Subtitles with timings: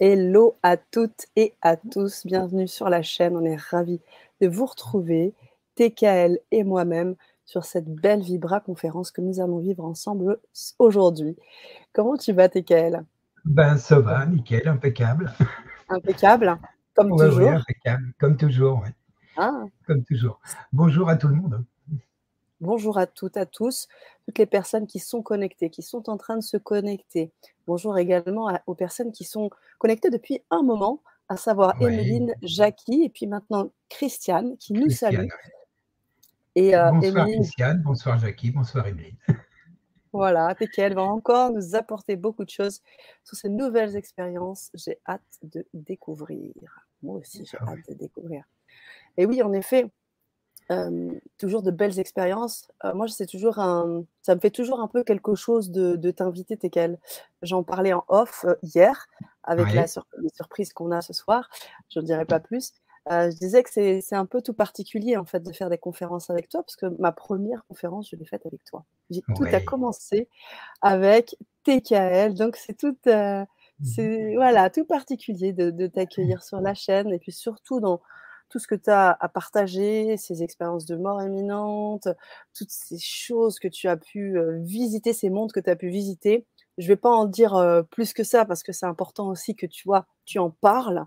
[0.00, 4.00] Hello à toutes et à tous, bienvenue sur la chaîne, on est ravis
[4.40, 5.34] de vous retrouver,
[5.74, 10.38] TKL et moi-même, sur cette belle Vibra conférence que nous allons vivre ensemble
[10.78, 11.36] aujourd'hui.
[11.92, 13.04] Comment tu vas TKL
[13.44, 15.32] Ben ça va, nickel, impeccable.
[15.88, 16.56] Impeccable,
[16.94, 17.48] comme toujours.
[17.48, 18.90] impeccable, comme toujours, oui.
[19.36, 19.64] Ah.
[19.84, 20.38] Comme toujours.
[20.72, 21.64] Bonjour à tout le monde.
[22.60, 23.86] Bonjour à toutes, à tous,
[24.26, 27.30] toutes les personnes qui sont connectées, qui sont en train de se connecter.
[27.68, 33.10] Bonjour également aux personnes qui sont connectées depuis un moment, à savoir Emeline, Jackie et
[33.10, 35.28] puis maintenant Christiane qui nous salue.
[36.56, 39.16] Et, euh, bonsoir Christiane, bonsoir Jackie, bonsoir Emeline.
[40.10, 42.80] Voilà, et qu'elle va encore nous apporter beaucoup de choses
[43.24, 44.70] sur ces nouvelles expériences.
[44.72, 46.54] J'ai hâte de découvrir.
[47.02, 48.42] Moi aussi, j'ai ah hâte de découvrir.
[49.18, 49.90] Et oui, en effet,
[51.38, 52.68] toujours de belles expériences.
[52.94, 56.56] moi, c'est toujours un, ça me fait toujours un peu quelque chose de, de t'inviter,
[56.56, 56.98] Tekel.
[57.42, 59.06] J'en parlais en off hier
[59.44, 59.86] avec la
[60.20, 61.48] les surprises qu'on a ce soir.
[61.90, 62.72] Je ne dirai pas plus.
[63.10, 66.48] je disais que c'est un peu tout particulier en fait de faire des conférences avec
[66.48, 68.84] toi parce que ma première conférence, je l'ai faite avec toi.
[69.36, 70.28] Tout a commencé
[70.82, 73.44] avec TKL, donc c'est tout, mmh
[73.84, 78.00] c'est voilà tout particulier de, de t'accueillir sur la chaîne et puis surtout dans
[78.48, 82.08] tout ce que tu as à partager, ces expériences de mort imminente,
[82.56, 86.46] toutes ces choses que tu as pu visiter, ces mondes que tu as pu visiter.
[86.78, 89.66] Je ne vais pas en dire plus que ça parce que c'est important aussi que
[89.66, 91.04] tu vois, tu en parles,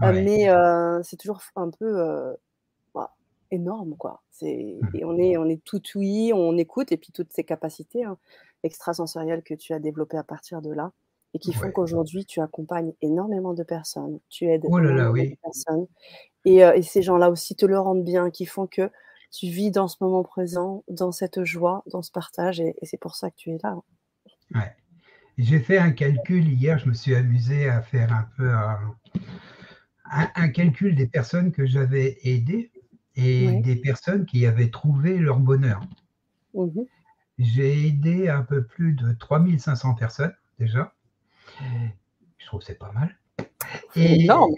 [0.00, 0.48] mais
[1.02, 2.34] c'est toujours un peu
[2.94, 3.14] bah,
[3.50, 4.22] énorme quoi.
[4.30, 4.96] C'est mmh.
[4.96, 8.18] et on est on est tout oui, on écoute et puis toutes ces capacités hein,
[8.62, 10.92] extrasensorielles que tu as développées à partir de là
[11.34, 15.86] et qui font qu'aujourd'hui tu accompagnes énormément de personnes, tu aides oh énormément de personnes
[16.44, 18.90] et, ces gens-là aussi te le rendent bien, qui font que
[19.30, 23.14] tu vis dans ce moment présent, dans cette joie, dans ce partage, et, c'est pour
[23.14, 23.76] ça que tu es là.
[24.54, 24.76] Ouais.
[25.38, 28.52] J'ai fait un calcul hier, je me suis amusé à faire un peu
[30.04, 32.70] un, calcul des personnes que j'avais aidées
[33.16, 35.80] et des personnes qui avaient trouvé leur bonheur.
[36.52, 36.82] Mmh
[37.38, 40.94] J'ai aidé un peu plus de 3500 personnes déjà.
[42.38, 43.16] Je trouve que c'est pas mal.
[43.96, 44.52] Et, énorme.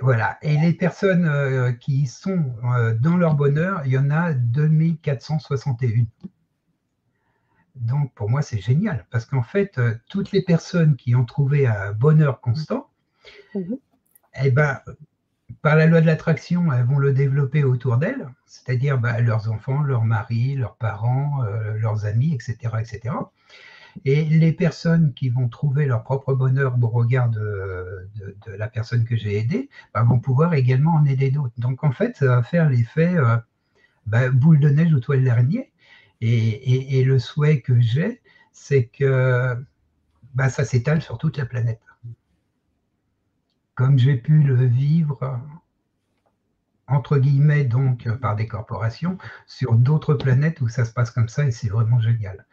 [0.00, 0.38] Voilà.
[0.42, 6.06] Et les personnes euh, qui sont euh, dans leur bonheur, il y en a 2461.
[7.76, 11.66] Donc pour moi, c'est génial parce qu'en fait, euh, toutes les personnes qui ont trouvé
[11.66, 12.90] un bonheur constant,
[13.54, 13.78] mhm.
[14.42, 14.80] eh ben,
[15.62, 19.82] par la loi de l'attraction, elles vont le développer autour d'elles, c'est-à-dire bah, leurs enfants,
[19.82, 21.42] leurs maris, leurs parents,
[21.74, 23.14] leurs amis, etc., etc.
[24.04, 28.08] Et les personnes qui vont trouver leur propre bonheur au regard de,
[28.46, 31.54] la personne que j'ai aidée bah, vont pouvoir également en aider d'autres.
[31.58, 33.36] Donc en fait, ça va faire l'effet euh,
[34.06, 35.72] bah, boule de neige ou toile d'araignée.
[36.20, 38.20] Et, le souhait que j'ai,
[38.52, 39.56] c'est que
[40.34, 41.80] bah, ça s'étale sur toute la planète.
[43.74, 45.40] Comme j'ai pu le vivre
[46.88, 51.28] entre guillemets, donc euh, par des corporations, sur d'autres planètes où ça se passe comme
[51.28, 52.46] ça et c'est vraiment génial.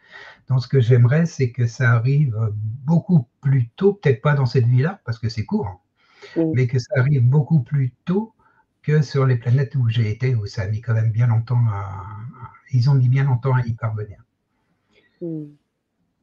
[0.48, 4.66] Donc, ce que j'aimerais, c'est que ça arrive beaucoup plus tôt, peut-être pas dans cette
[4.66, 8.34] vie-là, parce que c'est court, hein, mais que ça arrive beaucoup plus tôt
[8.82, 11.64] que sur les planètes où j'ai été, où ça a mis quand même bien longtemps
[11.68, 12.04] à.
[12.72, 14.18] Ils ont mis bien longtemps à y parvenir.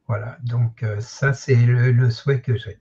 [0.06, 2.78] Voilà, donc euh, ça, c'est le, souhait que j'ai.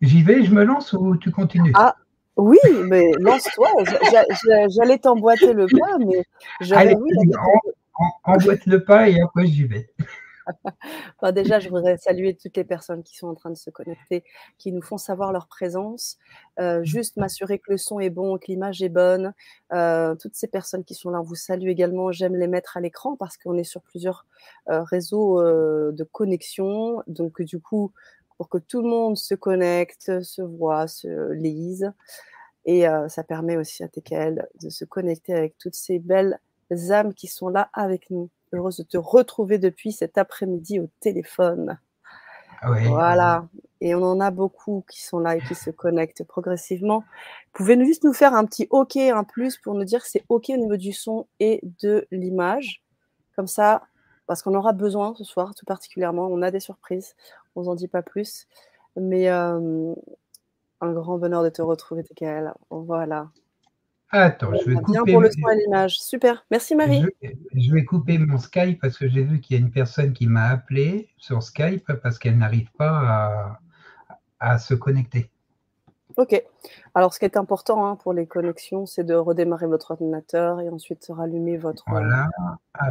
[0.00, 1.72] J'y vais, je me lance ou tu continues?
[1.74, 1.96] Ah,
[2.36, 3.68] oui, mais lance-toi.
[4.68, 6.24] J'allais t'emboîter le pas, mais
[6.60, 7.10] j'avais oui,
[8.24, 9.88] emboîte le pas et après j'y vais.
[11.32, 14.24] déjà, je voudrais saluer toutes les personnes qui sont en train de se connecter,
[14.58, 16.18] qui nous font savoir leur présence.
[16.60, 19.32] Euh, juste m'assurer que le son est bon, que l'image est bonne.
[19.72, 22.12] Euh, toutes ces personnes qui sont là, on vous salue également.
[22.12, 24.26] J'aime les mettre à l'écran parce qu'on est sur plusieurs
[24.68, 27.02] euh, réseaux de connexion.
[27.06, 27.92] Donc, du coup,
[28.36, 31.92] pour que tout le monde se connecte, se voit, se lise.
[32.64, 36.38] Et euh, ça permet aussi à TKL de se connecter avec toutes ces belles
[36.90, 38.30] âmes qui sont là avec nous.
[38.52, 41.78] Heureuse de te retrouver depuis cet après-midi au téléphone.
[42.62, 43.46] Ah voilà.
[43.80, 47.04] Et on en a beaucoup qui sont là et qui se connectent progressivement.
[47.52, 50.46] Pouvez-vous juste nous faire un petit OK, un plus pour nous dire que c'est OK
[50.48, 52.82] au niveau du son et de l'image?
[53.36, 53.82] Comme ça,
[54.26, 56.26] parce qu'on aura besoin ce soir, tout particulièrement.
[56.26, 57.14] On a des surprises,
[57.54, 58.46] on vous en dit pas plus.
[58.96, 59.94] Mais euh,
[60.80, 62.52] un grand bonheur de te retrouver, TKL.
[62.70, 63.30] Voilà.
[64.10, 64.92] Attends, je vais couper.
[64.92, 65.98] Bien pour le son et l'image.
[66.00, 66.46] Super.
[66.50, 67.04] Merci, Marie.
[67.22, 70.26] Je, vais couper mon Skype parce que j'ai vu qu'il y a une personne qui
[70.26, 73.58] m'a appelé sur Skype parce qu'elle n'arrive pas
[74.38, 75.30] à se connecter.
[76.16, 76.42] Ok.
[76.94, 80.68] Alors, ce qui est important hein, pour les connexions, c'est de redémarrer votre ordinateur et
[80.68, 82.28] ensuite rallumer votre, voilà.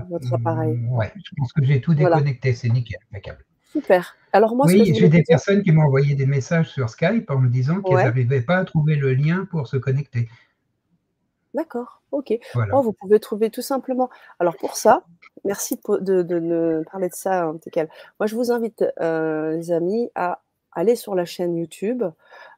[0.09, 0.79] votre appareil.
[0.89, 3.45] Ouais, je pense que j'ai tout déconnecté, c'est nickel, impeccable.
[3.73, 4.15] Super.
[4.33, 7.49] Alors moi, oui, j'ai des personnes qui m'ont envoyé des messages sur Skype en me
[7.49, 10.29] disant qu'elles n'arrivaient pas à trouver le lien pour se connecter.
[11.55, 12.37] D'accord, ok.
[12.71, 14.11] Oh, vous pouvez trouver tout simplement.
[14.39, 15.03] Alors pour ça,
[15.43, 17.59] merci de, de, parler de ça, hein,
[18.19, 20.42] Moi, je vous invite, euh, les amis, à
[20.75, 22.03] aller sur la chaîne YouTube.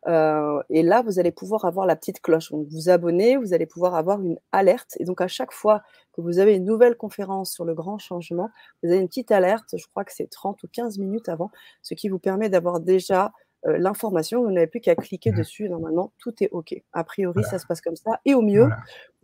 [0.08, 2.52] Euh, et là, vous allez pouvoir avoir la petite cloche.
[2.52, 4.96] Donc, vous abonnez, vous allez pouvoir avoir une alerte.
[5.00, 5.82] Et donc, à chaque fois
[6.14, 8.50] que vous avez une nouvelle conférence sur le grand changement,
[8.84, 9.76] vous avez une petite alerte.
[9.78, 11.52] Je crois que c'est 30 ou 15 minutes avant,
[11.82, 13.32] ce qui vous permet d'avoir déjà
[13.68, 15.38] euh, l'information, vous n'avez plus qu'à cliquer mmh.
[15.38, 16.76] dessus, normalement, tout est OK.
[16.94, 18.20] A priori, ça se passe comme ça.
[18.26, 18.68] Et au mieux,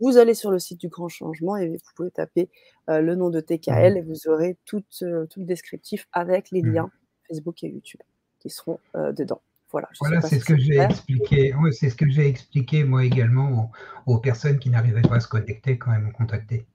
[0.00, 2.50] vous allez sur le site du Grand Changement et vous pouvez taper
[2.90, 3.96] euh, le nom de TKL mmh.
[3.96, 6.72] et vous aurez tout, tout le descriptif avec les mmh.
[6.72, 6.90] liens
[7.28, 8.00] Facebook et YouTube
[8.42, 9.40] qui seront dedans.
[9.70, 11.54] Voilà, voilà c'est ce que j'ai expliqué.
[11.72, 13.70] c'est ce que j'ai expliqué moi également
[14.06, 16.66] aux, personnes qui n'arrivaient pas à se connecter quand elles m'ont contacté.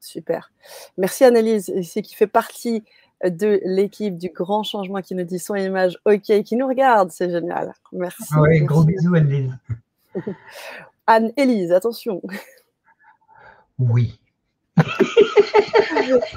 [0.00, 0.50] Super.
[0.96, 2.84] Merci Annelise, c'est qui fait partie
[3.24, 7.30] de l'équipe du grand changement qui nous dit son image OK, qui nous regarde, c'est
[7.30, 7.74] génial.
[7.92, 8.24] Merci.
[8.30, 9.52] Ah ouais, gros bisous Anne-Élise.
[11.06, 12.22] Anne-Élise, attention.
[13.78, 14.18] Oui.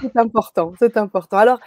[0.01, 1.37] c'est important, c'est important.
[1.37, 1.59] Alors,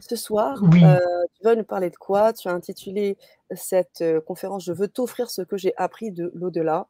[0.00, 0.98] ce soir, euh,
[1.34, 2.32] tu vas nous parler de quoi?
[2.32, 3.16] Tu as intitulé
[3.54, 6.88] cette euh, conférence Je veux t'offrir ce que j'ai appris de l'au-delà.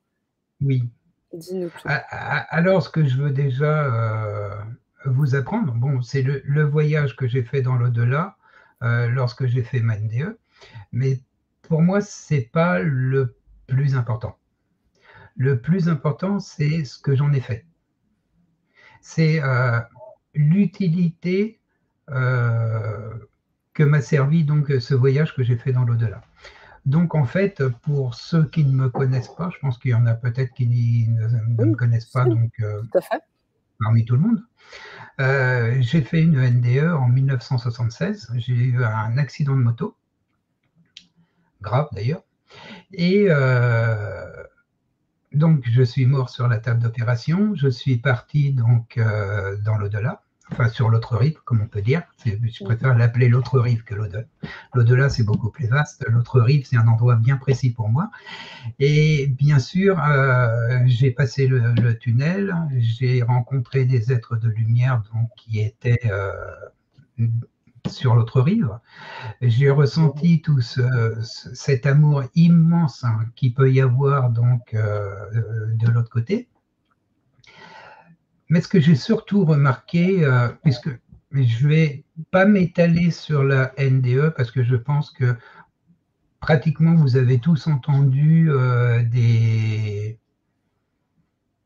[0.61, 0.89] Oui.
[1.33, 1.89] Dis-nous tout.
[1.89, 4.55] Alors, ce que je veux déjà euh,
[5.05, 5.73] vous apprendre.
[5.73, 8.37] Bon, c'est le, voyage que j'ai fait dans l'au-delà
[8.81, 10.39] lorsque j'ai fait ma NDE,
[10.91, 11.21] mais
[11.62, 13.37] pour moi, c'est pas le
[13.67, 14.37] plus important.
[15.37, 17.65] Le plus important, c'est ce que j'en ai fait.
[19.03, 19.41] C'est
[20.35, 21.60] l'utilité
[22.11, 26.21] que m'a servi donc ce voyage que j'ai fait dans l'au-delà.
[26.87, 30.07] Donc en fait, pour ceux qui ne me connaissent pas, je pense qu'il y en
[30.07, 32.53] a peut-être qui ne, me connaissent pas, donc
[33.81, 34.43] parmi tout le monde.
[35.21, 38.33] Euh, j'ai fait une NDE en 1976.
[38.37, 39.97] J'ai eu un accident de moto,
[41.61, 42.23] grave d'ailleurs.
[42.93, 44.27] Et euh,
[45.33, 47.55] donc, je suis mort sur la table d'opération.
[47.55, 52.02] Je suis parti donc euh, dans l'au-delà enfin sur l'autre rive, comme on peut dire.
[52.25, 54.25] Je préfère l'appeler l'autre rive que l'au-delà.
[54.75, 56.05] L'au-delà, c'est beaucoup plus vaste.
[56.08, 58.11] L'autre rive, c'est un endroit bien précis pour moi.
[58.79, 65.29] Et bien sûr, euh, j'ai passé le, tunnel, j'ai rencontré des êtres de lumière donc,
[65.37, 66.32] qui étaient euh,
[67.88, 68.70] sur l'autre rive.
[69.41, 75.11] J'ai ressenti tout cet amour immense hein, qui peut y avoir donc euh,
[75.75, 76.49] de l'autre côté.
[78.50, 80.91] Mais ce que j'ai surtout remarqué, euh, puisque
[81.31, 85.37] je ne vais pas m'étaler sur la NDE parce que je pense que
[86.41, 90.19] pratiquement vous avez tous entendu euh, des,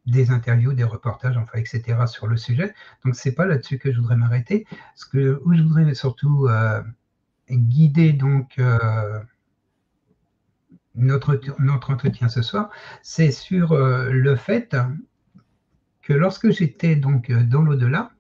[0.05, 2.07] des interviews, des reportages, enfin, etc.
[2.07, 2.75] sur le sujet.
[3.03, 4.67] Donc, ce n'est pas là-dessus que je voudrais m'arrêter.
[4.95, 6.83] Ce que, où je voudrais surtout euh,
[7.51, 8.61] guider donc
[10.95, 12.69] notre, notre entretien ce soir,
[13.03, 14.77] c'est sur le fait
[16.05, 18.11] que lorsque j'étais donc euh, dans l'au-delà,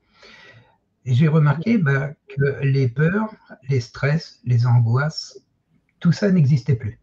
[1.04, 3.34] j'ai remarqué bah, que les peurs,
[3.68, 5.38] les stress, les angoisses,
[6.00, 6.98] tout ça n'existait plus.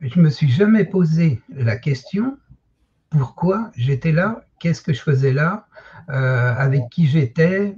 [0.00, 2.38] Je ne me suis jamais posé la question
[3.10, 5.66] pourquoi j'étais là, qu'est-ce que je faisais là,
[6.10, 7.76] euh, avec qui j'étais.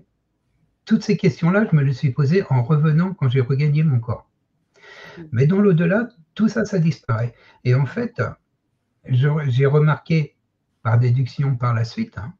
[0.84, 4.30] Toutes ces questions-là, je me les suis posées en revenant quand j'ai regagné mon corps.
[5.32, 7.34] Mais dans l'au-delà, tout ça, ça disparaît.
[7.64, 8.22] Et en fait,
[9.04, 10.35] j'ai remarqué
[10.86, 12.32] par déduction par la suite, hein,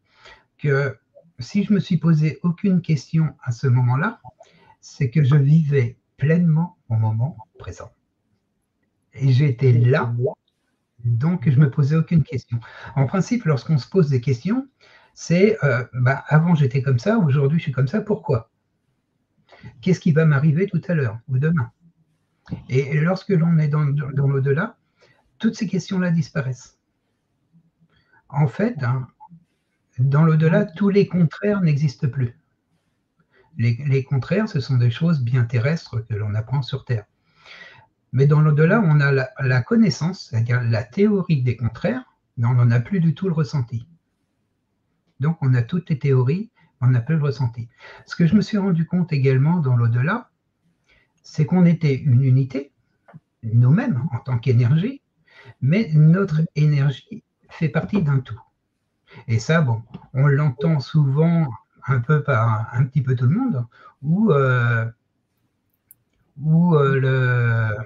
[0.57, 0.97] que
[1.41, 4.21] si je me suis posé aucune question à ce moment-là,
[4.81, 7.91] c'est que je vivais pleinement mon moment présent.
[9.15, 10.15] Et j'étais là,
[11.05, 12.61] donc je me posais aucune question.
[12.95, 14.69] En principe, lorsqu'on se pose des questions,
[15.12, 18.53] c'est euh, bah, avant j'étais comme ça, aujourd'hui je suis comme ça, pourquoi?
[19.81, 21.73] Qu'est-ce qui va m'arriver tout à l'heure ou demain?
[22.69, 24.79] Et lorsque l'on est dans, dans l'au-delà,
[25.38, 26.75] toutes ces questions-là disparaissent
[28.28, 29.09] en fait, hein,
[29.99, 32.38] dans l'au-delà, tous les contraires n'existent plus.
[33.59, 37.06] Les, contraires, ce sont des choses bien terrestres que l'on apprend sur Terre.
[38.12, 42.04] Mais dans l'au-delà, on a la, connaissance, c'est-à-dire la théorie des contraires,
[42.37, 43.88] mais on n'en a plus du tout le ressenti.
[45.21, 46.50] Donc, on a toutes les théories,
[46.83, 47.71] on n'a plus le ressenti.
[48.04, 50.30] Ce que je me suis rendu compte également dans l'au-delà,
[51.23, 52.73] c'est qu'on était une unité,
[53.42, 55.00] nous-mêmes, en tant qu'énergie,
[55.62, 57.25] mais notre énergie
[57.56, 58.40] fait partie d'un tout.
[59.28, 59.82] Et ça, bon,
[60.14, 61.48] on l'entend souvent
[61.86, 63.66] un peu par un petit peu tout le monde,
[64.02, 64.86] où, euh,
[66.44, 67.76] euh,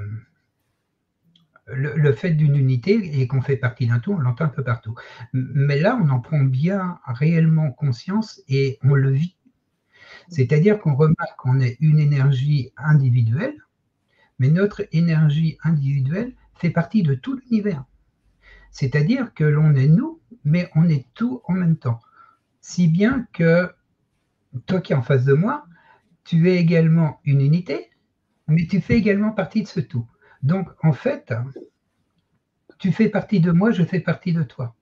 [1.66, 4.64] le, le, fait d'une unité et qu'on fait partie d'un tout, on l'entend un peu
[4.64, 4.94] partout.
[5.32, 9.36] Mais là, on en prend bien réellement conscience et on le vit.
[10.28, 13.56] C'est-à-dire qu'on remarque qu'on est une énergie individuelle,
[14.38, 17.84] mais notre énergie individuelle fait partie de tout l'univers.
[18.70, 22.00] C'est-à-dire que l'on est nous, mais on est tout en même temps.
[22.60, 23.72] Si bien que
[24.66, 25.66] toi qui es en face de moi,
[26.24, 27.90] tu es également une unité,
[28.46, 30.06] mais tu fais également partie de ce tout.
[30.42, 31.32] Donc, en fait,
[32.78, 34.74] tu fais partie de moi, je fais partie de toi.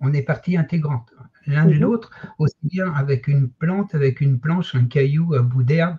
[0.00, 1.12] On est partie intégrante,
[1.46, 1.80] l'un de mhm.
[1.80, 5.98] l'autre, aussi bien avec une plante, avec une planche, un caillou, un bout d'herbe,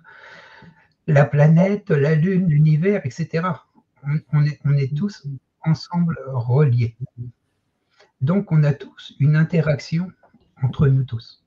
[1.07, 3.47] la planète, la lune, l'univers, etc.
[4.31, 5.25] On, est, on est tous
[5.63, 6.95] ensemble reliés.
[8.21, 10.11] Donc, on a tous une interaction
[10.61, 11.43] entre nous tous.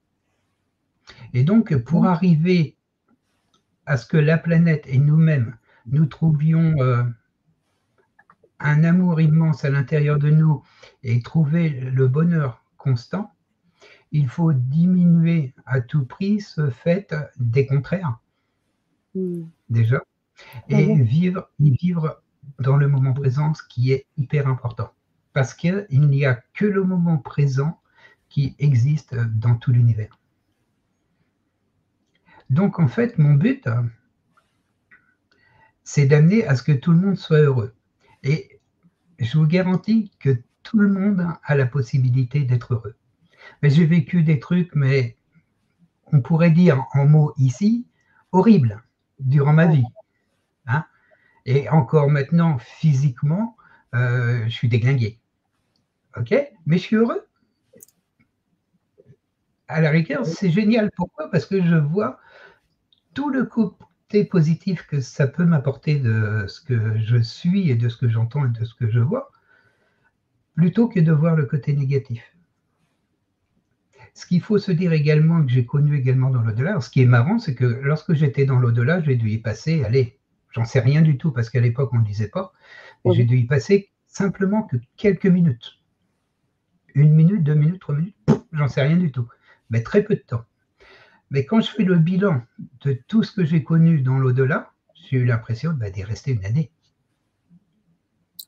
[1.32, 2.76] Et donc, pour arriver
[3.86, 5.56] à ce que la planète et nous-mêmes,
[5.86, 7.04] nous trouvions euh,
[8.58, 10.62] un amour immense à l'intérieur de nous
[11.02, 13.32] et trouver le bonheur constant,
[14.12, 18.18] il faut diminuer à tout prix ce fait des contraires,
[19.14, 19.44] hmm.
[19.68, 20.02] déjà,
[20.68, 22.22] et vivre, vivre
[22.58, 24.92] dans le moment présent, ce qui est hyper important.
[25.32, 27.80] Parce qu'il n'y a que le moment présent
[28.28, 30.18] qui existe dans tout l'univers.
[32.50, 33.68] Donc en fait, mon but,
[35.84, 37.74] c'est d'amener à ce que tout le monde soit heureux.
[38.22, 38.60] Et
[39.18, 42.96] je vous garantis que tout le monde a la possibilité d'être heureux.
[43.62, 45.16] Mais j'ai vécu des trucs, mais
[46.12, 47.86] on pourrait dire en mots ici,
[48.32, 48.82] horribles
[49.20, 49.84] durant ma vie.
[50.66, 50.84] Hein?
[51.46, 53.56] Et encore maintenant, physiquement,
[53.94, 55.20] euh, je suis déglingué.
[56.16, 56.34] OK?
[56.66, 57.24] Mais je suis heureux.
[59.68, 60.90] À la rigueur, c'est génial.
[60.96, 61.30] Pourquoi?
[61.30, 62.18] Parce que je vois
[63.14, 67.88] tout le côté positif que ça peut m'apporter de ce que je suis et de
[67.88, 69.30] ce que j'entends et de ce que je vois,
[70.54, 72.22] plutôt que de voir le côté négatif.
[74.14, 77.06] Ce qu'il faut se dire également, que j'ai connu également dans l'au-delà, ce qui est
[77.06, 80.15] marrant, c'est que lorsque j'étais dans l'au-delà, j'ai dû y passer, allez,
[80.56, 82.54] j'en sais rien du tout, parce qu'à l'époque, on ne disait pas,
[83.04, 85.78] j'ai dû y passer simplement que quelques minutes.
[86.94, 88.16] Une minute, deux minutes, trois minutes,
[88.52, 89.28] j'en sais rien du tout,
[89.68, 90.44] mais très peu de temps.
[91.30, 92.42] Mais quand je fais le bilan
[92.80, 96.44] de tout ce que j'ai connu dans l'au-delà, j'ai eu l'impression bah, d'y rester une
[96.46, 96.70] année.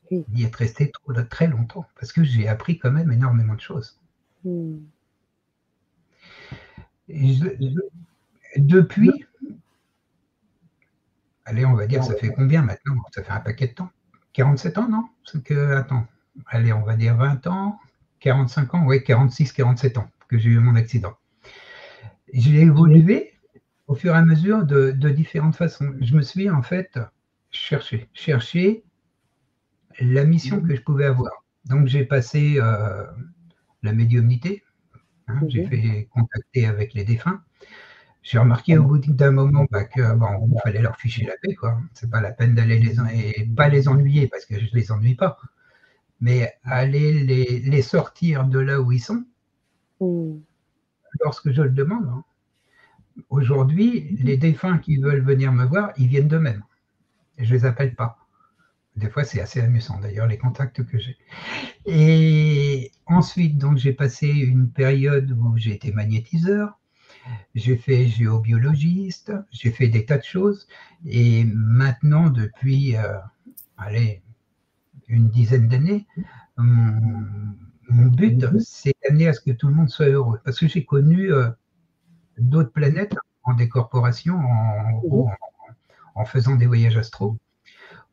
[0.09, 0.91] D'y être resté
[1.29, 3.99] très longtemps, parce que j'ai appris quand même énormément de choses.
[4.43, 4.79] Hmm.
[8.57, 9.25] depuis,
[11.49, 12.95] allez, on va dire, ça fait combien maintenant?
[13.11, 13.89] Ça fait un paquet de temps.
[14.33, 15.05] 47 ans, non?
[15.43, 16.05] Que, attends,
[16.47, 17.79] allez, on va dire 20 ans,
[18.19, 21.13] 45 ans, oui, 46, 47 ans que j'ai eu mon accident.
[22.31, 23.33] J'ai évolué
[23.87, 25.91] au fur et à mesure de, différentes façons.
[25.99, 26.99] Je me suis en fait
[27.49, 28.83] cherché, cherché
[29.99, 31.31] la mission que je pouvais avoir.
[31.65, 33.05] Donc j'ai passé euh,
[33.81, 34.63] la médiumnité,
[35.27, 37.41] hein, j'ai fait contacter avec les défunts.
[38.29, 41.55] J'ai remarqué au bout d'un moment bah, que bon, il fallait leur ficher la paix,
[41.55, 41.81] quoi.
[41.95, 45.15] C'est pas la peine d'aller les et pas les ennuyer parce que je les ennuie
[45.15, 45.39] pas,
[46.21, 49.25] mais aller les, les sortir de là où ils sont.
[49.99, 50.37] Mmh
[51.21, 52.07] lorsque je le demande.
[52.07, 52.23] Hein.
[53.29, 56.63] Aujourd'hui, les défunts qui veulent venir me voir, ils viennent d'eux-mêmes.
[57.39, 58.19] Je ne les appelle pas.
[58.95, 61.17] Des fois, c'est assez amusant d'ailleurs, les contacts que j'ai.
[61.87, 66.78] Et ensuite, donc, j'ai passé une période où j'ai été magnétiseur,
[67.55, 70.67] j'ai fait géobiologiste, j'ai fait des tas de choses.
[71.05, 73.17] Et maintenant, depuis, euh,
[73.77, 74.21] allez,
[75.07, 76.07] une dizaine d'années,
[77.89, 78.59] mon but, mhm.
[78.59, 80.39] c'est d'amener à ce que tout le monde soit heureux.
[80.43, 81.49] Parce que j'ai connu euh,
[82.37, 85.31] d'autres planètes en décorporation, en, mhm.
[86.15, 87.37] en, faisant des voyages astro,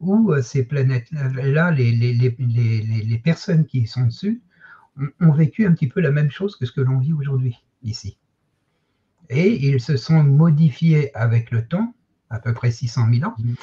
[0.01, 4.43] où euh, ces planètes-là, les, les, personnes qui sont dessus,
[5.21, 8.19] ont, vécu un petit peu la même chose que ce que l'on vit aujourd'hui, ici.
[9.29, 11.95] Et ils se sont modifiés avec le temps,
[12.31, 13.55] à peu près 600 000 ans, mhm.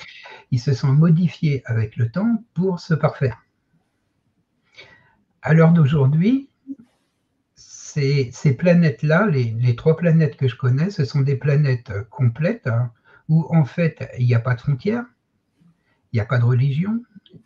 [0.52, 3.44] ils se sont modifiés avec le temps pour se parfaire
[5.44, 6.50] à l'heure d'aujourd'hui,
[7.56, 12.92] ces, planètes-là, les, trois planètes que je connais, ce sont des planètes complètes hein,
[13.30, 15.06] où en fait il n'y a pas de frontières,
[16.12, 17.04] il n'y a pas de religion,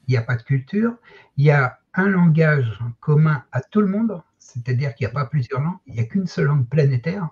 [0.08, 0.96] il n'y a pas de culture,
[1.38, 5.26] il y a un langage commun à tout le monde, c'est-à-dire qu'il n'y a pas
[5.26, 7.30] plusieurs langues, il n'y a qu'une seule langue planétaire.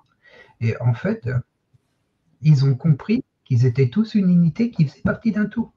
[0.66, 1.30] Et en fait,
[2.42, 5.72] ils ont compris qu'ils étaient tous une unité qui faisait partie d'un tout.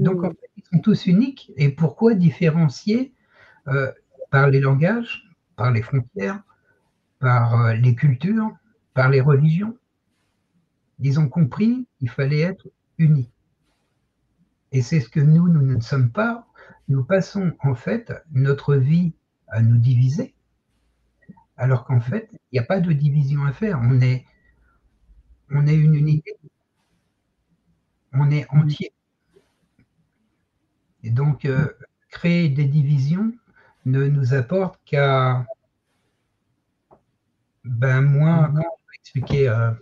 [0.00, 1.52] Donc en fait, ils sont tous uniques.
[1.56, 3.14] Et pourquoi différencier
[3.68, 3.92] euh,
[4.32, 5.22] par les langages,
[5.54, 6.42] par les frontières,
[7.20, 8.50] par euh, les cultures,
[8.92, 9.78] par les religions?
[10.98, 12.66] Ils ont compris qu'il fallait être
[12.98, 13.30] unis.
[14.72, 16.48] Et c'est ce que nous, nous ne sommes pas.
[16.88, 19.12] Nous passons en fait notre vie
[19.46, 20.34] à nous diviser,
[21.56, 23.80] alors qu'en fait, il n'y a pas de division à faire.
[23.82, 24.24] On est,
[25.50, 26.36] on est une unité.
[28.12, 28.92] On est entier.
[31.02, 31.68] Et donc, euh,
[32.10, 33.32] créer des divisions
[33.84, 35.44] ne nous apporte qu'à
[37.64, 38.64] ben, moins, comment
[39.00, 39.72] expliquer, euh,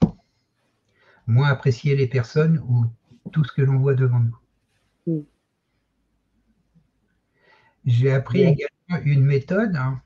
[1.26, 2.86] moins apprécier les personnes ou
[3.30, 4.38] tout ce que l'on voit devant nous.
[5.06, 5.24] Mm.
[7.84, 10.00] J'ai appris également une méthode hein,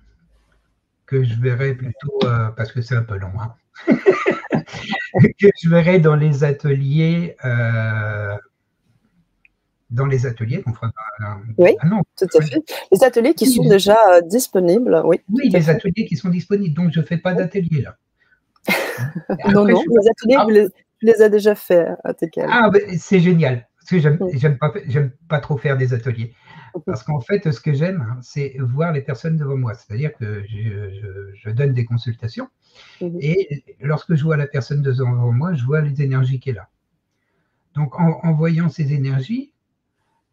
[1.07, 3.55] que je verrai plutôt, euh, parce que c'est un peu long, hein,
[5.39, 7.37] que je verrai dans les ateliers.
[7.45, 8.37] Euh,
[9.89, 10.91] dans les ateliers qu'on fera.
[11.59, 11.87] oui, ah
[12.19, 12.61] tout à fait.
[12.91, 15.21] Les ateliers qui sont déjà euh, disponibles, oui.
[15.31, 16.75] Oui, les ateliers qui sont disponibles.
[16.75, 17.97] Donc, je ne fais pas d'atelier là.
[19.53, 22.13] non, non, les ateliers, vous les, tu les as déjà faits à
[22.49, 23.69] Ah, c'est génial.
[23.79, 24.11] Parce que
[24.89, 26.35] j'aime pas trop faire des ateliers.
[26.85, 29.75] Parce qu'en fait, ce que j'aime, hein, c'est voir les personnes devant moi.
[29.75, 32.49] C'est-à-dire que je, donne des consultations.
[33.00, 36.68] Et lorsque je vois la personne devant moi, je vois les énergies qu'elle a.
[37.75, 39.52] Donc, en, voyant ces énergies,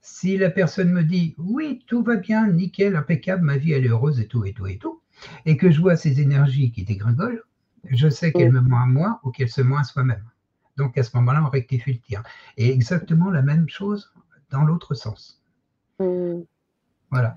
[0.02, 3.90] si la personne me dit oui, tout va bien, nickel, impeccable, ma vie elle est
[3.90, 5.02] heureuse et tout et tout et tout,
[5.46, 7.44] et que je vois ces énergies qui dégringolent,
[7.90, 10.24] je sais qu'elle me ment à moi ou qu'elle se ment à soi-même.
[10.78, 12.24] Donc à ce moment-là, on rectifie le tir.
[12.58, 14.14] Et exactement la même chose
[14.50, 15.43] dans l'autre sens.
[16.04, 16.44] Hmm.
[17.12, 17.36] Voilà.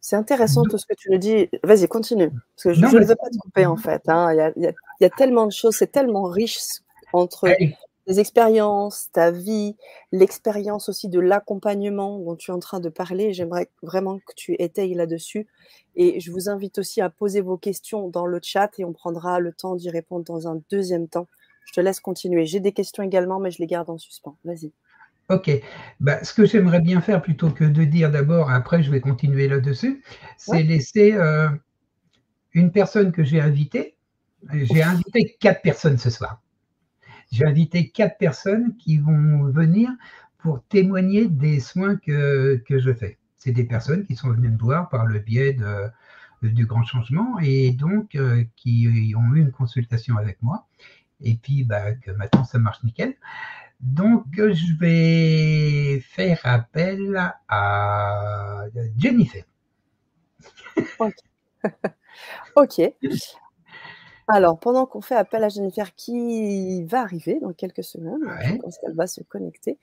[0.00, 1.48] C'est intéressant tout ce que tu nous dis.
[1.62, 2.30] Vas-y, continue.
[2.30, 4.02] Parce que je ne veux pas te couper en fait.
[4.08, 4.52] Hein.
[4.56, 6.58] Il, y a, tellement de choses, c'est tellement riche
[7.12, 7.48] entre
[8.06, 9.76] les expériences, ta vie,
[10.10, 13.34] l'expérience aussi de l'accompagnement dont tu es en train de parler.
[13.34, 15.46] J'aimerais vraiment que tu étayes là-dessus.
[15.96, 19.38] Et je vous invite aussi à poser vos questions dans le chat et on prendra
[19.38, 21.28] le temps d'y répondre dans un deuxième temps.
[21.66, 22.46] Je te laisse continuer.
[22.46, 24.36] J'ai des questions également, mais je les garde en suspens.
[24.44, 24.72] Vas-y.
[25.30, 25.48] Ok.
[26.00, 29.46] Bah, ce que j'aimerais bien faire, plutôt que de dire d'abord, après je vais continuer
[29.46, 30.02] là-dessus,
[30.36, 31.48] c'est laisser euh,
[32.52, 33.96] une personne que j'ai invitée.
[34.52, 36.42] J'ai invité quatre personnes ce soir.
[37.30, 39.90] J'ai invité quatre personnes qui vont venir
[40.38, 43.18] pour témoigner des soins que, que je fais.
[43.36, 47.38] C'est des personnes qui sont venues me voir par le biais de, du grand changement
[47.38, 50.66] et donc euh, qui ont eu une consultation avec moi
[51.20, 53.14] et puis bah, que maintenant ça marche nickel.
[53.80, 58.64] Donc je vais faire appel à
[58.98, 59.44] Jennifer.
[62.56, 62.80] ok.
[64.32, 68.78] Alors, pendant qu'on fait appel à Jennifer, qui va arriver dans quelques semaines, je pense
[68.78, 69.76] qu'elle va se connecter.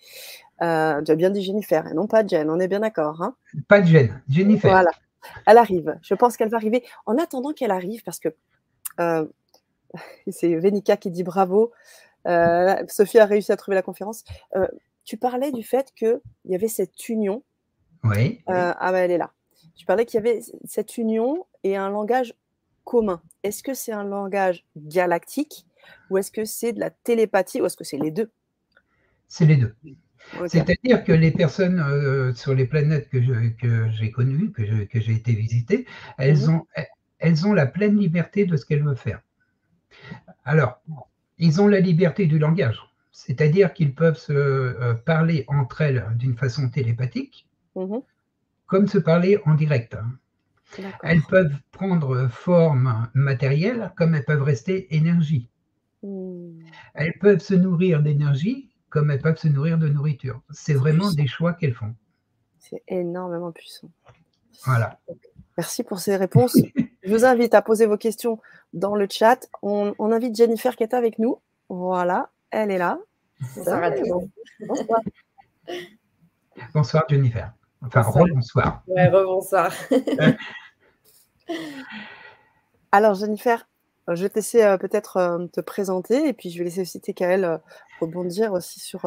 [0.62, 3.22] Euh, tu as bien dit Jennifer, et non pas Jen, on est bien d'accord.
[3.22, 3.36] Hein
[3.68, 4.72] pas Jen, Jennifer.
[4.72, 4.92] Voilà,
[5.46, 5.98] elle arrive.
[6.02, 6.84] Je pense qu'elle va arriver.
[7.06, 8.30] En attendant qu'elle arrive, parce que
[9.02, 9.26] euh,
[10.30, 11.72] c'est Venica qui dit bravo.
[12.28, 14.24] Euh, Sophie a réussi à trouver la conférence.
[14.56, 14.68] Euh,
[15.04, 17.44] tu parlais du fait qu'il y avait cette union.
[18.04, 18.42] Oui.
[18.50, 19.32] Euh, ah, ben elle est là.
[19.76, 22.34] Tu parlais qu'il y avait cette union et un langage
[22.84, 23.22] commun.
[23.44, 25.66] Est-ce que c'est un langage galactique
[26.10, 28.32] ou est-ce que c'est de la télépathie ou est-ce que c'est les deux?
[29.28, 29.76] C'est les deux.
[30.48, 33.20] C'est-à-dire que les personnes sur les planètes que,
[33.92, 35.86] j'ai connues, que, j'ai été visiter,
[36.18, 36.56] elles, mhm.
[36.56, 36.66] ont,
[37.20, 39.22] elles ont la pleine liberté de ce qu'elles veulent faire.
[40.44, 40.82] Alors,
[41.38, 46.36] ils ont la liberté du langage, c'est-à-dire qu'ils peuvent se euh, parler entre elles d'une
[46.36, 48.02] façon télépathique, mhm.
[48.66, 49.98] comme se parler en direct.
[51.04, 55.50] Elles peuvent prendre forme matérielle, comme elles peuvent rester énergie.
[56.04, 56.60] Hmm.
[56.94, 60.42] Elles peuvent se nourrir d'énergie, comme elles peuvent se nourrir de nourriture.
[60.50, 61.96] C'est vraiment des choix qu'elles font.
[62.60, 63.90] C'est énormément puissant.
[64.66, 65.00] Voilà.
[65.58, 66.58] Merci pour ces réponses.
[67.08, 68.38] Je vous invite à poser vos questions
[68.74, 69.48] dans le chat.
[69.62, 71.40] On, invite Jennifer qui est avec nous.
[71.70, 73.00] Voilà, elle est là.
[73.56, 74.30] Bonsoir à tous.
[76.74, 77.06] Bonsoir.
[77.10, 77.54] Jennifer.
[77.82, 78.84] Enfin, rebonsoir.
[78.88, 79.74] Ouais, rebonsoir.
[82.92, 83.66] Alors Jennifer,
[84.10, 87.46] je vais t'essayer euh, peut-être euh, te présenter et puis je vais laisser aussi TKL
[87.46, 87.58] euh,
[88.02, 89.06] rebondir aussi sur,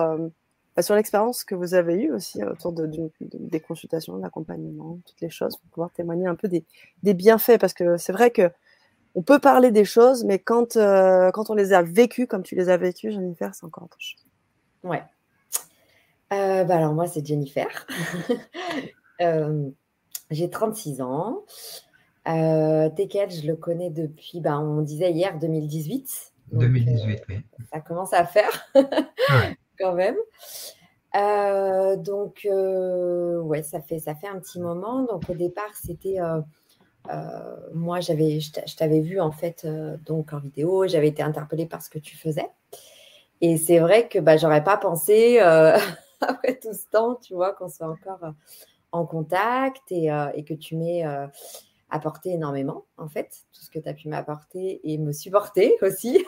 [0.79, 2.89] sur l'expérience que vous avez eue aussi autour de,
[3.21, 6.65] des consultations, de l'accompagnement, toutes les choses, pour pouvoir témoigner un peu des,
[7.03, 8.51] des bienfaits parce que c'est vrai que
[9.15, 12.55] on peut parler des choses, mais quand, euh, quand on les a vécues comme tu
[12.55, 14.25] les as vécues, Jennifer, c'est encore autre chose.
[14.85, 15.03] Ouais.
[16.33, 17.87] Euh, bah alors moi, c'est Jennifer.
[19.23, 19.69] Euh,
[20.31, 21.45] j'ai 36 ans.
[22.27, 26.33] Euh, je le connais depuis, bah, on disait hier, 2018.
[26.53, 27.41] 2018, oui.
[27.71, 28.73] Ça commence à faire
[29.81, 30.17] quand même.
[32.05, 35.03] donc, ouais, ça fait, ça fait un petit moment.
[35.03, 36.19] Donc, au départ, c'était
[37.09, 41.67] euh, moi, j'avais, je t'avais vu en fait euh, donc en vidéo, j'avais été interpellée
[41.67, 42.49] par ce que tu faisais.
[43.41, 45.79] Et c'est vrai que bah, j'aurais pas pensé, euh,
[46.21, 48.21] après tout ce temps, tu vois, qu'on soit encore
[48.93, 51.05] en contact et, et que tu m'aies
[51.89, 56.25] apporté énormément, en fait, tout ce que tu as pu m'apporter et me supporter aussi,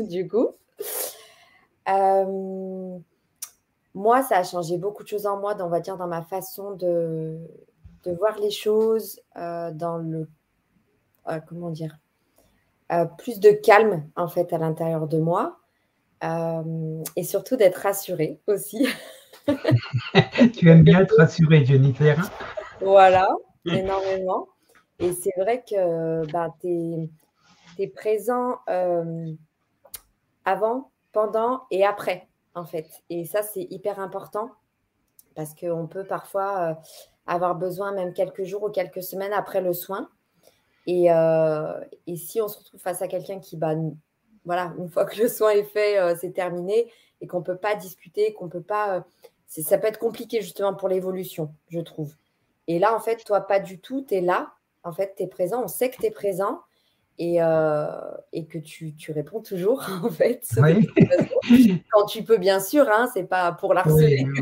[0.00, 0.48] du coup.
[3.94, 6.72] Moi, ça a changé beaucoup de choses en moi, on va dire, dans ma façon
[6.72, 7.38] de,
[8.04, 10.28] de voir les choses, dans le.
[11.46, 11.98] comment dire
[13.18, 15.58] Plus de calme, en fait, à l'intérieur de moi.
[17.16, 18.86] et surtout d'être rassurée aussi.
[20.56, 22.16] tu aimes bien être rassurée, Jennifer.
[22.80, 23.28] Voilà,
[23.66, 24.48] énormément.
[24.98, 27.08] Et c'est vrai que bah, tu
[27.78, 29.32] es, présent euh,
[30.44, 32.88] avant, pendant et après, en fait.
[33.10, 34.50] Et ça, c'est hyper important
[35.34, 36.74] parce qu'on peut parfois euh,
[37.26, 40.08] avoir besoin même quelques jours ou quelques semaines après le soin.
[40.86, 41.80] Et, euh,
[42.16, 43.74] si on se retrouve face à quelqu'un qui, bah,
[44.44, 47.76] voilà, une fois que le soin est fait, c'est terminé et qu'on ne peut pas
[47.76, 49.04] discuter, qu'on peut pas
[49.60, 52.14] ça peut être compliqué justement pour l'évolution, je trouve.
[52.68, 55.26] Et là, en fait, toi, pas du tout, tu es là, en fait, tu es
[55.26, 56.60] présent, on sait que tu es présent
[57.18, 57.86] et, euh,
[58.32, 60.46] et que tu, tu, réponds toujours, en fait.
[61.92, 64.24] Quand tu peux, bien sûr, hein, c'est pas pour l'harceler.
[64.26, 64.40] Oui,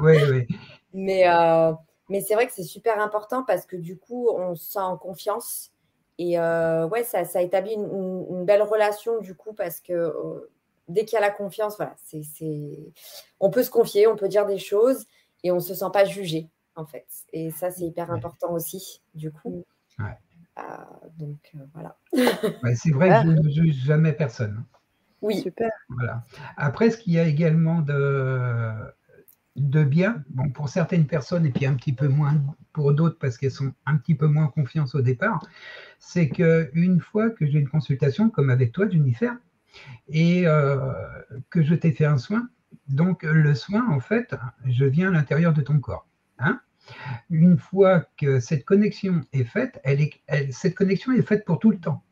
[0.00, 0.46] oui, oui,
[0.94, 1.72] Mais, euh,
[2.08, 4.96] mais c'est vrai que c'est super important parce que du coup, on se sent en
[4.96, 5.72] confiance.
[6.18, 10.12] Et euh, ouais, ça, ça établit une, une, belle relation du coup parce que
[10.88, 12.22] dès qu'il y a la confiance, voilà, c'est,
[13.40, 15.06] on peut se confier, on peut dire des choses
[15.44, 17.06] et on ne se sent pas jugé, en fait.
[17.32, 19.64] Et ça, c'est hyper important aussi, du coup.
[20.00, 20.04] Euh,
[21.18, 21.96] donc, euh, voilà.
[22.74, 24.64] c'est vrai que je ne juge jamais personne.
[25.20, 25.40] Oui.
[25.40, 25.70] Super.
[25.88, 26.24] Voilà.
[26.56, 28.72] Après, ce qu'il y a également de,
[29.56, 32.40] de bien, bon, pour certaines personnes et puis un petit peu moins
[32.72, 35.44] pour d'autres parce qu'elles sont un petit peu moins confiance au départ,
[35.98, 39.36] c'est qu'une fois que j'ai une consultation, comme avec toi, Jennifer,
[40.08, 40.92] et euh,
[41.50, 42.48] que je t'ai fait un soin.
[42.88, 46.06] Donc le soin, en fait, je viens à l'intérieur de ton corps.
[46.38, 46.60] Hein.
[47.30, 49.80] Une fois que cette connexion est faite,
[50.50, 52.02] cette connexion est faite pour tout le temps.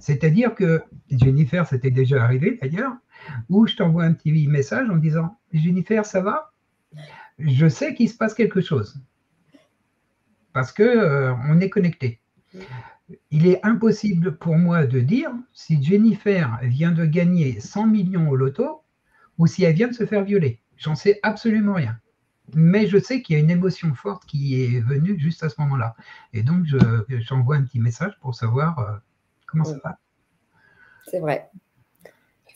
[0.00, 2.92] C'est-à-dire que Jennifer, c'était déjà arrivé d'ailleurs,
[3.48, 6.52] où je t'envoie un petit message en disant Jennifer, ça va?
[7.38, 9.00] Je sais qu'il se passe quelque chose
[10.52, 12.20] parce que euh, on est connecté
[13.30, 18.36] il est impossible pour moi de dire si Jennifer vient de gagner 100 millions au
[18.36, 18.82] loto
[19.38, 20.60] ou si elle vient de se faire violer.
[20.76, 21.98] J'en sais absolument rien.
[22.54, 25.60] Mais je sais qu'il y a une émotion forte qui est venue juste à ce
[25.60, 25.94] moment-là.
[26.32, 26.64] Et donc,
[27.08, 28.92] j'envoie un petit message pour savoir euh,
[29.46, 29.98] comment ça va.
[31.06, 31.50] C'est vrai.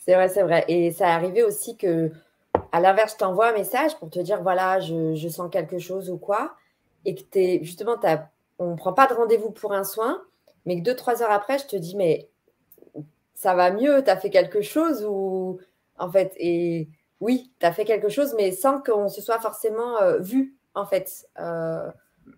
[0.05, 0.65] C'est vrai, c'est vrai.
[0.67, 2.11] Et ça est arrivé aussi que,
[2.71, 6.17] à l'inverse, je t'envoie un message pour te dire voilà, je, sens quelque chose ou
[6.17, 6.55] quoi.
[7.05, 7.95] Et que es, justement,
[8.59, 10.21] on ne prend pas de rendez-vous pour un soin
[10.67, 12.29] mais que deux, trois heures après, je te dis, mais
[13.33, 15.59] ça va mieux, tu as fait quelque chose ou
[15.97, 16.89] en fait, et
[17.19, 20.85] oui, tu as fait quelque chose, mais sans qu'on se soit forcément euh, vu, en
[20.85, 21.89] fait, euh,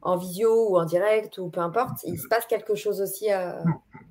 [0.02, 3.32] en visio ou en direct ou peu importe, il se passe quelque chose aussi.
[3.32, 3.54] Euh,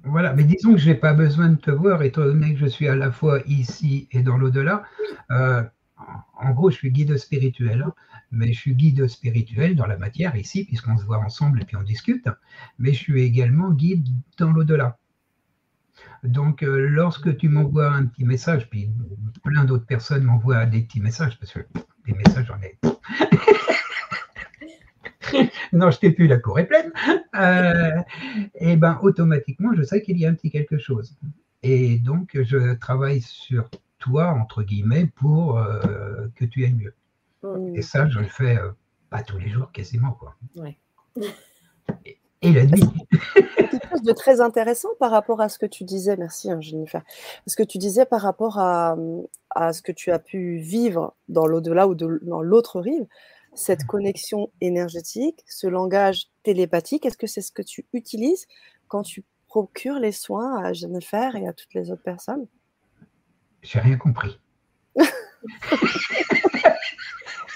[0.05, 2.67] voilà, mais disons que je n'ai pas besoin de te voir, étant donné que je
[2.67, 4.83] suis à la fois ici et dans l'au-delà.
[5.31, 7.85] en gros, je suis guide spirituel.
[7.87, 7.95] Hein
[8.31, 11.77] mais je suis guide spirituel dans la matière ici, puisqu'on se voit ensemble et puis
[11.77, 12.29] on discute,
[12.79, 14.07] mais je suis également guide
[14.39, 14.99] dans l'au-delà.
[16.25, 18.91] Donc, euh, lorsque tu m'envoies un petit message, puis
[19.45, 21.61] plein d'autres personnes m'envoient des petits messages, parce que
[22.07, 22.79] des messages, j'en ai.
[25.73, 26.93] non, je t'ai plus, la cour est pleine.
[27.35, 28.03] Euh,
[28.55, 31.17] et ben, automatiquement, je sais qu'il y a un petit quelque chose.
[31.63, 36.95] Et donc, je travaille sur toi, entre guillemets, pour euh, que tu ailles mieux.
[37.43, 37.77] Mmh.
[37.77, 38.59] Et ça, je le fais
[39.11, 40.13] pas tous les jours, quasiment.
[40.13, 40.35] Quoi.
[42.05, 42.85] Et, nuit.
[43.57, 47.03] quelque chose de très intéressant par rapport à ce que tu disais, merci hein, Jennifer,
[47.47, 48.97] ce que tu disais par rapport à,
[49.51, 53.07] à ce que tu as pu vivre dans l'au-delà ou dans l'autre rive,
[53.55, 58.47] cette connexion énergétique, ce langage télépathique, est-ce que c'est ce que tu utilises
[58.87, 62.47] quand tu procures les soins à Jennifer et à toutes les autres personnes?
[63.63, 64.39] J'ai rien compris.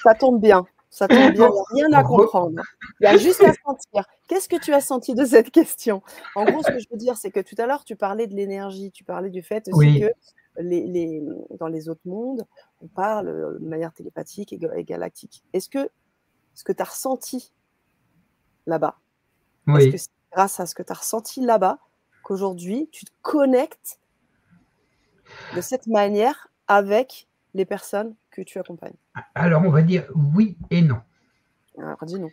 [0.02, 0.64] Ça tombe bien.
[0.90, 1.48] Ça tombe bien.
[1.72, 2.62] Il n'y a rien à comprendre.
[3.00, 4.04] Il y a juste à sentir.
[4.32, 6.02] Qu'est-ce que tu as senti de cette question?
[6.34, 8.34] En gros, ce que je veux dire, c'est que tout à l'heure, tu parlais de
[8.34, 8.90] l'énergie.
[8.90, 10.10] Tu parlais du fait aussi que
[10.58, 11.22] les,
[11.60, 12.46] dans les autres mondes,
[12.80, 13.26] on parle
[13.60, 15.44] de manière télépathique et, galactique.
[15.52, 15.90] Est-ce que
[16.54, 17.52] ce que tu as ressenti
[18.66, 18.96] là-bas,
[19.68, 21.78] est-ce que c'est grâce à ce que tu as ressenti là-bas
[22.22, 24.00] qu'aujourd'hui, tu te connectes
[25.54, 28.96] de cette manière avec les personnes que tu accompagnes?
[29.34, 31.02] Alors, on va dire oui et non.
[31.76, 32.30] Alors, dis non.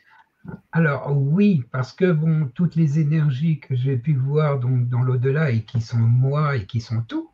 [0.72, 5.52] Alors, oui, parce que bon, toutes les énergies que j'ai pu voir donc, dans l'au-delà
[5.52, 7.30] et qui sont moi et qui sont tout,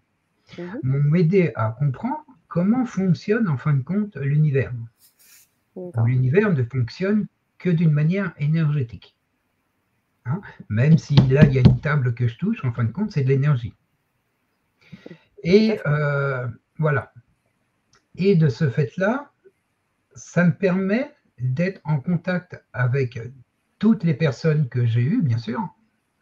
[0.58, 0.80] mhm.
[0.84, 4.74] m'ont aidé à comprendre comment fonctionne en fin de compte l'univers.
[6.06, 9.16] L'univers ne fonctionne que d'une manière énergétique.
[10.26, 10.42] Hein.
[10.70, 13.12] Même si là, il y a une table que je touche, en fin de compte,
[13.12, 13.74] c'est de l'énergie.
[15.44, 17.14] Et euh, Voilà.
[18.16, 19.32] Et de ce fait-là,
[20.16, 23.20] ça me permet d'être en contact avec
[23.80, 25.60] toutes les personnes que j'ai eues, bien sûr,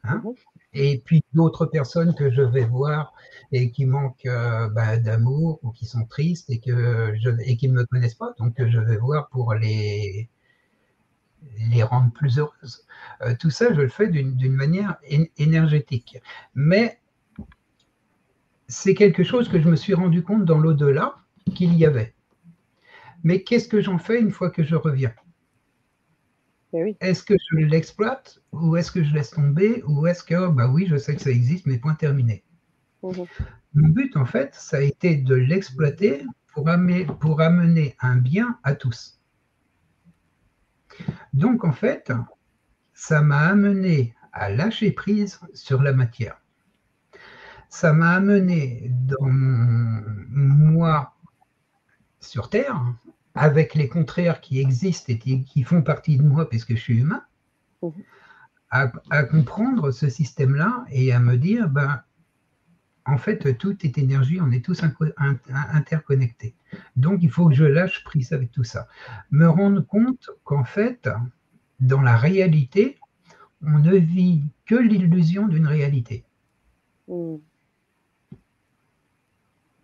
[0.04, 0.34] hein, mhm.
[0.74, 3.14] et puis d'autres personnes que je vais voir
[3.52, 7.70] et qui manquent euh, bah, d'amour ou qui sont tristes et, que je, et qui
[7.70, 10.30] ne me connaissent pas, donc je vais voir pour les,
[11.72, 12.86] les rendre plus heureuses.
[13.22, 14.98] Euh, tout ça, je le fais d'une manière
[15.38, 16.18] énergétique.
[16.56, 17.00] Mais
[18.68, 21.16] c'est quelque chose que je me suis rendu compte dans l'au-delà
[21.56, 22.14] qu'il y avait.
[23.24, 25.14] Mais qu'est-ce que j'en fais une fois que je reviens?
[26.74, 30.68] Eh Est-ce que je l'exploite ou est-ce que je laisse tomber ou est-ce que, bah
[30.68, 32.44] oui, je sais que ça existe, mais point terminé.
[33.04, 33.26] Mhm.
[33.76, 36.68] Mon but, en fait, ça a été de l'exploiter pour,
[37.20, 39.20] pour amener un bien à tous.
[41.34, 42.12] Donc, en fait,
[42.94, 46.40] ça m'a amené à lâcher prise sur la matière.
[47.70, 51.16] Ça m'a amené dans mon moi
[52.20, 52.82] sur Terre,
[53.36, 57.24] avec les contraires qui existent et qui font partie de moi puisque je suis humain,
[57.82, 57.92] mhm.
[58.70, 62.02] à, comprendre ce système-là et à me dire, ben,
[63.06, 64.82] en fait, tout est énergie, on est tous
[65.50, 66.56] interconnectés.
[66.96, 68.88] Donc, il faut que je lâche prise avec tout ça.
[69.30, 71.10] Me rendre compte qu'en fait,
[71.82, 72.98] dans la réalité,
[73.62, 76.24] on ne vit que l'illusion d'une réalité.
[77.08, 77.40] Mhm.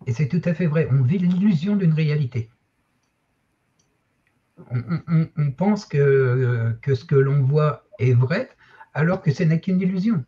[0.06, 2.48] Et c'est tout à fait vrai, on vit l'illusion d'une réalité
[5.36, 8.50] on, pense que, que, ce que l'on voit est vrai,
[8.94, 10.24] alors que ce n'est qu'une illusion.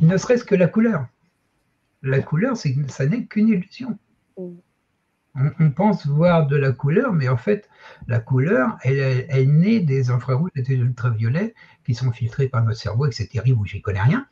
[0.00, 1.06] Ne serait-ce que la couleur.
[2.02, 3.98] La couleur, ça n'est qu'une illusion.
[5.34, 7.70] On, pense voir de la couleur, mais en fait,
[8.06, 11.54] la couleur, elle, elle, naît des infrarouges et des ultraviolets
[11.86, 14.26] qui sont filtrés par notre cerveau, et c'est terrible, où j'y connais rien,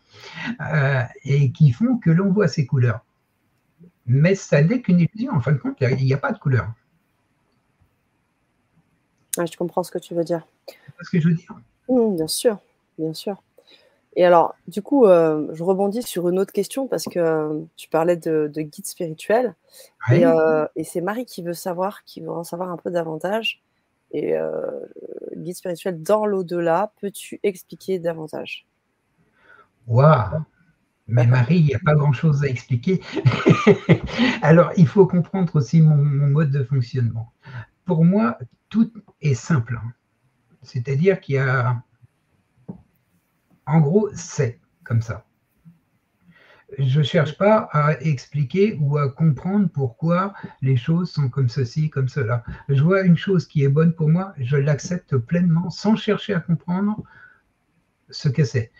[0.61, 3.00] euh, et qui font que l'on voit ces couleurs.
[4.05, 5.33] Mais ça n'est qu'une illusion.
[5.33, 6.70] En fin de compte, il n'y a, pas de couleur
[9.46, 10.46] je comprends ce que tu veux dire.
[11.03, 11.55] ce que je veux dire.
[11.88, 12.59] Mmh, bien sûr,
[12.98, 13.42] bien sûr.
[14.16, 17.88] Et alors, du coup, euh, je rebondis sur une autre question parce que euh, tu
[17.88, 19.55] parlais de, guide spirituel.
[20.11, 23.62] Euh, et, c'est Marie qui veut savoir, qui veut en savoir un peu davantage.
[24.12, 24.35] Et
[25.37, 28.66] guide spirituel dans l'au-delà, peux-tu expliquer davantage?
[29.87, 30.42] Waouh
[31.11, 33.00] mais Marie, il n'y a pas grand-chose à expliquer.
[34.42, 37.33] Alors, il faut comprendre aussi mon, mode de fonctionnement.
[37.90, 39.81] Pour moi, tout est simple.
[39.83, 39.92] Hein.
[40.62, 41.83] C'est-à-dire qu'il y a,
[43.66, 45.26] en gros, c'est comme ça.
[46.79, 51.90] Je ne cherche pas à expliquer ou à comprendre pourquoi les choses sont comme ceci,
[51.90, 52.44] comme cela.
[52.68, 56.38] Je vois une chose qui est bonne pour moi, je l'accepte pleinement sans chercher à
[56.38, 57.03] comprendre
[58.09, 58.70] ce que c'est.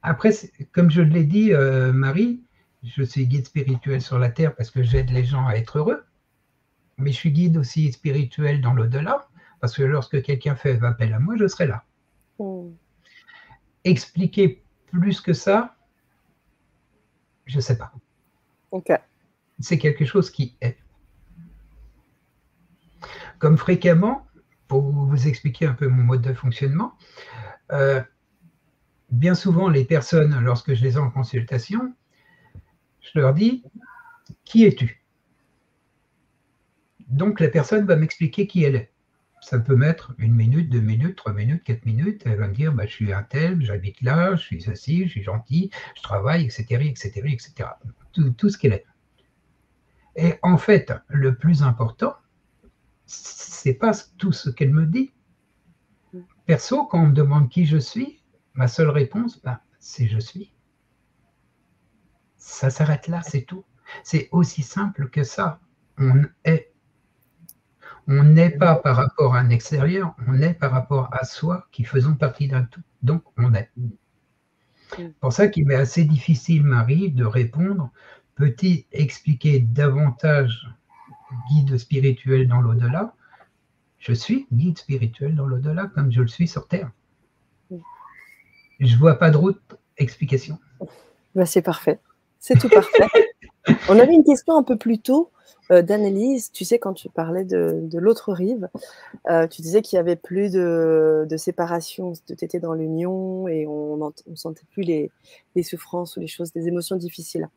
[0.00, 0.30] Après,
[0.72, 2.42] comme je l'ai dit, euh, Marie,
[2.82, 6.07] je suis guide spirituel sur la Terre parce que j'aide les gens à être heureux
[6.98, 9.28] mais je suis guide aussi spirituel dans l'au-delà,
[9.60, 11.84] parce que lorsque quelqu'un fait appel à moi, je serai là.
[12.38, 12.70] Hmm.
[13.84, 15.76] Expliquer plus que ça,
[17.46, 17.92] je ne sais pas.
[18.70, 18.92] Ok.
[19.60, 20.76] C'est quelque chose qui est.
[23.38, 24.26] Comme fréquemment,
[24.66, 26.94] pour vous expliquer un peu mon mode de fonctionnement,
[27.72, 28.02] euh,
[29.10, 31.94] bien souvent, les personnes, lorsque je les ai en consultation,
[33.00, 33.64] je leur dis,
[34.44, 35.04] qui es-tu?
[37.08, 38.92] Donc la personne va m'expliquer qui elle est.
[39.40, 42.22] Ça peut mettre une minute, deux minutes, trois minutes, quatre minutes.
[42.26, 45.10] Elle va me dire bah, Je suis un tel, j'habite là, je suis assis, je
[45.10, 46.64] suis gentil, je travaille, etc.
[46.86, 47.70] etc., etc.
[48.12, 48.86] Tout, ce qu'elle est.
[50.16, 52.14] Et en fait, le plus important,
[53.06, 55.12] c'est pas tout ce qu'elle me dit.
[56.46, 58.22] Perso, quand on me demande qui je suis,
[58.54, 60.52] ma seule réponse, bah, c'est je suis.
[62.36, 63.64] Ça s'arrête là, c'est tout.
[64.02, 65.60] C'est aussi simple que ça.
[65.96, 66.67] On est
[68.08, 71.84] on n'est pas par rapport à un extérieur, on est par rapport à soi qui
[71.84, 72.80] faisons partie d'un tout.
[73.02, 73.70] Donc on est.
[74.96, 77.90] C'est pour ça qu'il m'est assez difficile, Marie, de répondre.
[78.34, 80.66] Peux-tu expliquer davantage
[81.50, 83.14] guide spirituel dans l'au-delà?
[83.98, 86.90] Je suis guide spirituel dans l'au-delà comme je le suis sur Terre.
[88.80, 90.58] Je vois pas d'autre explication.
[91.34, 92.00] Bah, c'est parfait.
[92.38, 93.06] C'est tout parfait.
[93.90, 95.30] On avait une question un peu plus tôt
[95.70, 98.68] euh, d'analyse, tu sais, quand tu parlais de, l'autre rive,
[99.28, 103.96] euh, tu disais qu'il y avait plus de, séparation, tu étais dans l'union et on
[103.96, 105.10] ne sentait plus les,
[105.62, 107.48] souffrances ou les choses, des émotions difficiles.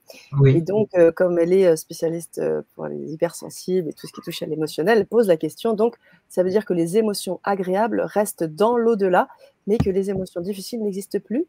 [0.45, 2.41] Et donc, euh, comme elle est spécialiste
[2.75, 5.95] pour les hypersensibles et tout ce qui touche à l'émotionnel, elle pose la question, donc
[6.27, 9.27] ça veut dire que les émotions agréables restent dans l'au-delà,
[9.67, 11.45] mais que les émotions difficiles n'existent plus?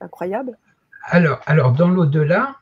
[0.00, 0.56] Incroyable.
[1.02, 2.56] Alors, alors dans l'au-delà,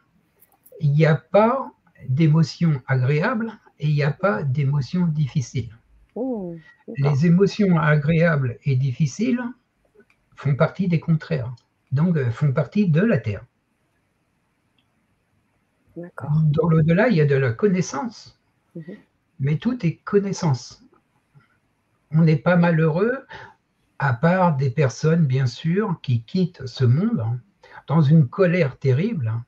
[0.80, 1.73] il n'y a pas
[2.08, 5.76] d'émotions agréables et il n'y a pas d'émotions difficiles.
[6.14, 6.56] Oh,
[6.96, 9.42] les émotions agréables et difficiles
[10.36, 11.52] font partie des contraires,
[11.92, 13.44] donc euh, font partie de la Terre.
[15.96, 18.38] Dans l'au-delà, il y a de la connaissance,
[18.74, 18.96] mhm.
[19.40, 20.84] mais tout est connaissance.
[22.10, 23.26] On n'est pas malheureux,
[23.98, 27.24] à part des personnes, bien sûr, qui quittent ce monde
[27.86, 29.44] dans une colère terrible mm.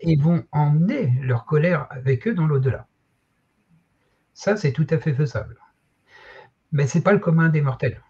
[0.00, 2.86] Et vont emmener leur colère avec eux dans l'au-delà.
[4.34, 5.56] Ça, c'est tout à fait faisable.
[6.72, 8.00] Mais ce n'est pas le commun des mortels.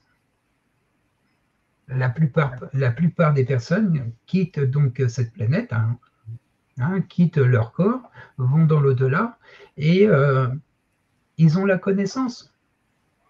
[1.89, 2.95] La plupart, la
[3.33, 5.99] des personnes quittent donc cette planète, hein,
[6.79, 9.39] hein, quittent leur corps, vont dans l'au-delà
[9.77, 10.49] et euh,
[11.37, 12.55] ils ont la connaissance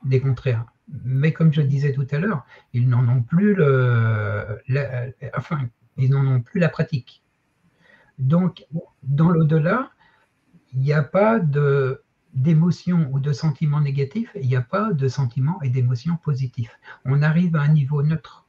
[0.05, 0.67] des contraires.
[1.05, 4.61] Mais comme je disais tout à l'heure, ils n'en ont plus le,
[5.35, 7.23] enfin, ils n'en ont plus la pratique.
[8.23, 8.65] Donc,
[9.03, 9.91] dans l'au-delà,
[10.73, 15.07] il n'y a pas de d'émotions ou de sentiments négatifs, il n'y a pas de
[15.07, 16.79] sentiments et d'émotions positifs.
[17.05, 18.47] On arrive à un niveau neutre.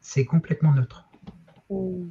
[0.00, 1.08] C'est complètement neutre.
[1.70, 2.08] Hmm.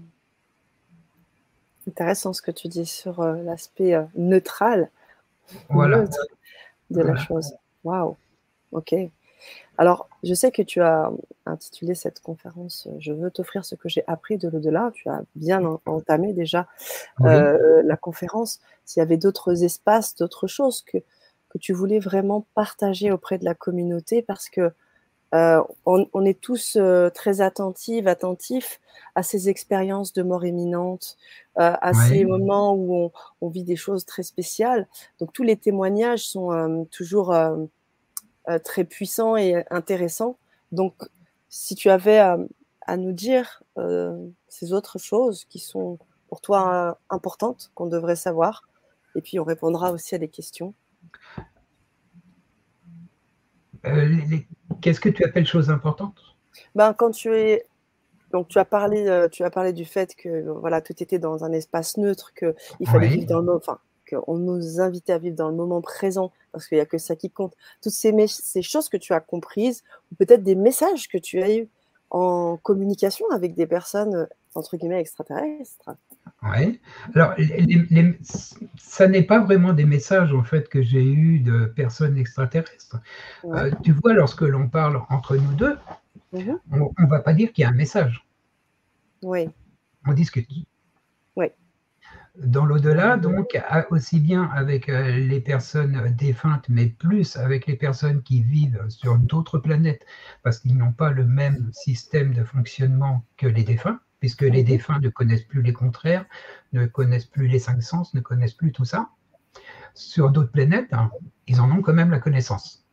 [1.88, 4.90] Intéressant ce que tu dis sur euh, l'aspect euh, neutral
[5.70, 6.06] voilà.
[6.90, 7.54] de la chose.
[7.84, 8.18] Waouh.
[8.72, 8.96] Ok.
[9.78, 11.12] Alors, je sais que tu as
[11.46, 14.92] intitulé cette conférence euh, Je veux t'offrir ce que j'ai appris de l'au-delà.
[14.94, 16.68] Tu as bien entamé déjà
[17.22, 18.60] euh, la conférence.
[18.86, 20.98] S'il y avait d'autres espaces, d'autres choses que,
[21.50, 24.72] que tu voulais vraiment partager auprès de la communauté, parce que
[25.34, 26.78] euh, on, est tous
[27.14, 28.82] très attentifs, attentifs
[29.16, 31.18] à ces expériences de mort imminente,
[31.56, 34.88] à ces moments où on, on, vit des choses très spéciales.
[35.20, 37.34] Donc tous les témoignages sont toujours
[38.64, 40.38] très puissant et intéressant.
[40.72, 40.96] Donc,
[41.50, 42.38] si tu avais à,
[42.98, 48.68] nous dire euh, ces autres choses qui sont pour toi importantes, qu'on devrait savoir,
[49.16, 50.74] et puis on répondra aussi à des questions.
[53.86, 54.18] Euh,
[54.82, 56.20] qu'est-ce que tu appelles choses importantes?
[56.76, 57.66] Ben, Quand tu es
[58.32, 61.52] donc tu as parlé, tu as parlé du fait que voilà tout était dans un
[61.52, 65.56] espace neutre, qu'il fallait vivre dans le, enfin qu'on nous invitait à vivre dans le
[65.56, 67.54] moment présent, parce qu'il n'y a que ça qui compte.
[67.82, 71.56] Toutes ces, ces choses que tu as comprises, ou peut-être des messages que tu as
[71.56, 71.70] eus
[72.10, 75.92] en communication avec des personnes, entre guillemets, extraterrestres.
[76.44, 76.80] Oui.
[77.16, 77.34] Alors,
[78.78, 82.98] ça n'est pas vraiment des messages, en fait, que j'ai eus de personnes extraterrestres.
[83.46, 85.78] Euh, tu vois, lorsque l'on parle entre nous deux,
[86.34, 86.60] mhm.
[86.72, 88.26] on ne va pas dire qu'il y a un message.
[89.22, 89.50] Oui.
[90.06, 90.50] On discute
[92.44, 98.24] dans l'au-delà, donc aussi bien avec euh, les personnes défuntes, mais plus avec les personnes
[98.24, 100.06] qui vivent sur d'autres planètes,
[100.44, 104.68] parce qu'ils n'ont pas le même système de fonctionnement que les défunts, puisque les mhm.
[104.68, 106.26] défunts ne connaissent plus les contraires,
[106.74, 109.10] ne connaissent plus les cinq sens, ne connaissent plus tout ça.
[109.94, 111.12] Sur d'autres planètes, hein,
[111.48, 112.86] ils en ont quand même la connaissance.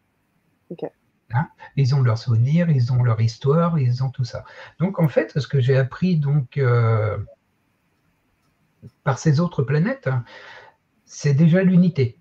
[1.30, 4.44] Hein, ils ont leurs souvenirs, ils ont leur histoire, ils ont tout ça.
[4.78, 7.18] Donc en fait, ce que j'ai appris donc euh,
[9.04, 10.08] par ces autres planètes,
[11.04, 12.18] c'est déjà l'unité.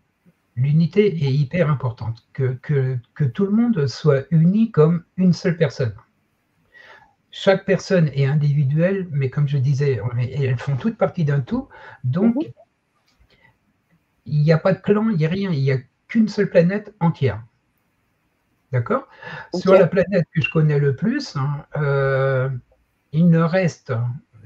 [0.56, 5.94] L'unité est hyper importante, que, que, tout le monde soit uni comme une seule personne.
[7.30, 11.68] Chaque personne est individuelle, mais comme je disais, elles font toutes partie d'un tout,
[12.04, 12.52] donc mhm.
[14.26, 16.50] il n'y a pas de clan, il n'y a rien, il n'y a qu'une seule
[16.50, 17.44] planète entière.
[18.72, 19.08] D'accord?
[19.54, 22.50] Sur la planète que je connais le plus, hein, euh,
[23.12, 23.94] il ne reste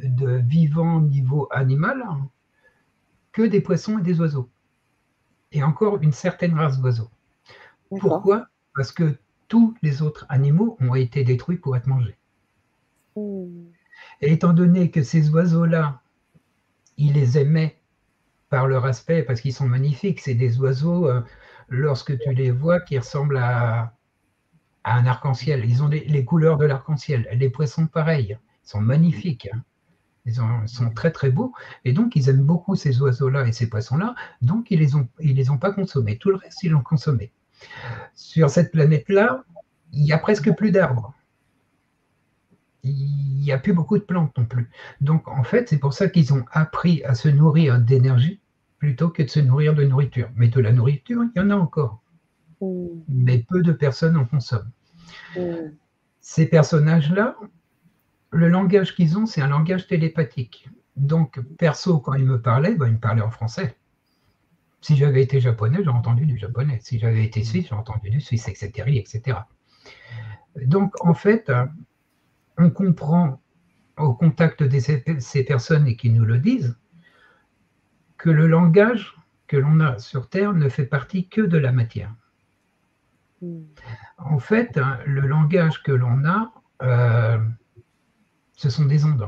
[0.04, 2.04] de vivants niveau animal
[3.32, 4.50] que des poissons et des oiseaux.
[5.52, 7.10] Et encore une certaine race d'oiseaux.
[7.90, 8.48] Pourquoi?
[8.76, 12.18] Parce que tous les autres animaux ont été détruits pour être mangés.
[13.16, 13.66] Hmm.
[14.22, 16.02] Et étant donné que ces oiseaux-là,
[16.98, 17.78] il les aimait
[18.50, 21.22] par leur aspect, parce qu'ils sont magnifiques, c'est des oiseaux, euh,
[21.70, 23.94] lorsque tu les vois, qui ressemblent à,
[24.84, 25.64] un arc-en-ciel.
[25.66, 27.28] Ils ont les, couleurs de l'arc-en-ciel.
[27.34, 29.48] Les poissons, pareil, ils sont magnifiques.
[29.54, 29.64] Hein.
[30.26, 31.54] Ils sont très très beaux.
[31.84, 34.16] Et donc, ils aiment beaucoup ces oiseaux-là et ces poissons-là.
[34.42, 36.18] Donc, ils ne les, ont, ils les ont pas consommés.
[36.18, 37.32] Tout le reste, ils l'ont consommé.
[38.14, 39.44] Sur cette planète-là,
[39.94, 41.14] il n'y a presque plus d'arbres.
[42.84, 44.70] Il n'y a plus beaucoup de plantes non plus.
[45.02, 48.40] Donc, en fait, c'est pour ça qu'ils ont appris à se nourrir d'énergie
[48.78, 50.30] plutôt que de se nourrir de nourriture.
[50.36, 52.02] Mais de la nourriture, il y en a encore.
[52.62, 52.88] Mm.
[53.08, 54.72] Mais peu de personnes en consomment.
[55.36, 55.72] Mm.
[56.20, 57.36] Ces personnages-là,
[58.32, 60.70] le langage qu'ils ont, c'est un langage télépathique.
[60.96, 63.76] Donc, perso, quand ils me parlaient, ben, ils me parlaient en français.
[64.82, 66.80] Si j'avais été japonais, j'aurais entendu du japonais.
[66.82, 69.40] Si j'avais été suisse, j'aurais entendu du suisse, etc., etc.
[70.56, 71.52] Donc, en fait,
[72.58, 73.42] on comprend
[73.98, 76.76] au contact de ces personnes et qui nous le disent,
[78.18, 79.16] que le langage
[79.48, 82.14] que l'on a sur Terre ne fait partie que de la matière.
[83.42, 83.64] Hmm.
[84.18, 86.54] En fait, le langage que l'on a,
[86.84, 87.40] euh,
[88.62, 89.28] ce sont des ondes.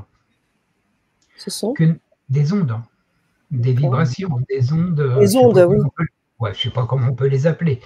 [1.37, 1.73] Ce sont
[2.29, 2.79] Des ondes,
[3.49, 5.17] des vibrations, des ondes.
[5.19, 5.77] Des ondes, oui.
[6.39, 7.79] ouais, je ne sais pas comment on peut les appeler.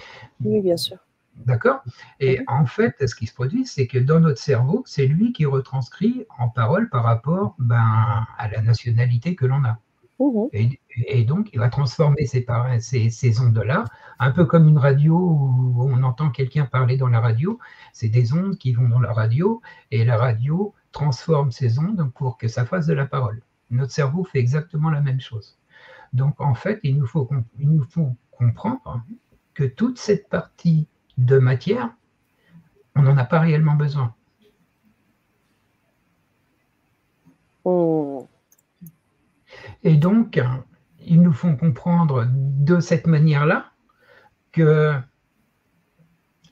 [0.44, 0.98] Oui, bien sûr.
[1.46, 1.80] D'accord?
[2.20, 5.46] Et en fait, ce qui se produit, c'est que dans notre cerveau, c'est lui qui
[5.46, 9.78] retranscrit en parole par rapport ben, à la nationalité que l'on a.
[10.20, 10.48] Mmh
[11.06, 12.44] et, donc, il va transformer ces,
[12.80, 13.84] ces, ces ondes-là,
[14.18, 17.58] un peu comme une radio où on entend quelqu'un parler dans la radio.
[17.92, 22.38] C'est des ondes qui vont dans la radio et la radio transforme ces ondes pour
[22.38, 23.42] que ça fasse de la parole.
[23.70, 25.58] Notre cerveau fait exactement la même chose.
[26.12, 27.28] Donc, en fait, il nous faut,
[27.58, 29.02] il nous faut comprendre
[29.54, 30.86] que toute cette partie
[31.18, 31.90] de matière,
[32.94, 34.14] on n'en a pas réellement besoin.
[37.64, 38.26] Oh.
[39.82, 40.40] Et donc,
[41.00, 43.72] ils nous font comprendre de cette manière-là
[44.52, 44.94] que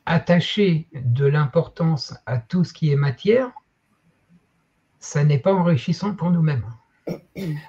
[0.05, 3.51] attacher de l'importance à tout ce qui est matière,
[5.07, 6.65] ça n'est pas enrichissant pour nous-mêmes.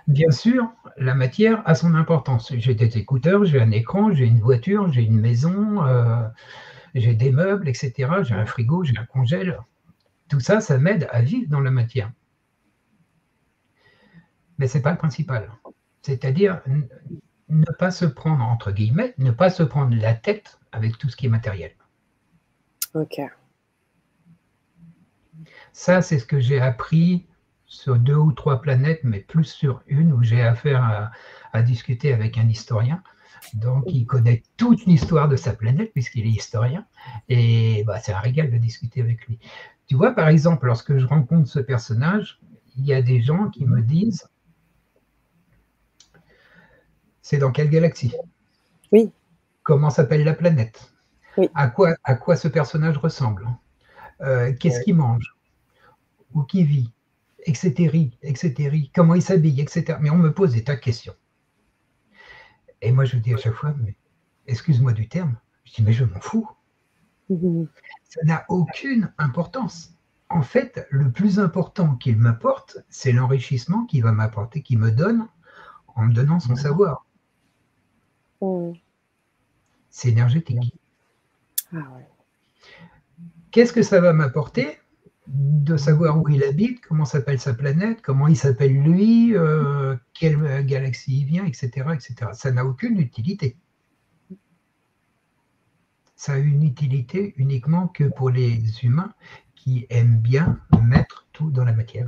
[0.08, 2.52] Bien sûr, la matière a son importance.
[2.58, 6.28] J'ai des écouteurs, j'ai un écran, j'ai une voiture, j'ai une maison, euh,
[6.96, 7.94] j'ai des meubles, etc.
[8.24, 9.60] J'ai un frigo, j'ai un congèle.
[10.30, 12.12] Tout ça, ça m'aide à vivre dans la matière.
[14.58, 15.52] Mais ce n'est pas le principal.
[16.02, 16.62] C'est-à-dire
[17.50, 21.16] ne pas se prendre, entre guillemets, ne pas se prendre la tête avec tout ce
[21.16, 21.74] qui est matériel.
[22.96, 23.22] Ok.
[25.72, 27.27] Ça, c'est ce que j'ai appris
[27.68, 31.12] sur deux ou trois planètes, mais plus sur une où j'ai affaire
[31.54, 33.02] à, discuter avec un historien.
[33.56, 36.86] Donc, il connaît toute l'histoire de sa planète puisqu'il est historien.
[37.30, 39.40] Et bah, c'est un régal de discuter avec lui.
[39.88, 42.40] Tu vois, par exemple, lorsque je rencontre ce personnage,
[42.78, 44.30] il y a des gens qui me disent
[47.22, 48.14] c'est dans quelle galaxie?
[48.92, 49.12] Oui.
[49.64, 50.94] Comment s'appelle la planète?
[51.38, 51.50] Oui.
[51.54, 53.48] à, quoi, à quoi ce personnage ressemble?
[54.22, 55.36] Euh, Qu'est-ce qu'il mange?
[56.34, 56.92] Où qui vit?
[57.48, 58.12] Etc.
[58.22, 58.92] etc.
[58.94, 59.98] Comment il s'habille Etc.
[60.02, 61.16] Mais on me pose des tas de questions.
[62.82, 63.96] Et moi, je dis à chaque fois, mais
[64.46, 66.48] excuse-moi du terme, je dis, mais je m'en fous.
[67.30, 67.68] Mhm.
[68.04, 69.94] Ça n'a aucune importance.
[70.30, 75.28] En fait, le plus important qu'il m'apporte, c'est l'enrichissement qu'il va m'apporter, qu'il me donne
[75.96, 77.06] en me donnant son savoir.
[78.42, 78.76] Mhm.
[79.90, 80.76] C'est énergétique.
[81.74, 81.80] Ah
[83.52, 84.78] Qu'est-ce que ça va m'apporter?
[85.28, 90.66] De savoir où il habite, comment s'appelle sa planète, comment il s'appelle lui, euh, quelle
[90.66, 91.90] galaxie il vient, etc.
[91.94, 92.32] etc.
[92.34, 93.58] Ça n'a aucune utilité.
[96.16, 99.14] Ça a une utilité uniquement que pour les humains
[99.56, 102.08] qui aiment bien mettre tout dans la matière.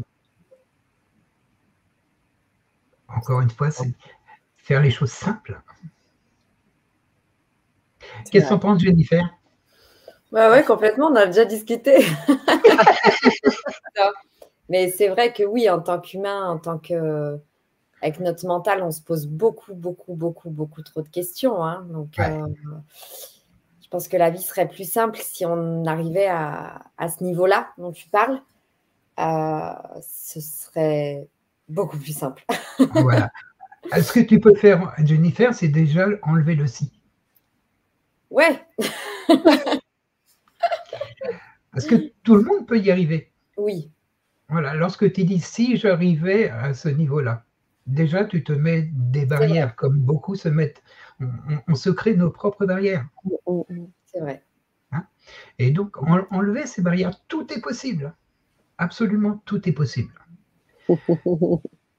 [3.09, 3.93] Encore une fois, c'est
[4.57, 5.61] faire les choses simples.
[8.31, 9.38] Qu'est-ce qu'on pense, Jennifer?
[10.31, 12.05] Bah ouais, complètement, on a déjà discuté.
[14.69, 17.39] Mais c'est vrai que oui, en tant qu'humain, en tant que
[18.01, 21.63] avec notre mental, on se pose beaucoup, beaucoup, beaucoup, beaucoup trop de questions.
[21.63, 21.85] Hein.
[21.89, 22.47] Donc, euh,
[23.81, 27.91] je pense que la vie serait plus simple si on arrivait à, ce niveau-là dont
[27.91, 28.41] tu parles.
[29.19, 31.27] Euh, ce serait
[31.67, 32.45] beaucoup plus simple.
[32.93, 33.31] voilà.
[33.91, 36.91] Ce que tu peux faire, Jennifer, c'est déjà enlever le si.
[38.29, 38.65] Ouais.
[41.71, 43.31] Parce que tout le monde peut y arriver.
[43.57, 43.91] Oui.
[44.49, 47.45] Voilà, lorsque tu dis si j'arrivais à ce niveau-là,
[47.85, 50.83] déjà tu te mets des barrières, comme beaucoup se mettent.
[51.67, 53.07] On, se crée nos propres barrières.
[53.25, 53.87] Mm, mm, mm.
[54.05, 54.43] C'est vrai.
[54.91, 55.05] Hein
[55.59, 55.97] Et donc,
[56.31, 58.15] enlever ces barrières, tout est possible.
[58.77, 60.13] Absolument tout est possible.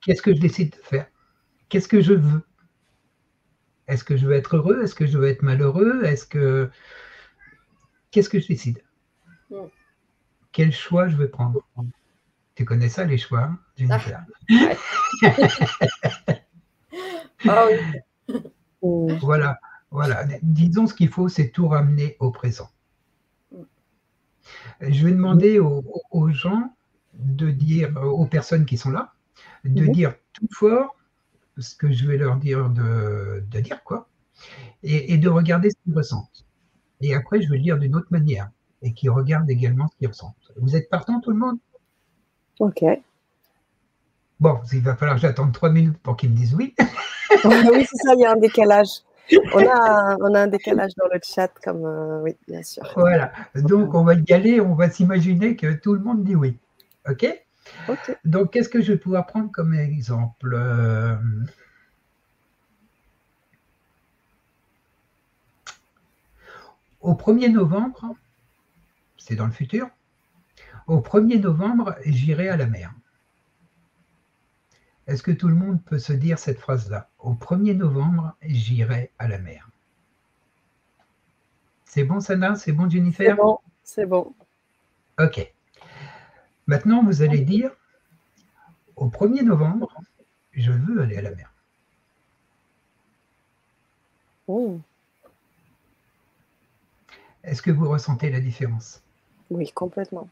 [0.00, 1.06] Qu'est-ce que je décide de faire?
[1.68, 2.42] Qu'est-ce que je veux?
[3.86, 4.82] Est-ce que je veux être heureux?
[4.82, 6.04] Est-ce que je veux être malheureux?
[6.04, 6.70] Est-ce que.
[8.10, 8.82] Qu'est-ce que je décide?
[10.52, 11.60] Quel choix je vais prendre?
[12.54, 14.24] Tu connais ça, les choix, Jennifer?
[17.48, 17.66] Ah
[18.82, 19.58] Voilà,
[19.90, 20.26] voilà.
[20.42, 22.70] Disons ce qu'il faut, c'est tout ramener au présent.
[24.80, 26.74] Je vais demander aux, gens
[27.14, 29.14] de dire, aux personnes qui sont là,
[29.64, 29.92] de mhm.
[29.92, 30.96] dire tout fort
[31.58, 34.08] ce que je vais leur dire de, dire, quoi,
[34.82, 36.46] et, et, de regarder ce qu'ils ressentent.
[37.02, 38.50] Et après, je vais le dire d'une autre manière
[38.82, 40.52] et qui regardent également ce qu'ils ressentent.
[40.56, 41.58] Vous êtes partant tout le monde?
[42.58, 42.84] Ok.
[44.38, 46.74] Bon, il va falloir que j'attende trois minutes pour qu'ils me disent oui.
[47.44, 48.88] oui, c'est ça, il y a un décalage.
[49.54, 52.82] On a, on a un décalage dans le chat, comme euh, oui, bien sûr.
[52.96, 56.58] Voilà, donc on va y aller, on va s'imaginer que tout le monde dit oui.
[57.08, 57.26] OK?
[58.24, 61.16] Donc, qu'est-ce que je vais pouvoir prendre comme exemple euh,
[67.00, 68.14] Au 1er novembre,
[69.20, 69.88] c'est dans le futur,
[70.86, 72.92] au 1er novembre, j'irai à la mer.
[75.06, 77.08] Est-ce que tout le monde peut se dire cette phrase-là?
[77.18, 79.68] Au 1er novembre, j'irai à la mer.
[81.84, 82.54] C'est bon, Sana?
[82.56, 83.30] C'est bon, Jennifer?
[83.30, 84.34] C'est bon, c'est bon.
[85.18, 85.52] Ok.
[86.66, 87.70] Maintenant, vous allez dire,
[88.96, 89.92] au 1er novembre,
[90.52, 91.52] je veux aller à la mer.
[94.46, 94.80] Oh.
[97.42, 99.02] Est-ce que vous ressentez la différence?
[99.50, 100.28] Oui, complètement.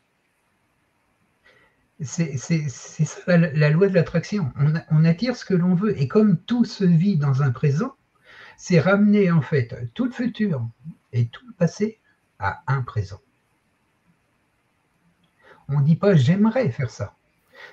[2.01, 4.53] C'est ça la, loi de l'attraction.
[4.91, 6.01] On, attire ce que l'on veut.
[6.01, 7.95] Et comme tout se vit dans un présent,
[8.57, 10.65] c'est ramener en fait tout le futur
[11.13, 11.99] et tout le passé
[12.39, 13.21] à un présent.
[15.69, 17.17] On ne dit pas j'aimerais faire ça.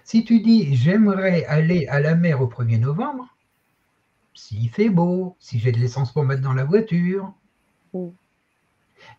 [0.03, 3.27] Si tu dis j'aimerais aller à la mer au 1er novembre,
[4.33, 7.31] s'il fait beau, si j'ai de l'essence pour mettre dans la voiture,
[7.93, 8.09] mm.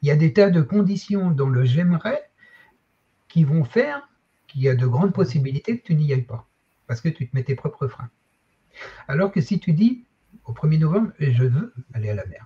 [0.02, 2.30] Il y a des tas de conditions dans le j'aimerais
[3.28, 4.08] qui vont faire
[4.46, 6.46] qu'il y a de grandes possibilités que tu n'y ailles pas,
[6.86, 8.10] parce que tu te mets tes propres freins.
[9.08, 10.04] Alors que si tu dis
[10.44, 12.44] au 1er novembre, je veux aller à la mer,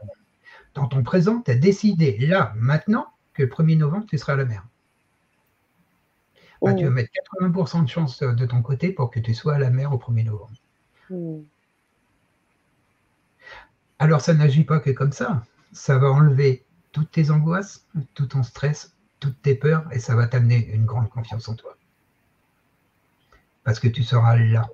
[0.75, 4.37] dans ton présent, tu as décidé là, maintenant, que le 1er novembre, tu seras à
[4.37, 4.65] la mer.
[6.63, 6.93] Bah, tu vas oh.
[6.93, 7.11] mettre
[7.41, 10.25] 80% de chance de ton côté pour que tu sois à la mer au 1er
[10.25, 10.53] novembre.
[11.09, 11.43] Hmm.
[13.99, 15.43] Alors ça n'agit pas que comme ça.
[15.73, 20.27] Ça va enlever toutes tes angoisses, tout ton stress, toutes tes peurs, et ça va
[20.27, 21.77] t'amener une grande confiance en toi.
[23.65, 24.69] Parce que tu seras là.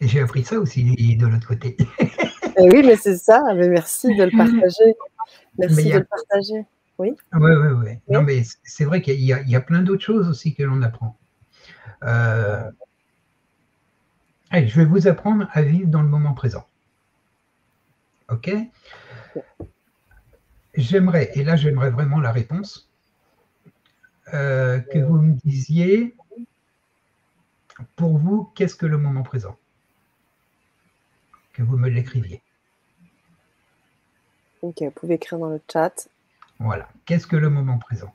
[0.00, 1.76] Et j'ai appris ça aussi de l'autre côté.
[2.58, 3.42] Eh oui, mais c'est ça.
[3.54, 4.94] Mais merci de le partager.
[5.58, 6.66] Merci de le partager.
[6.98, 7.12] Oui.
[7.32, 7.98] Oui, oui, oui.
[8.08, 11.16] Non, mais c'est vrai qu'il y, a plein d'autres choses aussi que l'on apprend.
[12.02, 12.70] Euh,
[14.52, 16.66] je vais vous apprendre à vivre dans le moment présent.
[18.32, 18.50] OK
[20.74, 22.90] J'aimerais, et là j'aimerais vraiment la réponse,
[24.32, 26.16] euh, que vous me disiez,
[27.96, 29.56] pour vous, qu'est-ce que le moment présent?
[31.52, 32.40] Que vous me l'écriviez.
[34.62, 36.08] Ok, vous pouvez écrire dans le chat.
[36.58, 36.88] Voilà.
[37.04, 38.14] Qu'est-ce que le moment présent?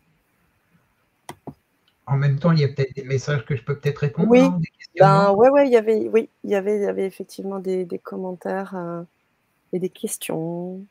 [2.07, 4.29] En même temps, il y a peut-être des messages que je peux peut-être répondre.
[4.31, 4.49] Oui,
[4.97, 7.85] ben, ouais, ouais, il y avait, oui, il y avait, il y avait effectivement des,
[8.01, 9.03] commentaires euh,
[9.73, 10.81] et des questions.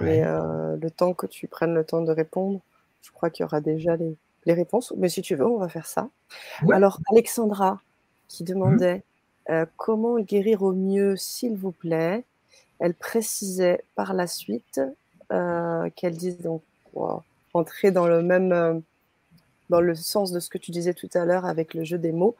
[0.00, 2.60] Mais euh, le temps que tu prennes le temps de répondre,
[3.02, 4.16] je crois qu'il y aura déjà les,
[4.46, 4.92] réponses.
[4.96, 6.08] Mais si tu veux, on va faire ça.
[6.70, 7.80] Alors, Alexandra
[8.28, 8.96] qui demandait
[9.48, 9.52] mmh.
[9.52, 12.24] euh, comment guérir au mieux, s'il vous plaît?
[12.78, 14.80] Elle précisait par la suite
[15.96, 16.60] qu'elle dise donc
[16.92, 17.22] pour
[17.52, 18.78] rentrer dans le même, euh,
[19.70, 22.12] dans le sens de ce que tu disais tout à l'heure avec le jeu des
[22.12, 22.36] mots.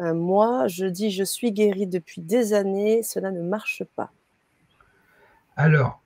[0.00, 4.10] Euh, moi, je dis je suis guéri depuis des années, cela ne marche pas.
[5.56, 6.02] Alors,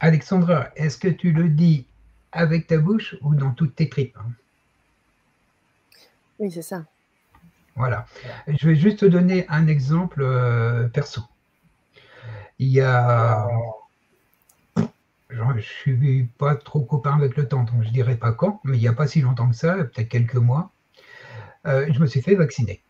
[0.00, 1.86] Alexandra, est-ce que tu le dis
[2.32, 4.30] avec ta bouche ou dans toutes tes tripes hein?
[6.38, 6.84] Oui, c'est ça.
[7.76, 8.06] Voilà.
[8.46, 11.22] Je vais juste te donner un exemple euh, perso.
[12.58, 13.48] Il y a
[15.28, 18.60] je ne suis pas trop copain avec le temps, donc je ne dirais pas quand,
[18.64, 20.70] mais il n'y a pas si longtemps que ça, peut-être quelques mois,
[21.66, 22.80] euh, je me suis fait vacciner.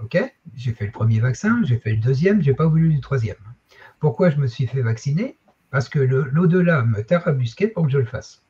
[0.00, 0.18] Ok?
[0.56, 3.36] J'ai fait le premier vaccin, j'ai fait le deuxième, je n'ai pas voulu le troisième.
[4.00, 5.36] Pourquoi je me suis fait vacciner?
[5.70, 8.42] Parce que l'au-delà me tarabusquait pour que je le fasse.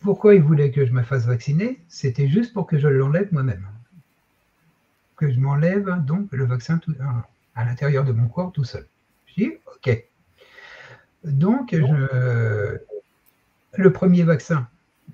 [0.00, 1.80] Pourquoi il voulait que je me fasse vacciner?
[1.88, 3.66] C'était juste pour que je l'enlève moi-même.
[5.16, 6.80] Que je m'enlève donc le vaccin
[7.54, 8.86] à l'intérieur de mon corps tout seul.
[9.26, 10.10] Je dis, ok,
[11.24, 12.80] donc, le
[13.92, 14.68] premier vaccin,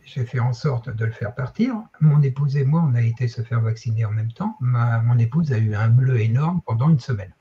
[0.04, 1.82] j'ai fait en sorte de le faire partir.
[2.00, 4.56] Mon épouse et moi, on a été se faire vacciner en même temps.
[4.60, 7.32] mon épouse a eu un bleu énorme pendant une semaine.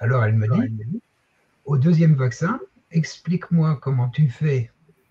[0.00, 1.02] Alors elle me dit,
[1.64, 4.70] au deuxième vaccin, explique-moi comment tu fais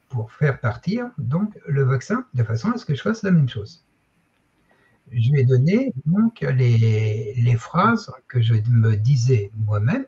[0.10, 3.50] pour faire partir donc le vaccin de façon à ce que je fasse la même
[3.50, 3.86] chose.
[5.12, 10.06] Je lui ai donné donc les, les phrases que je me disais moi-même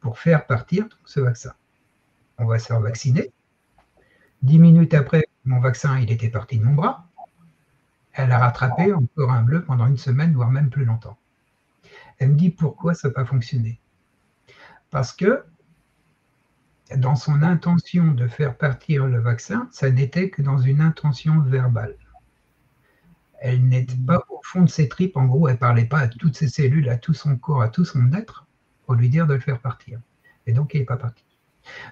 [0.00, 1.52] pour faire partir ce vaccin.
[2.38, 3.32] On va se faire vacciner.
[4.42, 7.08] Dix minutes après, mon vaccin, il était parti de mon bras.
[8.12, 11.18] Elle a rattrapé encore un bleu pendant une semaine, voire même plus longtemps.
[12.18, 13.80] Elle me dit pourquoi ça n'a pas fonctionné?
[14.90, 15.44] Parce que
[16.94, 21.96] dans son intention de faire partir le vaccin, ça n'était que dans une intention verbale.
[23.40, 26.08] Elle n'était pas au fond de ses tripes, en gros, elle ne parlait pas à
[26.08, 28.46] toutes ses cellules, à tout son corps, à tout son être,
[28.84, 30.00] pour lui dire de le faire partir.
[30.46, 31.24] Et donc, il n'est pas parti.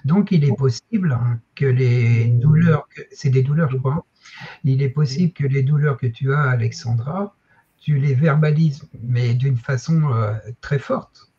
[0.04, 1.18] Donc, il est possible
[1.56, 4.06] que les douleurs, c'est des douleurs, je crois,
[4.62, 7.36] il est possible que les douleurs que tu as, Alexandra,
[7.78, 11.33] tu les verbalises, mais d'une façon euh, très forte.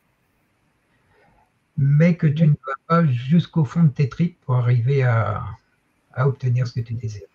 [1.77, 5.43] Mais que tu ne vas pas jusqu'au fond de tes tripes pour arriver à,
[6.13, 7.27] à obtenir ce que tu désires.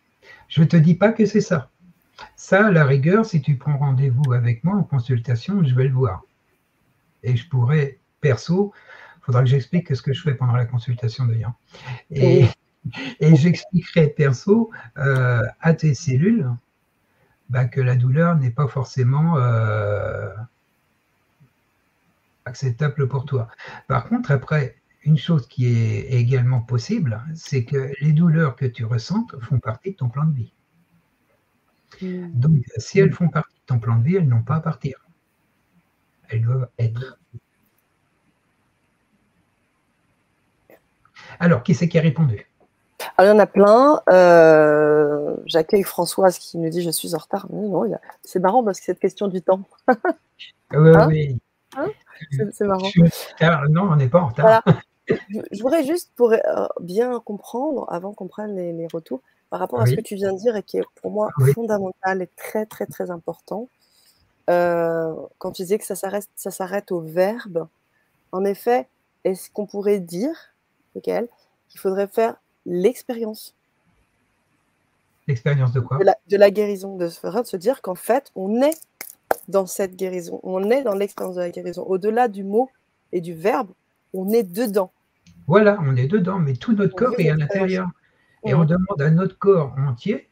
[0.49, 1.71] Je ne te dis pas que c'est ça.
[2.37, 5.95] Ça, à la rigueur, si tu prends rendez-vous avec moi en consultation, je vais le
[5.95, 6.23] voir.
[7.23, 8.73] Et je pourrais, perso,
[9.19, 11.53] il faudra que j'explique ce que je fais pendant la consultation d'ailleurs.
[12.11, 12.47] Et,
[13.21, 16.51] et j'expliquerai perso euh, à tes cellules
[17.49, 20.31] bah, que la douleur n'est pas forcément euh,
[22.45, 23.49] acceptable pour toi.
[23.89, 28.85] Par contre, après, une chose qui est également possible, c'est que les douleurs que tu
[28.85, 30.53] ressentes font partie de ton plan de vie.
[32.03, 32.31] Hmm.
[32.33, 35.05] Donc, si elles font partie de ton plan de vie, elles n'ont pas à partir.
[36.29, 37.19] Elles doivent être.
[41.39, 42.47] Alors, qui c'est qui a répondu?
[43.17, 44.03] Alors, il y en a plein.
[44.11, 47.47] Euh, j'accueille Françoise qui nous dit Je suis en retard.
[47.51, 47.91] Non,
[48.23, 49.63] c'est marrant parce que cette question du temps.
[49.89, 51.09] oui, hein?
[51.09, 51.41] oui.
[51.77, 51.89] Hein
[52.53, 52.89] c'est marrant.
[53.71, 54.63] Non, on n'est pas en retard.
[55.09, 56.39] Je voudrais juste pour euh,
[56.81, 60.39] bien comprendre, avant qu'on prenne les, retours, par rapport à ce que tu viens de
[60.39, 63.69] dire et qui est pour moi fondamental et très, très, très important.
[64.49, 65.95] Euh, quand tu disais que ça
[66.51, 67.67] s'arrête au verbe,
[68.33, 68.89] en effet,
[69.25, 70.35] est-ce qu'on pourrait dire,
[71.03, 73.55] qu'il faudrait faire l'expérience?
[75.27, 75.99] L'expérience de quoi?
[75.99, 78.79] De la, guérison, de se, dire qu'en fait, on est
[79.49, 81.83] dans cette guérison, on est dans l'expérience de la guérison.
[81.83, 82.71] Au-delà du mot
[83.13, 83.71] et du verbe,
[84.13, 84.93] on est dedans.
[85.47, 87.89] Voilà, on est dedans, mais tout notre corps est à l'intérieur.
[88.45, 90.29] Et on demande à notre corps entier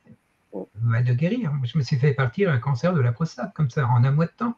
[0.53, 1.53] bah, de guérir.
[1.65, 4.27] Je me suis fait partir un cancer de la prostate, comme ça, en un mois
[4.27, 4.55] de temps.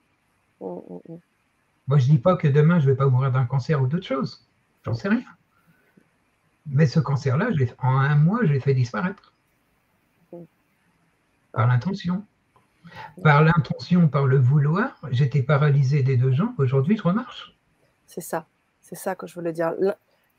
[0.61, 3.87] Moi, je ne dis pas que demain, je ne vais pas mourir d'un cancer ou
[3.87, 4.47] d'autre chose.
[4.85, 5.25] J'en sais rien.
[6.67, 9.33] Mais ce cancer-là, en un mois, je l'ai fait disparaître.
[11.53, 12.25] Par l'intention.
[13.23, 16.55] Par l'intention, par le vouloir, j'étais paralysé des deux jambes.
[16.59, 17.57] Aujourd'hui, je remarche.
[18.07, 18.47] C'est ça.
[18.81, 19.75] C'est ça que je voulais dire.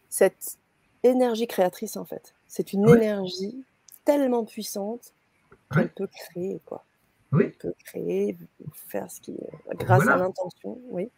[0.09, 0.57] Cette
[1.03, 3.63] énergie créatrice, en fait, c'est une énergie
[4.03, 5.13] tellement puissante
[5.71, 6.83] qu'elle peut créer, quoi.
[7.31, 7.45] Oui.
[7.45, 8.37] Elle peut créer,
[8.73, 11.09] faire ce qui est grâce à l'intention, oui.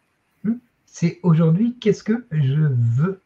[0.44, 0.58] Hmm.
[0.86, 3.20] C'est aujourd'hui, qu'est-ce que je veux?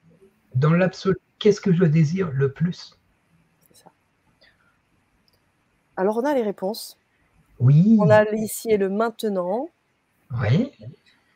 [0.55, 2.99] Dans l'absolu Qu'est-ce que je désire le plus?
[3.73, 3.93] Ça.
[5.97, 6.99] Alors, on a les réponses.
[7.59, 7.97] Oui.
[8.01, 9.69] On a ici et le maintenant.
[10.43, 10.73] Oui.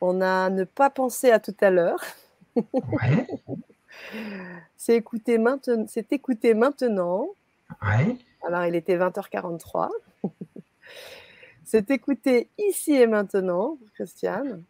[0.01, 2.03] On a ne pas penser à tout à l'heure.
[2.55, 3.27] Ouais.
[4.77, 5.85] c'est écouter maintenant.
[5.87, 7.27] C'est écouter maintenant.
[7.81, 8.17] Ouais.
[8.45, 9.89] Alors, il était 20h43.
[11.63, 14.63] c'est écouter ici et maintenant, Christiane.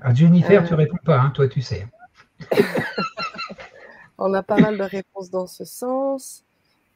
[0.00, 0.76] Ah, Jennifer, tu euh.
[0.76, 1.86] réponds pas, hein, toi tu sais.
[4.18, 6.44] On a pas mal de réponses dans ce sens.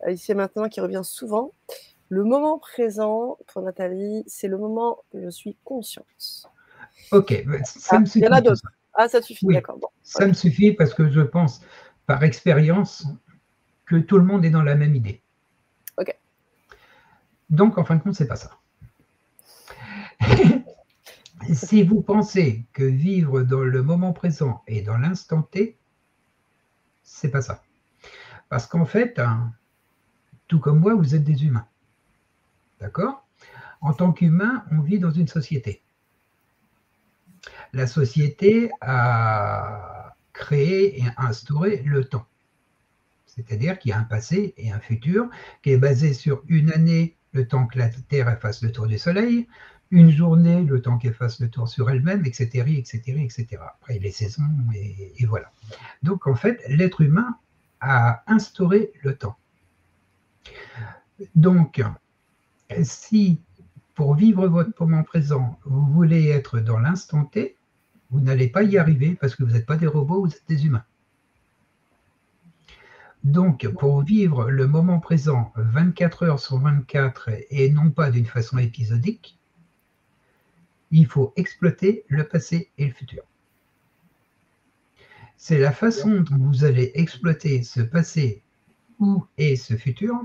[0.07, 1.53] Euh, ici et maintenant qui revient souvent.
[2.09, 6.07] Le moment présent, pour Nathalie, c'est le moment où je suis consciente.
[7.11, 8.21] Ok, bah, ça ah, me suffit.
[8.21, 8.63] Il y en a d'autres.
[8.95, 9.79] Ah, ça suffit, d'accord.
[10.03, 11.61] ça me suffit parce que je pense,
[12.07, 13.07] par expérience,
[13.85, 15.21] que tout le monde est dans la même idée.
[15.99, 16.17] Ok.
[17.51, 18.53] Donc, en fin de compte, c'est pas ça.
[21.53, 25.77] si vous pensez que vivre dans le moment présent et dans l'instant T,
[27.03, 27.63] c'est pas ça.
[28.49, 29.53] Parce qu'en fait, hein,
[30.49, 31.67] tout comme moi, vous êtes des humains.
[32.81, 33.27] D'accord?
[33.81, 35.83] En tant qu'humain, on vit dans une société.
[37.73, 42.27] La société a créé et instauré le temps.
[43.27, 45.29] C'est-à-dire qu'il y a un passé et un futur
[45.63, 48.99] qui est basé sur une année, le temps que la Terre fasse le tour du
[48.99, 49.47] Soleil,
[49.91, 53.47] une journée, le temps qu'elle fasse le tour sur elle-même, etc., etc., etc.
[53.61, 54.43] Après les saisons,
[54.75, 55.53] et, voilà.
[56.03, 57.39] Donc en fait, l'être humain
[57.81, 59.37] a instauré le temps.
[61.35, 61.83] Donc,
[62.83, 63.41] si
[63.95, 67.57] pour vivre votre moment présent, vous voulez être dans l'instant T,
[68.11, 70.67] vous n'allez pas y arriver parce que vous n'êtes pas des robots, vous êtes des
[70.67, 70.85] humains.
[73.25, 78.59] Donc, pour vivre le moment présent 24 heures sur 24 et non pas d'une façon
[78.59, 79.39] épisodique,
[80.93, 83.25] il faut exploiter le passé et le futur.
[85.37, 88.43] C'est la façon dont vous allez exploiter ce passé
[89.01, 90.25] ou et ce futur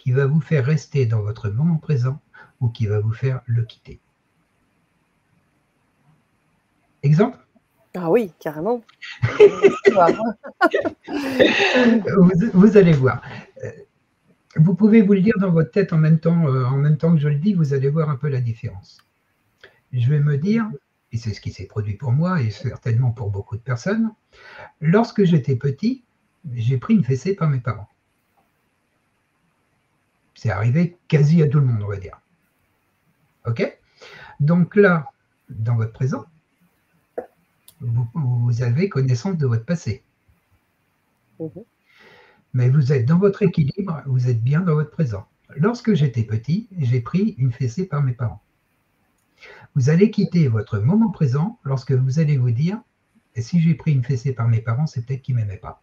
[0.00, 2.20] qui va vous faire rester dans votre moment présent
[2.60, 4.00] ou qui va vous faire le quitter.
[7.02, 7.38] Exemple?
[7.94, 8.82] Ah oui, carrément.
[12.54, 13.22] vous, allez voir.
[13.64, 13.70] Euh,
[14.56, 17.12] vous pouvez vous le dire dans votre tête en même temps, euh, en même temps
[17.14, 18.98] que je le dis, vous allez voir un peu la différence
[19.92, 20.70] je vais me dire,
[21.12, 24.12] et c'est ce qui s'est produit pour moi et certainement pour beaucoup de personnes,
[24.80, 26.04] lorsque j'étais petit,
[26.54, 27.88] j'ai pris une fessée par mes parents.
[30.40, 32.18] C'est arrivé quasi à tout le monde, on va dire.
[33.44, 33.78] OK?
[34.40, 35.04] Donc là,
[35.50, 36.24] dans votre présent,
[37.80, 40.02] vous, avez connaissance de votre passé.
[41.38, 41.50] Mhm.
[42.54, 45.28] Mais vous êtes dans votre équilibre, vous êtes bien dans votre présent.
[45.56, 48.40] Lorsque j'étais petit, j'ai pris une fessée par mes parents.
[49.74, 52.80] Vous allez quitter votre moment présent lorsque vous allez vous dire
[53.34, 55.82] et si j'ai pris une fessée par mes parents, c'est peut-être qu'ils ne m'aimaient pas.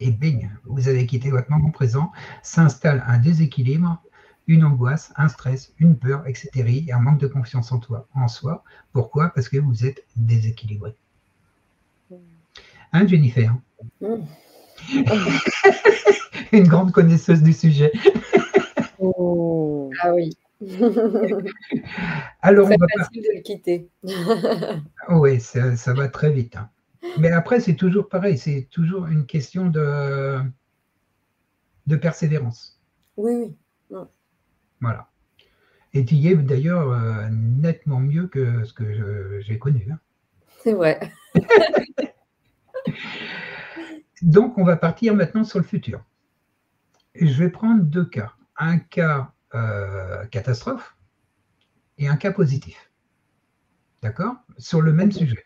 [0.00, 2.10] Et bing, vous avez quitté votre moment présent,
[2.42, 4.02] s'installe un déséquilibre,
[4.46, 6.50] une angoisse, un stress, une peur, etc.
[6.88, 8.64] et un manque de confiance en, toi, en soi.
[8.92, 9.28] Pourquoi?
[9.28, 10.94] Parce que vous êtes déséquilibré.
[12.92, 13.54] Hein, Jennifer?
[16.52, 17.92] Une grande connaisseuse du sujet.
[18.98, 19.90] Oh.
[20.02, 20.36] Ah oui.
[22.42, 23.88] Alors, c'est facile de le quitter.
[25.10, 26.56] oui, ça, va très vite.
[26.56, 26.68] Hein.
[27.18, 30.38] Mais après, c'est toujours pareil, c'est toujours une question de,
[31.86, 32.80] de persévérance.
[33.16, 33.56] Oui,
[33.90, 34.00] oui.
[34.80, 35.08] Voilà.
[35.92, 39.88] Et tu y es d'ailleurs euh, nettement mieux que ce que j'ai connu.
[39.90, 39.98] Hein.
[40.62, 41.00] C'est vrai.
[44.22, 46.04] Donc, on va partir maintenant sur le futur.
[47.14, 48.32] je vais prendre deux cas.
[48.56, 50.96] Un cas euh, catastrophe
[51.98, 52.90] et un cas positif.
[54.02, 54.36] D'accord?
[54.58, 55.44] Sur le même sujet.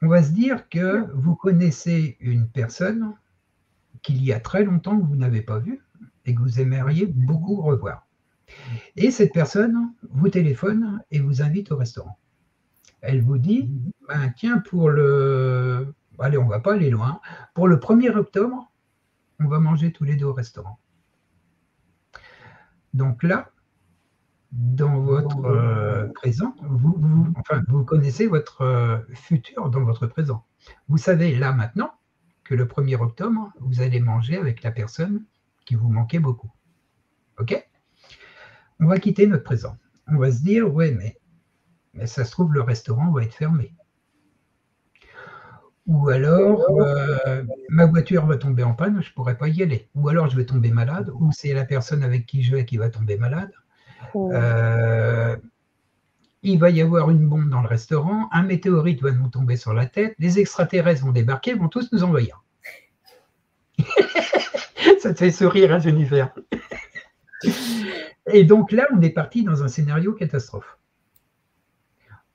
[0.00, 3.14] On va se dire que vous connaissez une personne
[4.02, 5.82] qu'il y a très longtemps que vous n'avez pas vue
[6.24, 8.06] et que vous aimeriez beaucoup revoir.
[8.96, 12.18] Et cette personne vous téléphone et vous invite au restaurant.
[13.00, 13.70] Elle vous dit,
[14.08, 15.94] ben, tiens, pour le...
[16.18, 17.20] Allez, on va pas aller loin.
[17.54, 18.70] Pour le 1er octobre,
[19.40, 20.78] on va manger tous les deux au restaurant.
[22.94, 23.50] Donc là,
[24.52, 30.44] dans votre euh, présent, vous, enfin, vous connaissez votre euh, futur dans votre présent.
[30.88, 31.90] Vous savez là maintenant
[32.44, 35.24] que le 1er octobre, vous allez manger avec la personne
[35.66, 36.50] qui vous manquait beaucoup.
[37.38, 37.62] OK?
[38.80, 39.76] On va quitter notre présent.
[40.06, 41.18] On va se dire, ouais, mais,
[41.92, 43.74] mais ça se trouve, le restaurant va être fermé.
[45.86, 49.88] Ou alors, euh, ma voiture va tomber en panne, je ne pourrai pas y aller.
[49.94, 52.76] Ou alors, je vais tomber malade, ou c'est la personne avec qui je vais qui
[52.76, 53.50] va tomber malade.
[54.14, 55.36] Euh,
[56.42, 59.74] il va y avoir une bombe dans le restaurant, un météorite va nous tomber sur
[59.74, 62.42] la tête, les extraterrestres vont débarquer, vont tous nous envahir.
[65.00, 66.32] Ça te fait sourire, hein, Jennifer?
[68.32, 70.78] Et donc là, on est parti dans un scénario catastrophe.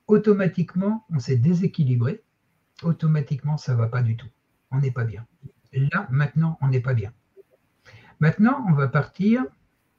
[0.06, 2.22] Automatiquement, on s'est déséquilibré
[2.82, 4.28] automatiquement, ça ne va pas du tout.
[4.70, 5.26] On n'est pas bien.
[5.72, 7.12] Là, maintenant, on n'est pas bien.
[8.20, 9.44] Maintenant, on va partir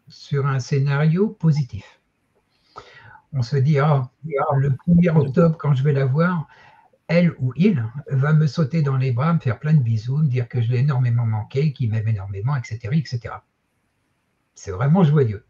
[0.08, 2.00] sur un scénario positif.
[3.34, 4.10] On se dit, ah,
[4.56, 6.48] le 1er octobre, quand je vais la voir,
[7.08, 10.28] elle ou il va me sauter dans les bras, me faire plein de bisous, me
[10.28, 12.80] dire que je l'ai énormément manqué, qu'il m'aime énormément, etc.
[12.94, 13.36] etc.
[14.56, 15.46] C'est vraiment joyeux.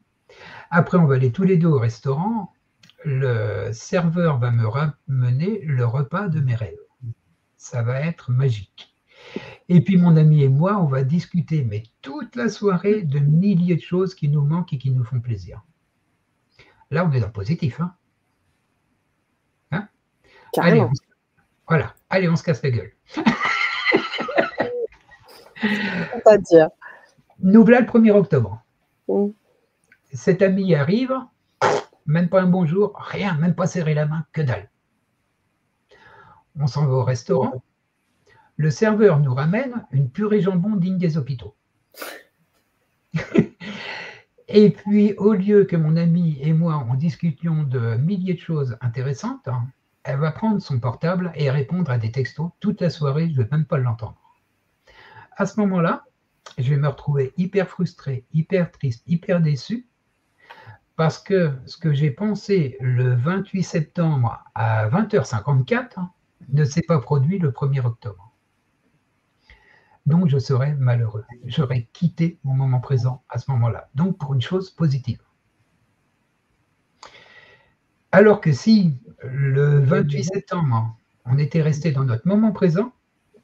[0.72, 2.52] Après, on va aller tous les deux au restaurant.
[3.06, 6.76] Le serveur va me ramener le repas de mes rêves
[7.66, 8.95] ça va être magique.
[9.70, 13.76] Et puis mon ami et moi, on va discuter, mais toute la soirée, de milliers
[13.76, 15.64] de choses qui nous manquent et qui nous font plaisir.
[16.92, 17.80] Là, on est dans le positif.
[17.82, 17.96] Hein,
[19.72, 19.88] hein?
[20.58, 20.86] Allez,
[21.68, 22.92] voilà, allez, on se casse la gueule.
[26.52, 26.70] dire.
[27.40, 28.62] Nous voilà le 1er octobre.
[29.08, 29.30] Mm.
[30.14, 31.14] Cet ami arrive,
[32.06, 34.70] même pas un bonjour, rien, même pas serrer la main, que dalle
[36.60, 37.64] on s'en va au restaurant.
[38.58, 41.56] Le serveur nous ramène une purée jambon digne des hôpitaux.
[44.48, 48.78] et puis, au lieu que mon ami et moi en discutions de milliers de choses
[48.82, 49.68] intéressantes, hein,
[50.04, 53.44] elle va prendre son portable et répondre à des textos toute la soirée, je ne
[53.44, 54.22] vais même pas l'entendre.
[55.36, 56.06] À ce moment-là,
[56.58, 59.88] je vais me retrouver hyper frustré, hyper triste, hyper déçu,
[60.96, 66.08] parce que ce que j'ai pensé le 28 septembre à 20h54,
[66.50, 68.35] ne s'est pas produit le 1er octobre.
[70.06, 71.26] Donc je serais malheureux.
[71.46, 73.90] J'aurais quitté mon moment présent à ce moment-là.
[73.96, 75.22] Donc pour une chose positive.
[78.12, 80.96] Alors que si le 28 septembre,
[81.26, 82.94] on était resté dans notre moment présent,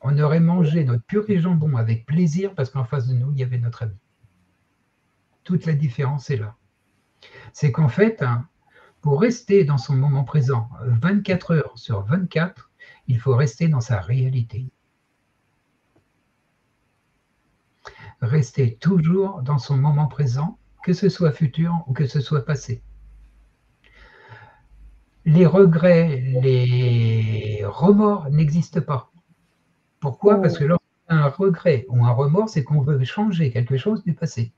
[0.01, 3.43] on aurait mangé notre purée jambon avec plaisir parce qu'en face de nous, il y
[3.43, 3.97] avait notre ami.
[5.43, 6.55] Toute la différence est là.
[7.53, 8.47] C'est qu'en fait, hein,
[9.01, 12.71] pour rester dans son moment présent 24 heures sur 24,
[13.07, 14.67] il faut rester dans sa réalité.
[18.21, 22.83] Rester toujours dans son moment présent, que ce soit futur ou que ce soit passé.
[25.25, 29.11] les regrets, les remords n'existent pas.
[29.99, 30.41] Pourquoi?
[30.41, 34.03] Parce que lorsqu'on a un regret ou un remords, c'est qu'on veut changer quelque chose
[34.03, 34.51] du passé.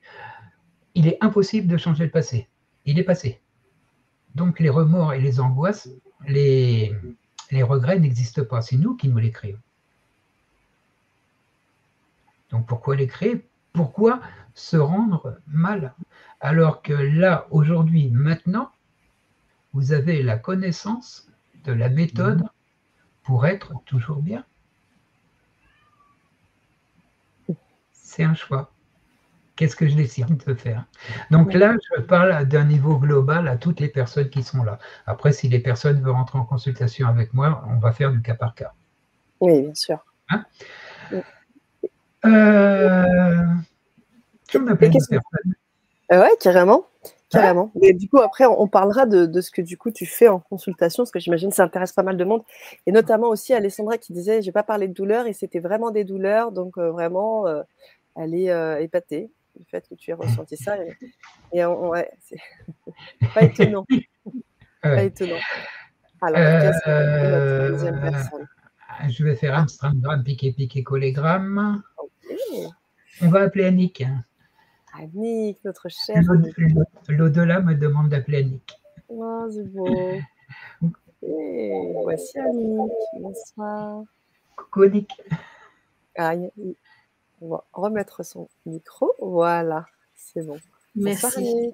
[0.96, 2.48] Il est impossible de changer le passé.
[2.86, 3.42] Il est passé.
[4.36, 5.90] Donc les remords et les angoisses,
[6.28, 6.94] les,
[7.52, 8.62] les regrets n'existent pas.
[8.62, 9.60] C'est nous qui nous les créons.
[12.52, 13.46] Donc pourquoi les créer?
[13.74, 14.22] Pourquoi
[14.54, 15.94] se rendre mal
[16.40, 18.72] Alors que là, aujourd'hui, maintenant,
[19.74, 21.28] vous avez la connaissance
[21.66, 22.44] de la méthode
[23.24, 24.46] pour être toujours bien?
[27.92, 28.72] C'est un choix.
[29.56, 30.86] Qu'est-ce que je décide de faire?
[31.32, 34.78] Donc là, je parle d'un niveau global à toutes les personnes qui sont là.
[35.06, 38.36] Après, si les personnes veulent rentrer en consultation avec moi, on va faire du cas
[38.36, 38.74] par cas.
[39.40, 40.04] Oui, bien sûr.
[40.30, 40.44] Hein?
[42.26, 43.44] Euh...
[44.48, 45.20] Tu m'appelles personne.
[46.12, 46.86] Euh, ouais, carrément.
[47.30, 47.72] Carrément.
[47.82, 51.04] Et du coup, après, on parlera de, ce que du coup tu fais en consultation,
[51.04, 52.44] parce que j'imagine que ça intéresse pas mal de monde.
[52.86, 56.04] Et notamment aussi Alessandra qui disait J'ai pas parlé de douleur, et c'était vraiment des
[56.04, 56.52] douleurs.
[56.52, 57.64] Donc, euh, vraiment, euh,
[58.16, 60.76] elle est épatée du fait que tu aies ressenti ça.
[61.52, 62.38] Et, ouais, c'est
[63.34, 63.86] pas étonnant.
[64.82, 65.40] pas étonnant.
[66.22, 68.48] Alors, deuxième personne?
[69.10, 71.82] Je vais faire un stramgramme, piqué, piqué, collégramme.
[73.22, 74.04] On va appeler Annick.
[74.94, 76.22] Annick, notre chère.
[77.10, 78.80] L'au-delà me demande d'appeler Annick.
[79.10, 79.88] Oh, c'est beau.
[81.22, 82.92] Et voici Annick.
[83.20, 84.04] Bonsoir.
[84.56, 85.22] Coucou Annick.
[86.18, 86.34] Ah,
[87.42, 89.14] on va remettre son micro.
[89.20, 90.58] Voilà, c'est bon.
[90.96, 91.44] Merci.
[91.44, 91.74] Bonsoir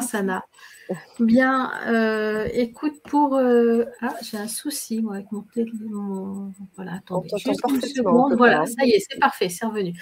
[0.00, 0.44] Sana.
[1.20, 3.36] Bien, euh, écoute pour.
[3.36, 6.52] Euh, ah, j'ai un souci moi avec mon téléphone.
[6.76, 7.28] Voilà, attendez.
[7.36, 8.34] Juste une seconde.
[8.36, 10.00] Voilà, ça y est, c'est parfait, c'est revenu.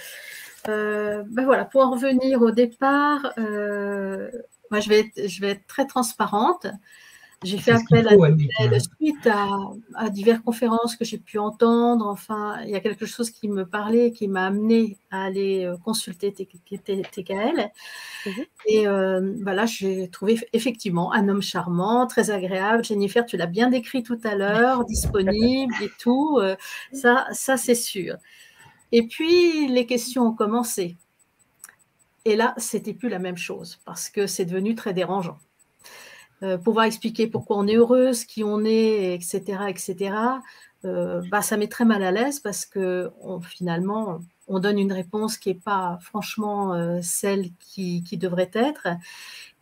[0.69, 5.67] Euh, ben voilà, pour en revenir au départ, moi je vais, être, je vais être
[5.67, 6.67] très transparente.
[7.45, 8.13] J'ai fait appel à
[8.61, 9.49] elle suite à,
[9.95, 12.07] à, diverses conférences que j'ai pu entendre.
[12.07, 15.77] Enfin, il y a quelque chose qui me parlait, qui m'a amené à aller euh,
[15.77, 17.71] consulter TKL.
[18.27, 18.33] Mhm.
[18.67, 22.85] Et euh, voilà, j'ai trouvé effectivement un homme charmant, très agréable.
[22.85, 26.41] Jennifer, tu l'as bien décrit tout à l'heure, disponible et tout.
[26.93, 28.17] ça, ça c'est sûr.
[28.93, 30.97] Et puis, les questions ont commencé.
[32.25, 35.39] Et là, c'était plus la même chose parce que c'est devenu très dérangeant.
[36.45, 40.15] Euh, pouvoir expliquer pourquoi on est heureuse, qui on est, etc., etc.,
[40.85, 43.11] euh, bah, ça met très mal à l'aise parce que
[43.49, 48.89] finalement, on donne une réponse qui n'est pas franchement euh, celle qui, devrait être.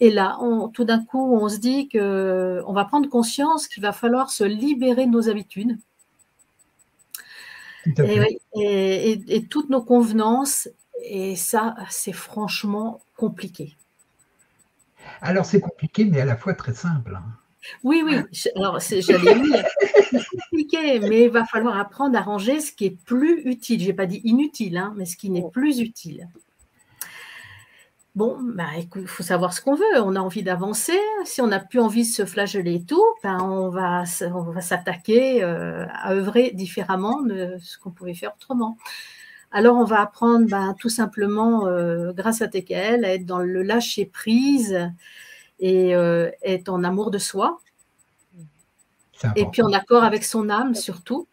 [0.01, 0.37] Et là,
[0.75, 5.07] tout d'un coup, on se dit qu'on va prendre conscience qu'il va falloir se libérer
[5.07, 5.79] de nos habitudes
[8.57, 10.69] et, toutes nos convenances.
[11.05, 13.77] Et ça, c'est franchement compliqué.
[15.21, 17.15] Alors, c'est compliqué, mais à la fois très simple.
[17.17, 17.25] Hein.
[17.85, 18.17] Oui, oui.
[18.57, 19.65] Alors, j'allais dire,
[20.11, 23.81] c'est compliqué, mais il va falloir apprendre à ranger ce qui est plus utile.
[23.81, 26.29] Je n'ai pas dit inutile, hein, mais ce qui n'est plus utile.
[28.15, 30.03] Bon, bah, il faut savoir ce qu'on veut.
[30.05, 30.99] On a envie d'avancer.
[31.25, 34.61] Si on n'a plus envie de se flageller et tout, ben, on va, on va
[34.61, 38.77] s'attaquer euh, à œuvrer différemment de ce qu'on pouvait faire autrement.
[39.53, 43.63] Alors, on va apprendre ben, tout simplement, euh, grâce à TKL, à être dans le
[43.63, 44.91] lâcher prise
[45.61, 47.61] et euh, être en amour de soi.
[49.37, 51.29] Et puis en accord avec son âme surtout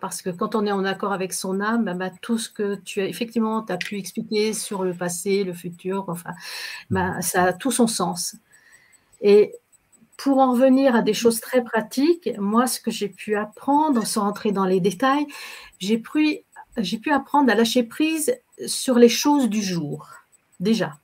[0.00, 2.76] parce que quand on est en accord avec son âme, bah, bah, tout ce que
[2.76, 6.32] tu as effectivement as pu expliquer sur le passé, le futur, enfin,
[6.90, 8.36] bah, ça a tout son sens.
[9.22, 9.54] Et
[10.16, 14.26] pour en revenir à des choses très pratiques, moi, ce que j'ai pu apprendre, sans
[14.26, 15.26] entrer dans les détails,
[15.78, 16.40] j'ai pu,
[16.78, 20.08] j'ai pu apprendre à lâcher prise sur les choses du jour,
[20.60, 20.94] déjà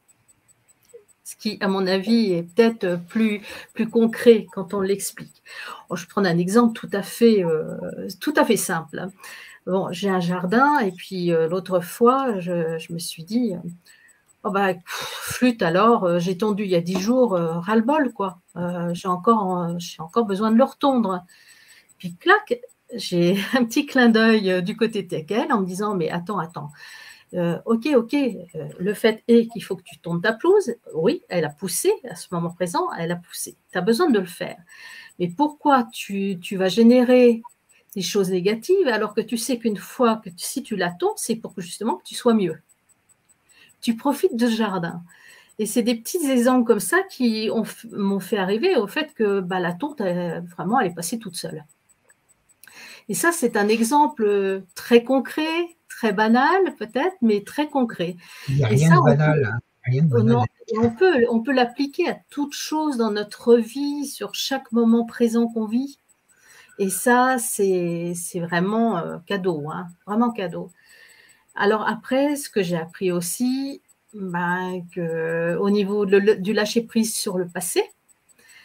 [1.33, 3.41] ce qui, à mon avis, est peut-être plus,
[3.75, 5.43] plus concret quand on l'explique.
[5.95, 8.99] Je prends un exemple tout à fait, euh, tout à fait simple.
[8.99, 9.11] Hein.
[9.67, 13.53] Bon, j'ai un jardin et puis euh, l'autre fois, je, me suis dit,
[14.45, 18.41] oh bah, flûte alors, euh, j'ai tondu il y a dix jours, ras-le-bol, quoi.
[18.93, 21.25] j'ai encore, encore besoin de le retondre.
[21.99, 22.61] Puis, clac,
[22.95, 26.71] j'ai un petit clin d'œil du côté de en me disant, mais attends, attends,
[27.35, 30.75] euh, ok, ok, euh, le fait est qu'il faut que tu tournes ta pelouse.
[30.95, 33.57] Oui, elle a poussé à ce moment présent, elle a poussé.
[33.73, 34.59] Tu as besoin de le faire.
[35.19, 37.43] Mais pourquoi tu, vas générer
[37.95, 41.37] des choses négatives alors que tu sais qu'une fois que si tu la tonds, c'est
[41.37, 42.61] pour justement que tu sois mieux?
[43.81, 45.03] Tu profites de ce jardin.
[45.59, 47.51] Et c'est des petits exemples comme ça qui
[47.93, 51.65] m'ont fait arriver au fait que bah, la tonte, vraiment, elle est passée toute seule.
[53.09, 58.17] Et ça, c'est un exemple très concret, très banal peut-être, mais très concret.
[58.49, 59.45] Il n'y a rien de banal.
[59.45, 60.09] Hein.
[60.81, 65.47] on, peut, on peut l'appliquer à toute chose dans notre vie, sur chaque moment présent
[65.49, 65.99] qu'on vit.
[66.79, 70.71] Et ça, c'est vraiment euh, cadeau, hein, vraiment cadeau.
[71.55, 73.83] Alors après, ce que j'ai appris aussi,
[74.15, 77.83] ben, que, au niveau du lâcher-prise sur le passé,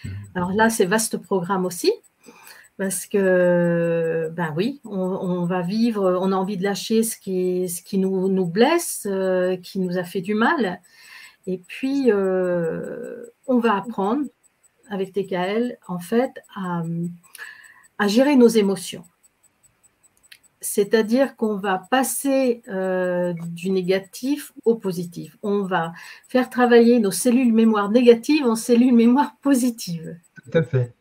[0.04, 0.10] mmh.
[0.36, 1.92] alors là, c'est vaste programme aussi,
[2.78, 8.45] parce que, ben oui, on, va vivre, on a envie de lâcher ce qui, nous,
[8.45, 10.80] blesse, euh, qui nous a fait du mal.
[11.47, 14.25] Et puis, euh, on va apprendre
[14.89, 16.84] avec TKL, en fait, à,
[17.97, 19.03] à gérer nos émotions.
[20.59, 25.38] C'est-à-dire qu'on va passer euh, du négatif au positif.
[25.41, 25.93] On va
[26.28, 30.17] faire travailler nos cellules mémoire négatives en cellules mémoire positives.
[30.43, 30.93] Tout à fait.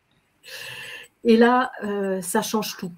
[1.27, 2.91] Et là, euh, ça change tout.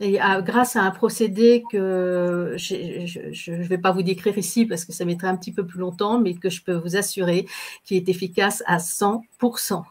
[0.00, 4.92] Et grâce à un procédé que je ne vais pas vous décrire ici parce que
[4.92, 7.46] ça mettrait un petit peu plus longtemps, mais que je peux vous assurer
[7.84, 9.84] qui est efficace à 100%.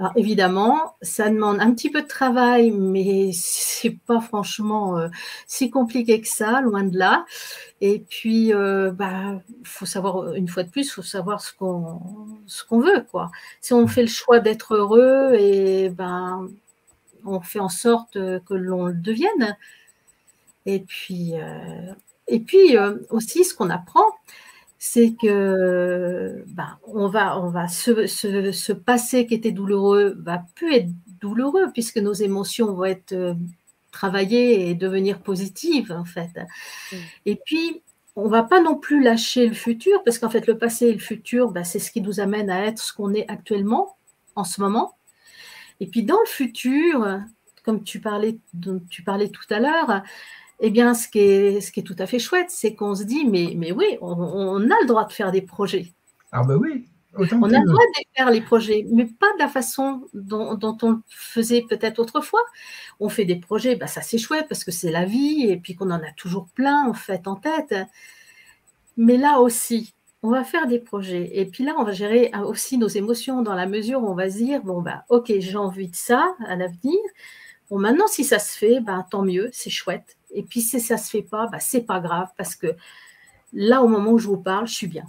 [0.00, 5.08] Alors évidemment, ça demande un petit peu de travail, mais c'est pas franchement euh,
[5.46, 7.26] si compliqué que ça, loin de là.
[7.82, 12.00] Et puis, euh, bah, faut savoir une fois de plus, faut savoir ce qu'on
[12.46, 13.30] ce qu'on veut, quoi.
[13.60, 16.48] Si on fait le choix d'être heureux, et ben,
[17.26, 19.54] on fait en sorte que l'on le devienne.
[20.64, 21.92] Et puis, euh,
[22.26, 22.76] et puis
[23.10, 24.06] aussi, ce qu'on apprend,
[24.82, 30.72] c'est que ben, on va, on va se, se, passé qui était douloureux va plus
[30.72, 30.88] être
[31.20, 33.34] douloureux puisque nos émotions vont être euh,
[33.92, 36.30] travaillées et devenir positives en fait.
[36.92, 36.96] Mm.
[37.26, 37.82] Et puis
[38.16, 40.98] on va pas non plus lâcher le futur parce qu'en fait le passé et le
[40.98, 43.98] futur, ben, c'est ce qui nous amène à être ce qu'on est actuellement
[44.34, 44.96] en ce moment.
[45.80, 47.20] Et puis dans le futur,
[47.64, 50.02] comme tu parlais, dont tu parlais tout à l'heure,
[50.62, 53.04] eh bien, ce qui est, ce qui est tout à fait chouette, c'est qu'on se
[53.04, 55.94] dit, mais, mais oui, on, a le droit de faire des projets.
[56.32, 56.86] Ah ben oui.
[57.14, 57.26] on a
[57.58, 61.64] le droit de faire les projets, mais pas de la façon dont, on le faisait
[61.66, 62.42] peut-être autrefois.
[63.00, 65.74] On fait des projets, bah ça c'est chouette parce que c'est la vie et puis
[65.74, 67.74] qu'on en a toujours plein en fait en tête.
[68.98, 72.76] Mais là aussi, on va faire des projets et puis là on va gérer aussi
[72.76, 75.88] nos émotions dans la mesure où on va se dire bon bah ok j'ai envie
[75.88, 76.98] de ça à l'avenir.
[77.70, 80.19] Bon maintenant si ça se fait, bah, tant mieux, c'est chouette.
[80.32, 82.74] Et puis si ça ne se fait pas, bah, c'est pas grave parce que
[83.52, 85.04] là, au moment où je vous parle, je suis bien.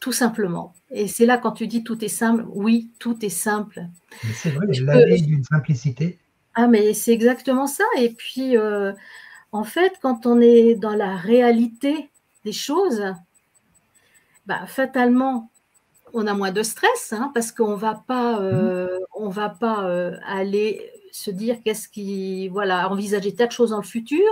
[0.00, 0.74] Tout simplement.
[0.90, 3.86] Et c'est là quand tu dis tout est simple, oui, tout est simple.
[4.34, 6.18] C'est vrai, la vie d'une simplicité.
[6.54, 7.84] Ah, mais c'est exactement ça.
[7.98, 8.92] Et puis, euh,
[9.52, 12.10] en fait, quand on est dans la réalité
[12.44, 13.04] des choses,
[14.46, 15.50] bah, fatalement,
[16.14, 20.16] on a moins de stress hein, parce qu'on va pas, euh, on va pas euh,
[20.26, 24.24] aller se dire qu'est-ce qui, voilà, envisager tas de choses dans le futur,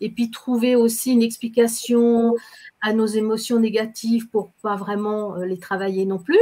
[0.00, 2.34] et puis trouver aussi une explication
[2.80, 6.38] à nos émotions négatives pour pas vraiment euh, les travailler non plus.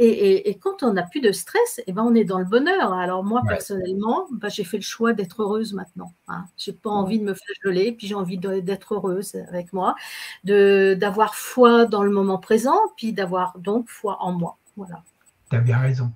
[0.00, 2.92] Et, quand on n'a plus de stress, et eh ben on est dans le bonheur.
[2.92, 6.12] Alors moi, personnellement, bah, j'ai fait le choix d'être heureuse maintenant.
[6.28, 6.44] Hein.
[6.56, 9.96] Je n'ai pas envie de me flageoler, puis j'ai envie d'être heureuse avec moi,
[10.44, 14.56] d'avoir foi dans le moment présent, puis d'avoir donc foi en moi.
[14.76, 15.02] Voilà.
[15.50, 16.12] Tu as bien raison.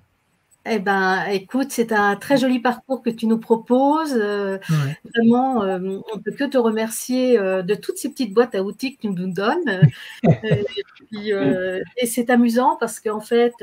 [0.65, 4.15] Eh ben, écoute, c'est un très joli parcours que tu nous proposes.
[4.15, 4.57] Euh,
[5.13, 8.63] vraiment, euh, on ne peut que te remercier euh, de toutes ces petites boîtes à
[8.63, 9.81] outils que tu nous donnes.
[11.11, 13.53] et, c'est amusant parce qu'en fait,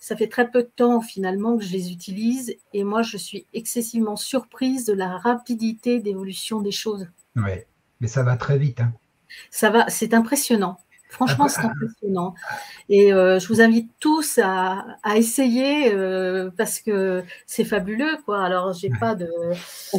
[0.00, 3.46] ça fait très peu de temps finalement que je les utilise et moi, je suis
[3.54, 7.06] excessivement surprise de la rapidité d'évolution des choses.
[7.36, 7.52] Oui,
[8.00, 8.80] mais ça va très vite.
[8.80, 8.92] Hein.
[9.50, 10.78] Ça va, c'est impressionnant.
[11.10, 12.34] Franchement, c'est impressionnant.
[12.88, 14.84] Et euh, je vous invite tous à,
[15.16, 18.44] essayer euh, parce que c'est fabuleux, quoi.
[18.44, 19.28] Alors, j'ai pas de.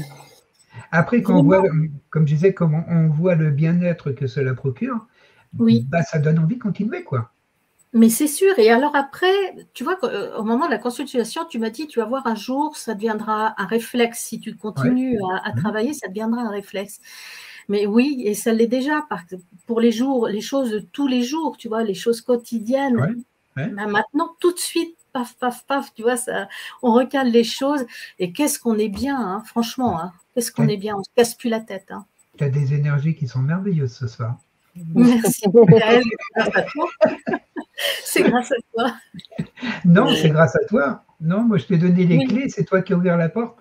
[0.92, 1.64] Après, quand on voit,
[2.10, 5.08] comme je disais, comment on voit le bien-être que cela procure,
[5.60, 5.86] oui.
[5.90, 7.32] bah, ça donne envie de continuer, quoi.
[7.94, 8.58] Mais c'est sûr.
[8.58, 9.34] Et alors après,
[9.74, 12.36] tu vois, euh, au moment de la consultation, tu m'as dit, tu vas voir un
[12.36, 14.20] jour, ça deviendra un réflexe.
[14.20, 15.56] Si tu continues à, mmh.
[15.58, 17.02] travailler, ça deviendra un réflexe.
[17.72, 19.08] Mais oui, et ça l'est déjà
[19.66, 23.24] pour les jours, les choses de tous les jours, tu vois, les choses quotidiennes.
[23.56, 26.50] Ben maintenant, tout de suite, paf, paf, paf, tu vois, ça,
[26.82, 27.86] on recale les choses.
[28.20, 31.10] Et qu'est-ce qu'on est bien, hein, franchement, hein, qu'est-ce qu'on est bien, on ne se
[31.16, 31.86] casse plus la tête.
[31.92, 32.04] Hein.
[32.38, 34.36] Tu as des énergies qui sont merveilleuses ce soir.
[34.94, 35.46] Merci,
[38.04, 38.96] c'est grâce à toi.
[39.86, 41.06] Non, c'est grâce à toi.
[41.22, 43.60] Non, moi je t'ai donné les clés, c'est toi qui as ouvert la porte.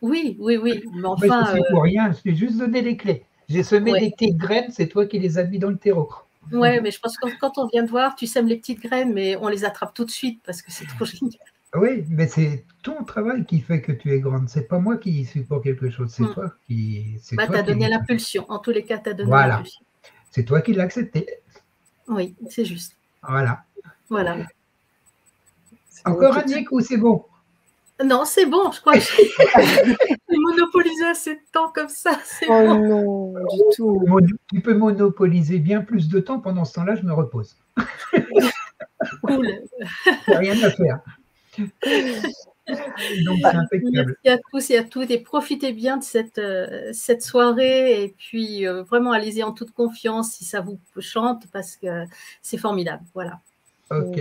[0.00, 0.84] Oui, oui, oui.
[0.94, 3.24] Mais enfin, je pour rien, je t'ai juste donné les clés.
[3.48, 6.10] J'ai semé des petites graines, c'est toi qui les as mis dans le terreau.
[6.52, 9.12] Oui, mais je pense que quand on vient de voir, tu sèmes les petites graines,
[9.12, 11.38] mais on les attrape tout de suite parce que c'est trop génial.
[11.74, 14.48] Oui, mais c'est ton travail qui fait que tu es grande.
[14.48, 16.34] C'est pas moi qui suis pour quelque chose, c'est hmm.
[16.34, 17.16] toi qui.
[17.32, 18.46] Bah, tu as donné l'impulsion.
[18.48, 19.82] En tous les cas, tu as donné l'impulsion.
[20.30, 21.26] C'est toi qui l'as accepté.
[22.06, 22.96] Oui, c'est juste.
[23.22, 23.64] Voilà.
[24.08, 24.38] Voilà.
[26.06, 27.24] Encore un Nick ou c'est bon?
[28.04, 32.18] Non, c'est bon, je crois que j'ai monopolisé assez de temps comme ça.
[32.48, 34.00] Oh non, du tout.
[34.52, 36.38] Tu peux monopoliser bien plus de temps.
[36.38, 37.56] Pendant ce temps-là, je me repose.
[39.22, 39.48] cool.
[40.28, 41.00] rien à faire.
[43.24, 47.22] Donc, bah, Merci à tous et à toutes et profitez bien de cette, euh, cette
[47.22, 52.04] soirée et puis euh, vraiment allez-y en toute confiance si ça vous chante parce que
[52.42, 53.02] c'est formidable.
[53.14, 53.40] Voilà.
[53.90, 54.20] Ok.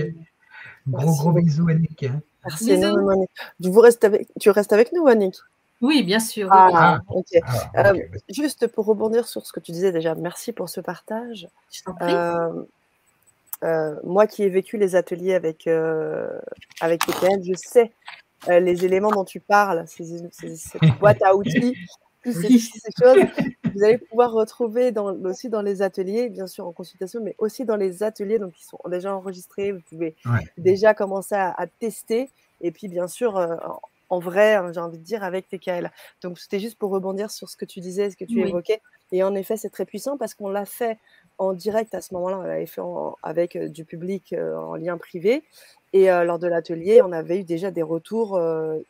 [0.88, 2.04] Gros gros bisous Annick.
[2.04, 2.22] Hein.
[2.48, 3.30] Merci Annick.
[3.60, 5.36] Vous avec, tu restes avec nous Annick?
[5.82, 6.50] Oui, bien sûr.
[6.52, 7.00] Ah.
[7.76, 11.48] Ah, euh, juste pour rebondir sur ce que tu disais déjà, merci pour ce partage.
[11.72, 12.16] Je t'en prie.
[14.04, 15.68] moi qui ai vécu les ateliers avec,
[16.82, 17.92] avec je sais
[18.50, 21.76] euh, les éléments dont tu parles, cette boîte à outils,
[22.24, 23.26] toutes ces, choses,
[23.74, 27.66] vous allez pouvoir retrouver dans, aussi dans les ateliers, bien sûr en consultation, mais aussi
[27.66, 29.72] dans les ateliers donc, qui sont déjà enregistrés.
[29.72, 30.16] Vous pouvez
[30.58, 32.30] déjà commencer à, tester.
[32.62, 33.56] Et puis, bien sûr, euh,
[34.10, 35.92] en vrai, hein, j'ai envie de dire, avec TKL.
[36.22, 38.82] Donc, c'était juste pour rebondir sur ce que tu disais, ce que tu évoquais.
[39.12, 40.98] Et en effet, c'est très puissant parce qu'on l'a fait
[41.38, 42.40] en direct à ce moment-là.
[42.40, 42.82] On l'avait fait
[43.24, 45.44] avec euh, du public en lien privé.
[45.94, 48.40] Et lors de l'atelier, on avait eu déjà des retours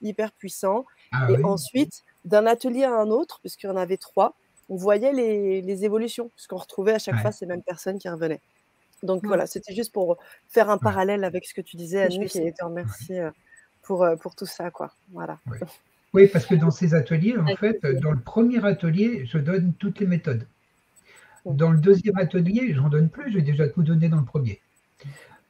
[0.01, 0.83] hyper puissants.
[1.11, 4.35] Ah et ensuite, d'un atelier à un autre, puisqu'il y en avait trois,
[4.69, 8.41] on voyait les, évolutions, puisqu'on retrouvait à chaque fois ces mêmes personnes qui revenaient.
[9.03, 10.17] Donc voilà, c'était juste pour
[10.49, 13.29] faire un parallèle avec ce que tu disais, Annick, et te remercier
[13.83, 14.71] pour, pour tout ça.
[14.71, 14.91] Quoi.
[15.11, 15.39] Voilà.
[16.13, 19.99] Oui, parce que dans ces ateliers, en fait, dans le premier atelier, je donne toutes
[19.99, 20.47] les méthodes.
[21.45, 24.59] Dans le deuxième atelier, je n'en donne plus, j'ai déjà tout donné dans le premier.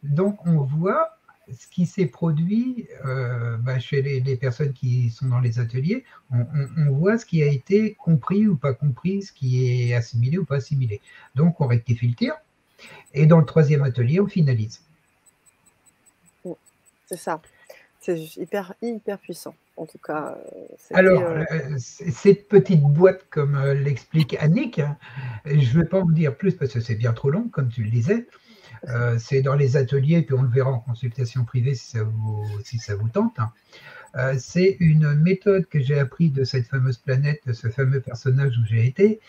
[0.04, 1.17] Donc, on voit
[1.54, 6.92] ce qui s'est produit euh, bah, chez les, personnes qui sont dans les ateliers, on,
[6.92, 10.58] voit ce qui a été compris ou pas compris, ce qui est assimilé ou pas
[10.58, 11.02] assimilé.
[11.36, 12.34] Donc on rectifie le tir.
[13.14, 14.82] Et dans le troisième atelier, on finalise.
[17.06, 17.42] C'est ça.
[18.02, 19.56] C'est hyper, hyper puissant.
[19.78, 20.38] En tout cas.
[20.92, 24.98] Alors, euh, euh, cette petite boîte, comme l'explique Annick, hein,
[25.46, 27.84] je ne vais pas vous dire plus parce que c'est bien trop long, comme tu
[27.84, 28.28] le disais.
[28.90, 32.46] Euh, c'est dans les ateliers, puis on le verra en consultation privée si ça vous,
[32.64, 33.40] si ça vous tente.
[33.40, 33.52] Hein.
[34.16, 38.58] Euh, c'est une méthode que j'ai appris de cette fameuse planète, de ce fameux personnage
[38.58, 39.20] où j'ai été.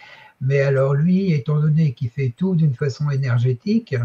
[0.40, 3.96] Mais alors lui, étant donné qu'il fait tout d'une façon énergétique,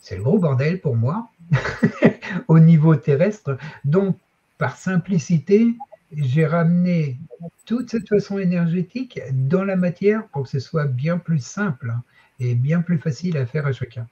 [0.00, 1.30] c'est le gros bordel pour moi
[2.48, 3.58] au niveau terrestre.
[3.84, 4.16] Donc,
[4.56, 5.74] par simplicité,
[6.16, 7.18] j'ai ramené
[7.66, 11.94] toute cette façon énergétique dans la matière pour que ce soit bien plus simple
[12.40, 14.08] et bien plus facile à faire à chacun.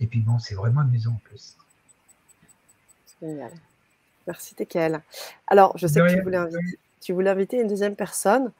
[0.00, 1.56] Et puis bon, c'est vraiment amusant en plus.
[3.20, 3.52] Génial.
[4.26, 5.00] Merci Tekel.
[5.46, 8.50] Alors, je sais que tu voulais, inviter, tu voulais, inviter, une deuxième personne,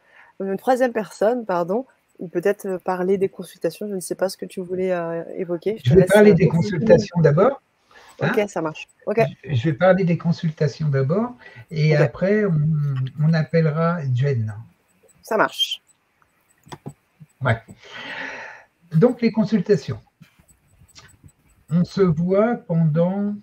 [0.41, 1.87] une troisième personne, pardon,
[2.19, 3.89] ou peut-être euh, parler des consultations.
[3.89, 5.81] Je ne sais pas ce que tu voulais euh, évoquer.
[5.85, 7.63] Je, vais parler euh, des consultations d'abord.
[8.23, 8.49] Ok, hein.
[8.49, 8.87] ça marche.
[9.07, 11.35] Je vais parler des consultations d'abord
[11.71, 14.55] et après, on, on, appellera Jen.
[15.23, 15.81] Ça marche.
[17.41, 17.59] Ouais.
[18.93, 20.01] Donc, les consultations
[21.71, 23.35] on se voit pendant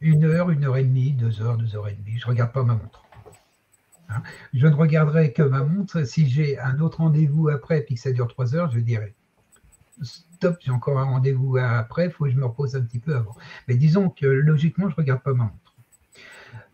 [0.00, 2.18] une heure, une heure et demie, deux heures, deux heures et demie.
[2.18, 3.02] Je ne regarde pas ma montre.
[4.10, 4.22] Hein?
[4.52, 6.04] je ne regarderai que ma montre.
[6.04, 9.14] Si j'ai un autre rendez-vous après et que ça dure trois heures, je dirais
[10.02, 13.14] stop, j'ai encore un rendez-vous après, il faut que je me repose un petit peu
[13.16, 13.34] avant.
[13.68, 15.74] Mais disons que logiquement, je ne regarde pas ma montre.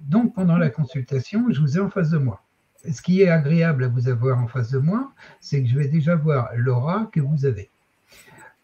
[0.00, 2.42] Donc pendant la consultation, je vous ai en face de moi.
[2.90, 5.88] Ce qui est agréable à vous avoir en face de moi, c'est que je vais
[5.88, 7.68] déjà voir l'aura que vous avez.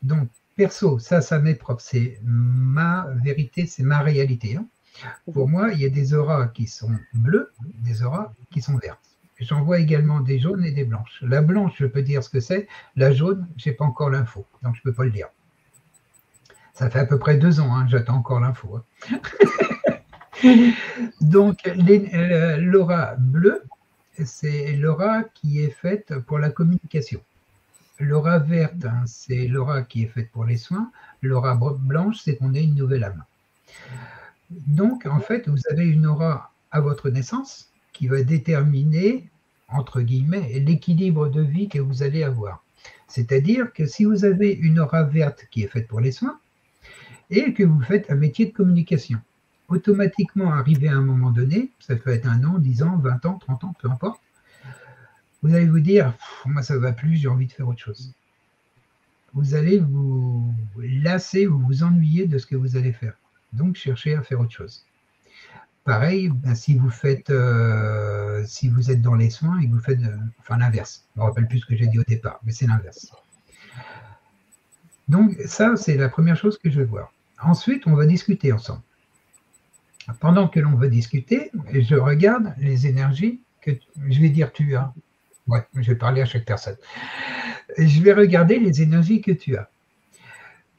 [0.02, 1.82] Donc perso, ça, ça m'est propre.
[1.82, 4.56] C'est ma vérité, c'est ma réalité.
[4.56, 4.66] Hein.
[5.32, 7.52] Pour moi, il y a des auras qui sont bleues,
[7.84, 9.00] des auras qui sont vertes.
[9.38, 11.18] J'en vois également des jaunes et des blanches.
[11.20, 12.66] La blanche, je peux dire ce que c'est.
[12.96, 15.28] La jaune, je n'ai pas encore l'info, donc je ne peux pas le dire.
[16.72, 18.80] Ça fait à peu près deux ans, hein, j'attends encore l'info.
[19.12, 19.20] Hein.
[21.20, 23.62] donc, euh, l'aura bleue,
[24.24, 27.20] c'est l'aura qui est faite pour la communication.
[27.98, 30.90] L'aura verte, hein, c'est l'aura qui est faite pour les soins.
[31.22, 33.24] L'aura blanche, c'est qu'on est une nouvelle âme.
[34.50, 39.30] Donc, en fait, vous avez une aura à votre naissance qui va déterminer,
[39.68, 42.62] entre guillemets, l'équilibre de vie que vous allez avoir.
[43.08, 46.38] C'est-à-dire que si vous avez une aura verte qui est faite pour les soins
[47.30, 49.18] et que vous faites un métier de communication,
[49.68, 53.38] automatiquement arrivé à un moment donné, ça peut être un an, dix ans, vingt ans,
[53.38, 54.20] trente ans, peu importe,
[55.42, 56.14] vous allez vous dire,
[56.44, 58.14] moi ça ne va plus, j'ai envie de faire autre chose.
[59.34, 63.14] Vous allez vous lasser ou vous ennuyer de ce que vous allez faire.
[63.52, 64.84] Donc cherchez à faire autre chose.
[65.84, 70.02] pareil, ben, si vous faites, euh, si vous êtes dans les soins et vous faites,
[70.02, 71.06] euh, enfin l'inverse.
[71.14, 73.12] Je me rappelle plus ce que j'ai dit au départ, mais c'est l'inverse.
[75.08, 77.12] Donc ça, c'est la première chose que je vais voir.
[77.40, 78.82] Ensuite, on va discuter ensemble.
[80.20, 83.72] Pendant que l'on va discuter, je regarde les énergies que
[84.08, 84.92] je vais dire tu as.
[85.74, 86.76] Je vais parler à chaque personne.
[87.78, 89.70] Je vais regarder les énergies que tu as.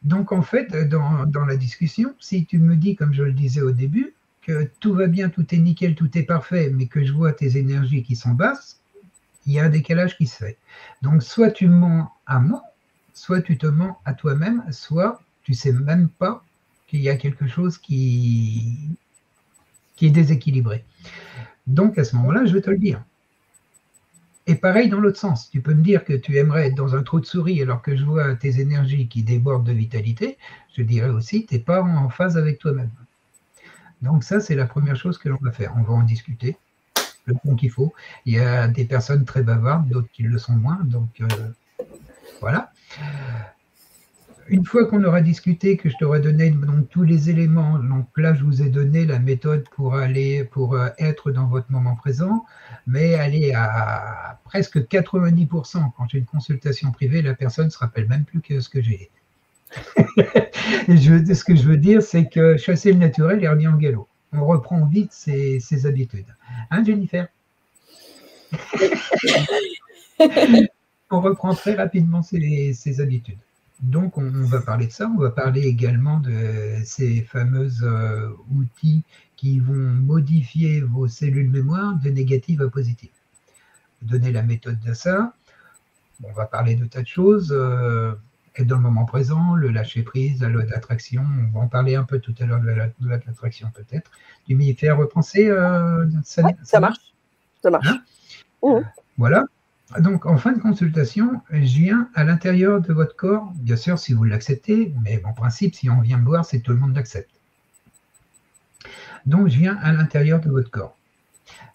[0.03, 3.71] Donc en fait, dans, la discussion, si tu me dis, comme je le disais au
[3.71, 7.33] début, que tout va bien, tout est nickel, tout est parfait, mais que je vois
[7.33, 8.79] tes énergies qui sont basses,
[9.45, 10.57] il y a un décalage qui se fait.
[11.01, 12.63] Donc soit tu mens à moi,
[13.13, 16.43] soit tu te mens à toi-même, soit tu sais même pas
[16.87, 18.77] qu'il y a quelque chose qui
[20.01, 20.85] est déséquilibré.
[21.65, 23.03] Donc à ce moment-là, je vais te le dire.
[24.49, 27.03] Et pareil dans l'autre sens, tu peux me dire que tu aimerais être dans un
[27.03, 30.37] trou de souris alors que je vois tes énergies qui débordent de vitalité,
[30.75, 32.91] je dirais aussi, tu n'es pas en phase avec toi-même.
[34.01, 35.73] Donc ça, c'est la première chose que l'on va faire.
[35.75, 36.55] On va en discuter
[37.25, 37.93] le temps qu'il faut.
[38.25, 40.79] Il y a des personnes très bavardes, d'autres qui le sont moins.
[40.83, 41.25] Donc euh,
[42.39, 42.71] voilà
[44.49, 48.33] une fois qu'on aura discuté, que je t'aurai donné donc, tous les éléments, donc là
[48.33, 52.45] je vous ai donné la méthode pour aller, pour euh, être dans votre moment présent,
[52.85, 55.91] mais aller à presque 90%.
[55.95, 58.81] Quand j'ai une consultation privée, la personne ne se rappelle même plus que ce que
[58.81, 59.09] j'ai.
[60.87, 64.07] ce que je veux dire, c'est que chasser le naturel et revient en galop.
[64.33, 66.35] On reprend vite ses, habitudes.
[66.71, 67.27] Hein, Jennifer?
[71.09, 73.37] On reprend très rapidement ses habitudes.
[73.81, 75.07] Donc, on, va parler de ça.
[75.07, 79.03] On va parler également de ces fameux euh, outils
[79.35, 83.11] qui vont modifier vos cellules mémoire de négatives à positives.
[84.01, 85.33] Donner la méthode de ça.
[86.23, 87.49] On va parler de tas de choses.
[87.51, 88.13] Euh,
[88.55, 91.23] être dans le moment présent, le lâcher prise, la loi d'attraction.
[91.23, 94.09] On va en parler un peu tout à l'heure de la loi d'attraction peut-être.
[94.47, 97.13] Tu m'y fais repenser euh, ça, ça, marche.
[97.61, 97.87] Ça marche.
[97.87, 98.01] Hein
[98.63, 98.79] mmh.
[99.17, 99.45] Voilà.
[99.99, 104.13] Donc, en fin de consultation, je viens à l'intérieur de votre corps, bien sûr, si
[104.13, 107.31] vous l'acceptez, mais en principe, si on vient me voir, c'est tout le monde l'accepte.
[109.25, 110.97] Donc, je viens à l'intérieur de votre corps.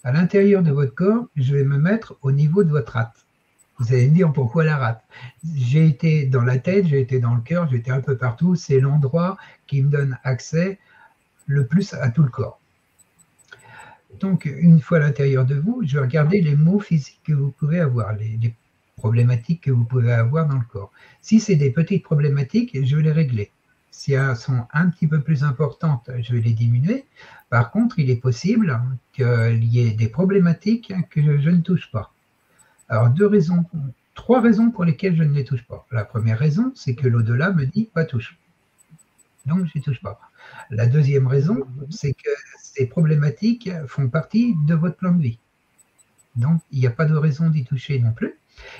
[0.04, 3.26] À l'intérieur de votre corps, je vais me mettre au niveau de votre rate.
[3.78, 5.02] Vous allez me dire pourquoi la rate
[5.54, 8.54] J'ai été dans la tête, j'ai été dans le cœur, j'ai été un peu partout.
[8.54, 10.78] C'est l'endroit qui me donne accès
[11.46, 12.60] le plus à tout le corps.
[14.22, 17.50] Donc, une fois à l'intérieur de vous, je vais regarder les mots physiques que vous
[17.50, 18.54] pouvez avoir, les,
[18.96, 20.92] problématiques que vous pouvez avoir dans le corps.
[21.20, 23.50] Si c'est des petites problématiques, je vais les régler.
[23.90, 27.04] Si elles sont un petit peu plus importantes, je vais les diminuer.
[27.50, 28.80] Par contre, il est possible
[29.12, 32.12] qu'il y ait des problématiques que je ne touche pas.
[32.88, 33.64] Alors, deux raisons,
[34.14, 35.84] trois raisons pour lesquelles je ne les touche pas.
[35.90, 38.38] La première raison, c'est que l'au-delà me dit pas touche.
[39.46, 40.20] Donc, je ne touche pas.
[40.70, 41.58] La deuxième raison,
[41.90, 42.30] c'est que
[42.74, 45.38] ces problématiques font partie de votre plan de vie.
[46.36, 48.34] Donc, il n'y a pas de raison d'y toucher non plus.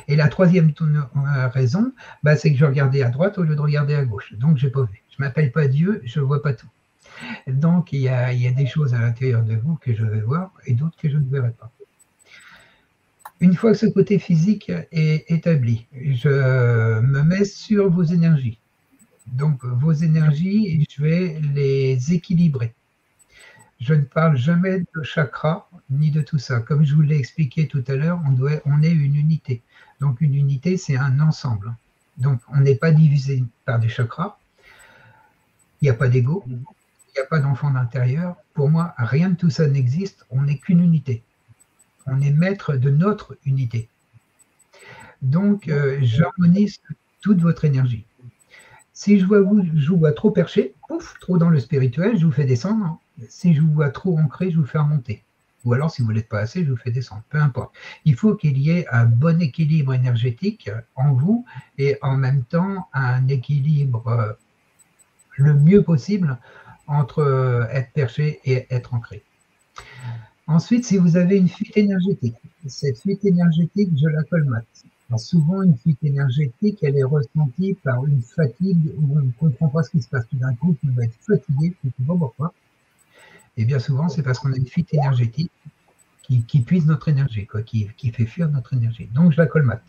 [0.09, 1.93] Et la troisième euh, raison,
[2.23, 4.33] bah, c'est que je regardais à droite au lieu de regarder à gauche.
[4.35, 5.03] Donc, je n'ai pas vu.
[5.11, 6.69] Je ne m'appelle pas Dieu, je ne vois pas tout.
[7.47, 10.73] Donc, il y, a, des choses à l'intérieur de vous que je vais voir et
[10.73, 11.71] d'autres que je ne verrai pas.
[13.41, 18.59] Une fois que ce côté physique est établi, je me mets sur vos énergies.
[19.27, 22.73] Donc, vos énergies, je vais les équilibrer.
[23.83, 26.61] Je ne parle jamais de chakra ni de tout ça.
[26.61, 28.21] Comme je vous l'ai expliqué tout à l'heure,
[28.65, 29.61] on, est une unité.
[30.01, 31.75] Donc, une unité, c'est un ensemble.
[32.17, 34.39] Donc, on n'est pas divisé par des chakras.
[35.81, 36.45] Il n'y a pas d'ego.
[36.47, 36.61] Il
[37.17, 38.37] n'y a pas d'enfant d'intérieur.
[38.55, 40.27] Pour moi, rien de tout ça n'existe.
[40.31, 41.25] On n'est qu'une unité.
[42.07, 43.89] On est maître de notre unité.
[45.23, 46.81] Donc, euh, j'harmonise
[47.21, 48.05] toute votre énergie.
[48.93, 52.33] Si je vous, je vous vois trop perché, pouf, trop dans le spirituel, je vous
[52.33, 53.02] fais descendre.
[53.29, 55.23] Si je vous vois trop ancré, je vous fais remonter.
[55.65, 57.23] Ou alors, si vous ne l'êtes pas assez, je vous fais descendre.
[57.31, 57.73] Peu importe.
[58.05, 61.45] Il faut qu'il y ait un bon équilibre énergétique en vous
[61.79, 64.33] et en même temps un équilibre euh,
[65.37, 66.39] le mieux possible
[66.89, 69.23] entre euh, être perché et être ancré.
[70.49, 72.37] Ensuite, si vous avez une fuite énergétique,
[72.67, 74.67] cette fuite énergétique, je la colmate
[75.19, 79.83] souvent, une fuite énergétique, elle est ressentie par une fatigue où on ne comprend pas
[79.83, 80.27] ce qui se passe.
[80.29, 82.55] Tout d'un coup, on va être fatigué, on ne sait pas pourquoi.
[83.57, 85.53] Et bien souvent, c'est parce qu'on a une fuite énergétique
[86.23, 89.07] qui, puise notre énergie, quoi, qui, qui, fait fuir notre énergie.
[89.13, 89.83] Donc, je la colmate.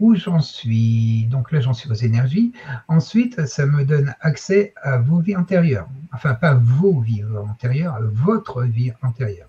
[0.00, 1.26] Où j'en suis?
[1.26, 2.52] Donc là, j'en suis aux énergies.
[2.88, 5.88] Ensuite, ça me donne accès à vos vies antérieures.
[6.12, 9.48] Enfin, pas vos vies antérieures, votre vie antérieure.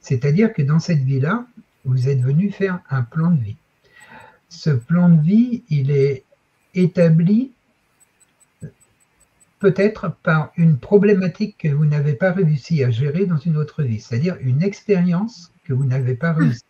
[0.00, 1.46] C'est-à-dire que dans cette vie-là,
[1.84, 3.56] vous êtes venu faire un plan de vie.
[4.48, 6.24] Ce plan de vie, il est
[6.74, 7.52] établi
[9.62, 14.00] peut-être par une problématique que vous n'avez pas réussi à gérer dans une autre vie,
[14.00, 16.64] c'est-à-dire une expérience que vous n'avez pas réussi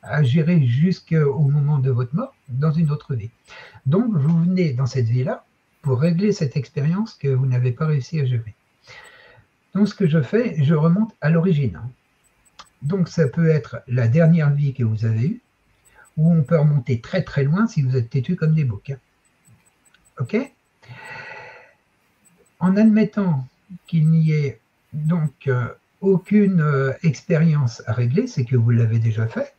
[0.00, 3.30] à gérer jusqu'au moment de votre mort dans une autre vie.
[3.84, 5.44] Donc, vous venez dans cette vie-là
[5.82, 8.54] pour régler cette expérience que vous n'avez pas réussi à gérer.
[9.74, 11.80] Donc, ce que je fais, je remonte à l'origine.
[12.82, 15.40] Donc, ça peut être la dernière vie que vous avez eue,
[16.16, 18.94] ou on peut remonter très très loin si vous êtes têtu comme des boucs.
[20.20, 20.36] OK?
[22.58, 23.46] En admettant
[23.86, 24.60] qu'il n'y ait
[24.92, 25.68] donc euh,
[26.00, 29.54] aucune euh, expérience à régler, c'est que vous l'avez déjà fait,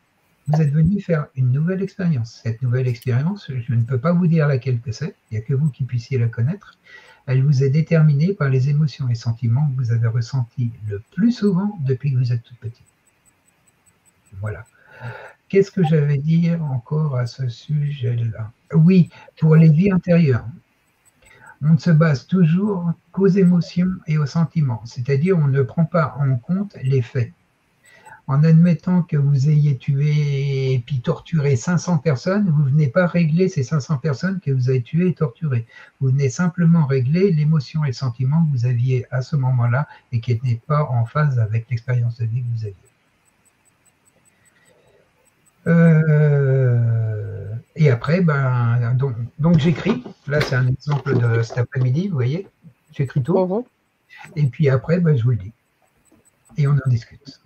[0.48, 2.40] vous êtes venu faire une nouvelle expérience.
[2.44, 5.46] Cette nouvelle expérience, je ne peux pas vous dire laquelle que c'est, il n'y a
[5.46, 6.78] que vous qui puissiez la connaître.
[7.26, 11.34] Elle vous est déterminée par les émotions et sentiments que vous avez ressentis le plus
[11.34, 12.84] souvent depuis que vous êtes tout petit.
[14.40, 14.66] Voilà.
[15.50, 18.52] Qu'est-ce que j'avais dire encore à ce sujet-là?
[18.74, 19.10] Oui,
[19.40, 20.46] pour les vies intérieures.
[21.62, 26.16] On ne se base toujours qu'aux émotions et aux sentiments, c'est-à-dire on ne prend pas
[26.20, 27.32] en compte les faits
[28.28, 33.48] en admettant que vous ayez tué et puis torturé 500 personnes, vous venez pas régler
[33.48, 35.66] ces 500 personnes que vous avez tuées et torturées.
[36.02, 40.20] Vous venez simplement régler l'émotion et le sentiment que vous aviez à ce moment-là et
[40.20, 42.76] qui n'était pas en phase avec l'expérience de vie que vous aviez.
[45.68, 47.17] Euh,
[47.78, 48.96] et après, ben,
[49.40, 50.04] donc, j'écris.
[50.28, 52.48] Là, c'est un exemple de cet après-midi, vous voyez.
[52.92, 53.38] J'écris tout.
[53.38, 53.64] Mhm.
[54.36, 55.52] Et puis après, ben, je vous le dis.
[56.58, 57.40] Et on en discute.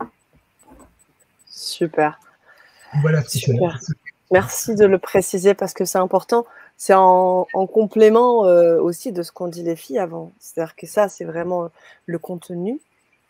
[1.45, 2.19] Super.
[3.01, 3.77] Voilà, Super.
[4.31, 6.45] Merci de le préciser parce que c'est important.
[6.77, 10.31] C'est en, complément euh, aussi de ce qu'ont dit les filles avant.
[10.39, 11.69] C'est-à-dire que ça, c'est vraiment
[12.05, 12.79] le contenu,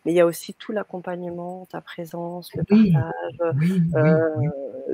[0.05, 3.55] mais il y a aussi tout l'accompagnement, ta présence, le partage,
[3.95, 4.29] euh,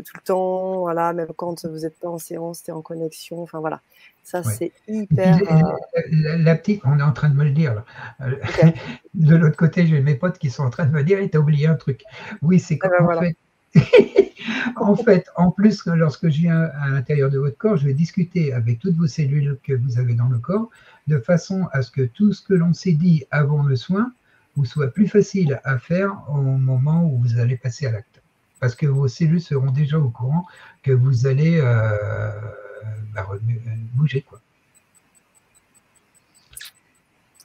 [0.04, 3.42] tout le temps, voilà, même quand vous n'êtes pas en séance, tu es en connexion,
[3.42, 3.82] enfin voilà.
[4.24, 5.40] Ça, c'est hyper.
[5.50, 7.84] Euh, la, petite, on est en train de me le dire.
[9.14, 11.40] de l'autre côté, j'ai mes potes qui sont en train de me dire, tu as
[11.40, 12.04] oublié un truc.
[12.42, 13.34] Oui, c'est ah comme ben
[14.76, 18.52] en fait, en plus, lorsque je viens à l'intérieur de votre corps, je vais discuter
[18.52, 20.70] avec toutes vos cellules que vous avez dans le corps,
[21.08, 24.12] de façon à ce que tout ce que l'on s'est dit avant le soin
[24.58, 28.22] vous soit plus facile à faire au moment où vous allez passer à l'acte.
[28.60, 30.46] Parce que vos cellules seront déjà au courant
[30.82, 32.32] que vous allez euh,
[33.14, 33.28] bah,
[33.94, 34.22] bouger.
[34.24, 34.42] Quoi.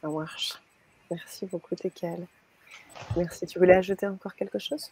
[0.00, 0.54] Ça marche.
[1.10, 2.26] Merci beaucoup, Tekel.
[3.16, 3.46] Merci.
[3.46, 4.90] Tu voulais ajouter encore quelque chose?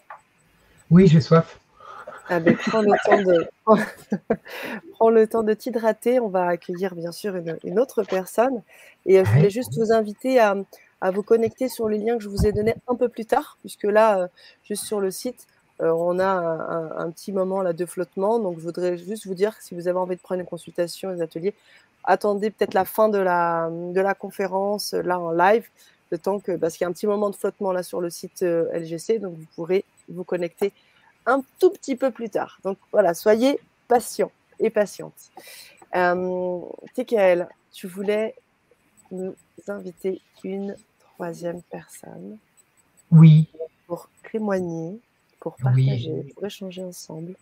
[0.91, 1.59] Oui, j'ai soif.
[2.29, 3.49] Ah ben, prends le temps de,
[4.93, 6.21] prends le temps de t'hydrater.
[6.21, 8.63] On va accueillir bien sûr une, autre personne.
[9.07, 10.55] Et euh, je voulais juste vous inviter à,
[11.01, 13.57] à, vous connecter sur les liens que je vous ai donnés un peu plus tard,
[13.61, 14.29] puisque là, euh,
[14.65, 15.47] juste sur le site,
[15.81, 18.39] euh, on a un, petit moment là de flottement.
[18.39, 21.11] Donc, je voudrais juste vous dire que si vous avez envie de prendre une consultation,
[21.11, 21.55] les ateliers,
[22.05, 25.67] attendez peut-être la fin de la, de la conférence là en live,
[26.11, 28.11] le temps que, parce qu'il y a un petit moment de flottement là sur le
[28.11, 30.73] site euh, LGC, donc vous pourrez vous connecter
[31.27, 32.59] un tout petit peu plus tard.
[32.65, 35.31] Donc voilà, soyez patients et patientes.
[35.95, 36.61] Euh,
[36.95, 38.35] TKL, tu voulais
[39.11, 39.35] nous
[39.69, 40.77] inviter une
[41.21, 42.39] troisième personne.
[43.11, 43.47] Oui.
[43.87, 44.99] Pour témoigner
[45.39, 47.35] pour partager, pour échanger ensemble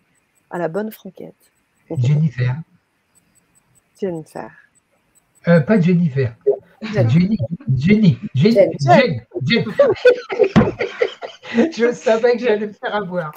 [0.50, 1.52] à la bonne franquette.
[1.96, 2.56] Jennifer.
[4.00, 4.50] Jennifer.
[5.46, 6.34] Euh, pas Jennifer.
[6.82, 7.38] Jenny.
[7.76, 8.18] Jenny.
[8.34, 8.68] Jenny.
[8.80, 9.64] Jenny.
[11.76, 13.32] Je savais que j'allais me faire avoir.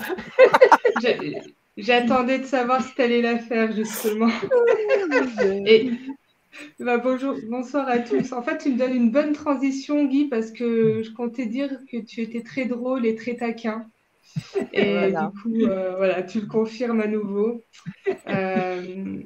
[1.78, 4.30] J'attendais de savoir si tu allais la faire, justement.
[5.66, 5.92] Et
[6.80, 8.34] bah, bonjour, bonsoir à tous.
[8.34, 11.98] En fait, tu me donnes une bonne transition, Guy, parce que je comptais dire que
[11.98, 13.86] tu étais très drôle et très taquin.
[14.74, 17.62] Et du coup, euh, voilà, tu le confirmes à nouveau.
[18.28, 19.22] Euh,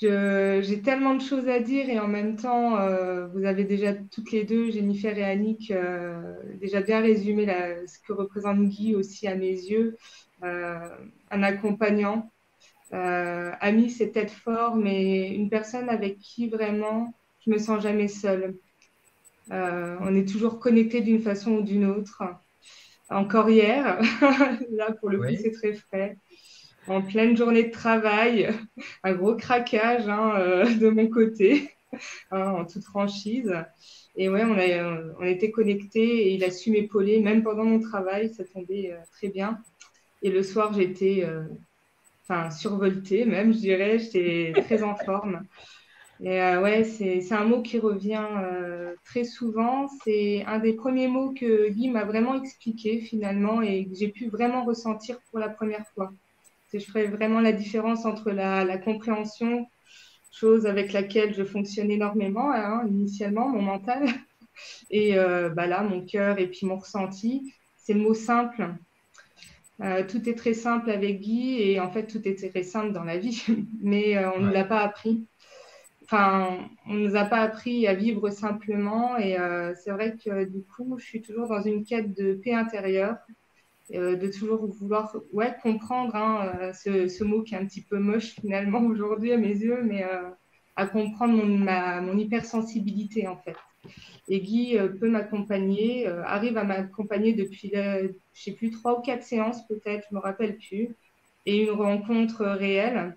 [0.00, 4.32] j'ai tellement de choses à dire et en même temps, euh, vous avez déjà toutes
[4.32, 5.72] les deux, Jennifer et Annick,
[6.60, 7.46] déjà bien résumé
[7.86, 9.96] ce que représente Guy aussi à mes yeux,
[10.42, 12.30] un accompagnant.
[12.92, 18.54] Ami, c'est peut-être fort, mais une personne avec qui vraiment je me sens jamais seule.
[19.50, 22.22] on est toujours connecté d'une façon ou d'une autre
[23.10, 24.00] encore hier.
[24.70, 26.16] Là, pour le coup, c'est très frais.
[26.86, 28.50] En pleine journée de travail,
[29.02, 31.70] un gros craquage hein, euh, de mon côté,
[32.30, 33.52] hein, en toute franchise.
[34.16, 37.80] Et ouais, on, a, on était connectés et il a su m'épauler, même pendant mon
[37.80, 39.58] travail, ça tombait euh, très bien.
[40.22, 41.42] Et le soir, j'étais euh,
[42.28, 45.42] enfin, survoltée, même, je dirais, j'étais très en forme.
[46.20, 49.86] Et euh, ouais, c'est un mot qui revient euh, très souvent.
[50.04, 54.28] C'est un des premiers mots que Guy m'a vraiment expliqué finalement et que j'ai pu
[54.28, 56.12] vraiment ressentir pour la première fois.
[56.72, 59.66] Je ferai vraiment la différence entre la, la compréhension
[60.30, 64.06] chose avec laquelle je fonctionne énormément, hein, initialement, mon mental.
[64.90, 68.74] Et euh, bah là, mon cœur et puis mon ressenti, c'est le mot simple.
[69.80, 73.04] Euh, tout est très simple avec Guy et en fait, tout est très simple dans
[73.04, 73.44] la vie,
[73.80, 75.26] mais euh, on ne l'a pas appris.
[76.04, 79.36] Enfin, on ne nous a pas appris à vivre simplement et
[79.76, 83.18] c'est vrai que du coup, je suis toujours dans une quête de paix intérieure,
[83.92, 88.36] de toujours vouloir ouais, comprendre hein, ce, ce, mot qui est un petit peu moche
[88.40, 90.02] finalement aujourd'hui à mes yeux, mais
[90.76, 93.56] à comprendre mon, ma, mon hypersensibilité en fait.
[94.28, 98.98] Et Guy euh, peut m'accompagner, euh, arrive à m'accompagner depuis, je ne sais plus, trois
[98.98, 100.94] ou quatre séances peut-être, je ne me rappelle plus,
[101.46, 103.16] et une rencontre réelle.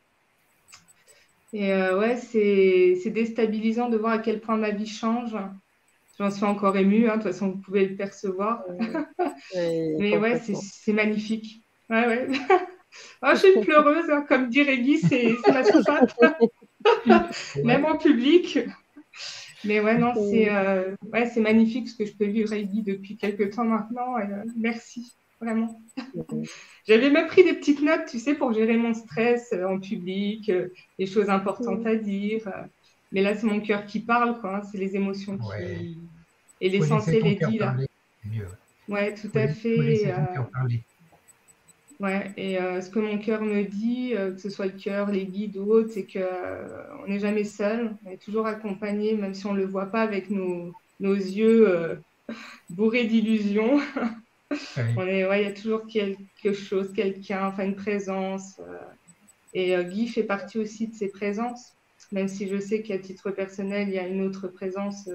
[1.53, 5.35] Et euh, ouais, c'est déstabilisant de voir à quel point ma vie change.
[6.17, 8.63] J'en suis encore émue, hein, de toute façon, vous pouvez le percevoir.
[9.55, 11.61] Mais ouais, c'est magnifique.
[11.89, 12.27] Ouais, ouais.
[13.23, 16.13] oh, je suis pleureuse, hein, comme dirait Guy, c'est ma soupape.
[17.63, 18.59] Même en public.
[19.63, 22.81] Mais ouais, non, c'est euh, ouais, c'est magnifique ce que je peux vivre avec Guy
[22.81, 24.17] depuis quelques temps maintenant.
[24.17, 25.79] Euh, merci, vraiment.
[26.87, 30.51] J'avais même pris des petites notes, tu sais, pour gérer mon stress euh, en public,
[30.97, 32.51] les choses importantes à dire.
[33.11, 34.57] Mais là, c'est mon cœur qui parle, quoi.
[34.57, 35.97] Hein, c'est les émotions qui.
[36.59, 37.75] Et l'essentiel est dit là.
[38.87, 40.13] Ouais, tout à fait.
[42.01, 45.11] Ouais, et euh, ce que mon cœur me dit, euh, que ce soit le cœur,
[45.11, 49.35] les guides ou autres, c'est qu'on euh, n'est jamais seul, on est toujours accompagné, même
[49.35, 52.01] si on ne le voit pas avec nos, nos yeux
[52.71, 53.79] bourrés d'illusions.
[54.97, 58.59] on est, ouais, il y a toujours quelque chose, quelqu'un, enfin une présence.
[59.53, 61.73] et Guy fait partie aussi de ces présences,
[62.11, 65.07] même si je sais qu'à titre personnel, il y a une autre présence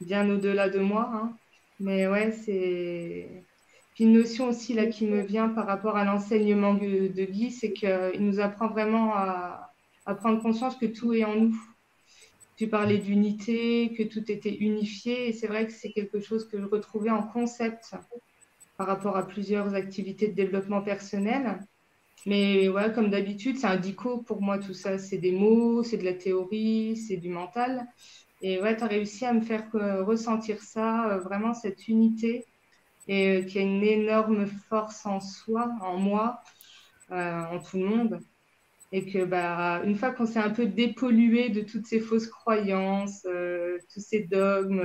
[0.00, 1.08] bien au-delà de moi.
[1.14, 1.36] Hein.
[1.78, 3.28] Mais ouais, c'est
[3.94, 7.72] puis une notion aussi là qui me vient par rapport à l'enseignement de, Guy, c'est
[7.72, 9.70] qu'il nous apprend vraiment à,
[10.18, 11.56] prendre conscience que tout est en nous.
[12.56, 16.60] Tu parlais d'unité, que tout était unifié, et c'est vrai que c'est quelque chose que
[16.60, 17.94] je retrouvais en concept
[18.76, 21.60] par rapport à plusieurs activités de développement personnel.
[22.26, 24.98] Mais ouais, comme d'habitude, c'est un dico pour moi tout ça.
[24.98, 27.86] C'est des mots, c'est de la théorie, c'est du mental.
[28.42, 32.44] Et ouais, tu as réussi à me faire euh, ressentir ça, euh, vraiment cette unité
[33.08, 36.40] et euh, qui a une énorme force en soi, en moi,
[37.10, 38.20] euh, en tout le monde.
[38.92, 43.26] Et que, bah, une fois qu'on s'est un peu dépollué de toutes ces fausses croyances,
[43.26, 44.84] euh, tous ces dogmes,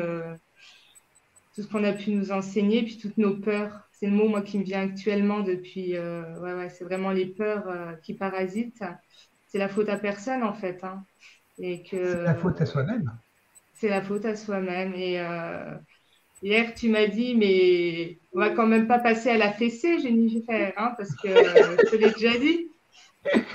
[1.54, 4.42] tout ce qu'on a pu nous enseigner, puis toutes nos peurs, c'est le mot moi
[4.42, 8.84] qui me vient actuellement depuis, ouais, ouais, c'est vraiment les peurs qui parasitent.
[9.48, 10.84] C'est la faute à personne en fait.
[10.84, 11.04] Hein.
[11.60, 13.12] Et que, c'est la faute à soi-même.
[13.74, 14.94] C'est la faute à soi-même.
[14.96, 15.20] Et
[16.42, 20.74] Hier, tu m'as dit, mais on va quand même pas passer à la fessée, Jennifer,
[20.78, 22.70] hein, parce que je te l'ai déjà dit.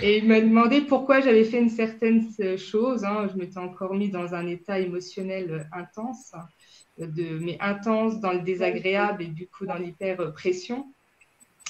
[0.03, 2.29] Et il m'a demandé pourquoi j'avais fait une certaine
[2.59, 3.05] chose.
[3.05, 3.29] Hein.
[3.33, 6.33] Je m'étais encore mis dans un état émotionnel intense,
[6.99, 10.93] de, mais intense dans le désagréable et du coup dans l'hyper-pression.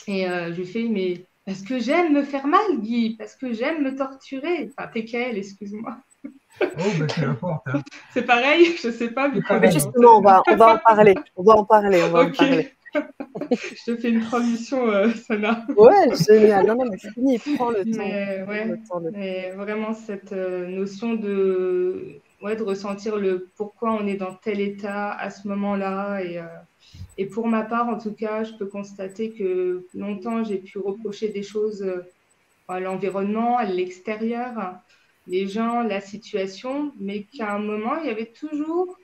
[0.08, 3.52] Et euh, je lui fais, mais parce que j'aime me faire mal, Guy, parce que
[3.52, 4.70] j'aime me torturer.
[4.76, 5.96] Enfin, TKL, excuse-moi?
[6.60, 6.66] Oh,
[6.98, 7.24] bah, c'est.
[7.24, 7.82] Hein.
[8.12, 9.28] C'est pareil, je sais pas.
[9.28, 11.14] Mais justement, on va, on va en parler.
[11.36, 12.02] On va en parler.
[12.04, 12.70] On va en parler.
[13.50, 15.66] je te fais une transition, euh, Sana.
[15.76, 16.66] Ouais, génial.
[16.66, 17.38] Non, non, mais c'est fini.
[17.56, 17.98] Prends le temps.
[17.98, 23.92] Mais, ouais, le temps mais vraiment, cette euh, notion de, ouais, de ressentir le pourquoi
[23.92, 26.20] on est dans tel état à ce moment-là.
[26.20, 26.44] Et, euh,
[27.18, 31.28] et pour ma part, en tout cas, je peux constater que longtemps, j'ai pu reprocher
[31.28, 32.06] des choses euh,
[32.68, 34.78] à l'environnement, à l'extérieur
[35.26, 38.98] les gens, la situation, mais qu'à un moment, il y avait toujours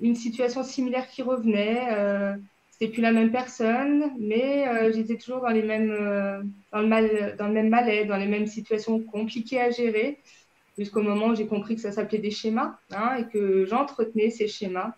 [0.00, 1.88] une situation similaire qui revenait.
[1.90, 2.34] Euh,
[2.80, 6.88] c'était plus la même personne, mais euh, j'étais toujours dans les mêmes, euh, dans, le
[6.88, 10.18] mal, dans le même malaise, dans les mêmes situations compliquées à gérer,
[10.78, 14.48] jusqu'au moment où j'ai compris que ça s'appelait des schémas, hein, et que j'entretenais ces
[14.48, 14.94] schémas,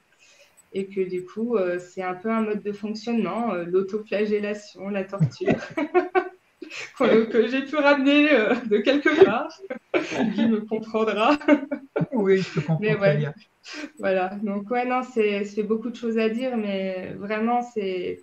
[0.73, 5.57] et que du coup, euh, c'est un peu un mode de fonctionnement, l'autoflagellation, la torture.
[6.99, 9.49] que j'ai pu ramener euh, de quelque part.
[10.35, 11.39] Qui me comprendra.
[12.13, 13.35] oui, je comprends très bien.
[13.99, 18.19] Voilà, donc ouais, non, c'est beaucoup de choses à dire, mais vraiment, c'est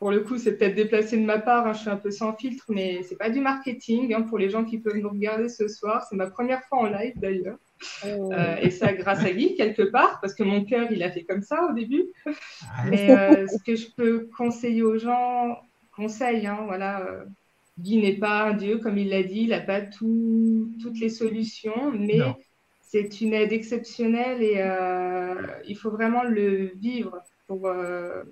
[0.00, 2.32] pour le coup, c'est peut-être déplacé de ma part, hein, je suis un peu sans
[2.32, 5.68] filtre, mais c'est pas du marketing hein, pour les gens qui peuvent nous regarder ce
[5.68, 6.06] soir.
[6.08, 7.58] C'est ma première fois en live d'ailleurs.
[8.06, 8.32] Oh.
[8.32, 11.24] Euh, et ça grâce à Guy quelque part, parce que mon cœur, il a fait
[11.24, 12.06] comme ça au début.
[12.88, 15.60] Mais euh, ce que je peux conseiller aux gens,
[15.94, 17.06] conseil, hein, voilà,
[17.80, 21.92] Guy n'est pas un Dieu, comme il l'a dit, il n'a pas toutes les solutions,
[21.92, 22.18] mais
[22.90, 25.34] c'est une aide exceptionnelle et euh,
[25.64, 27.18] il faut vraiment le vivre.
[27.46, 28.22] Pour, euh,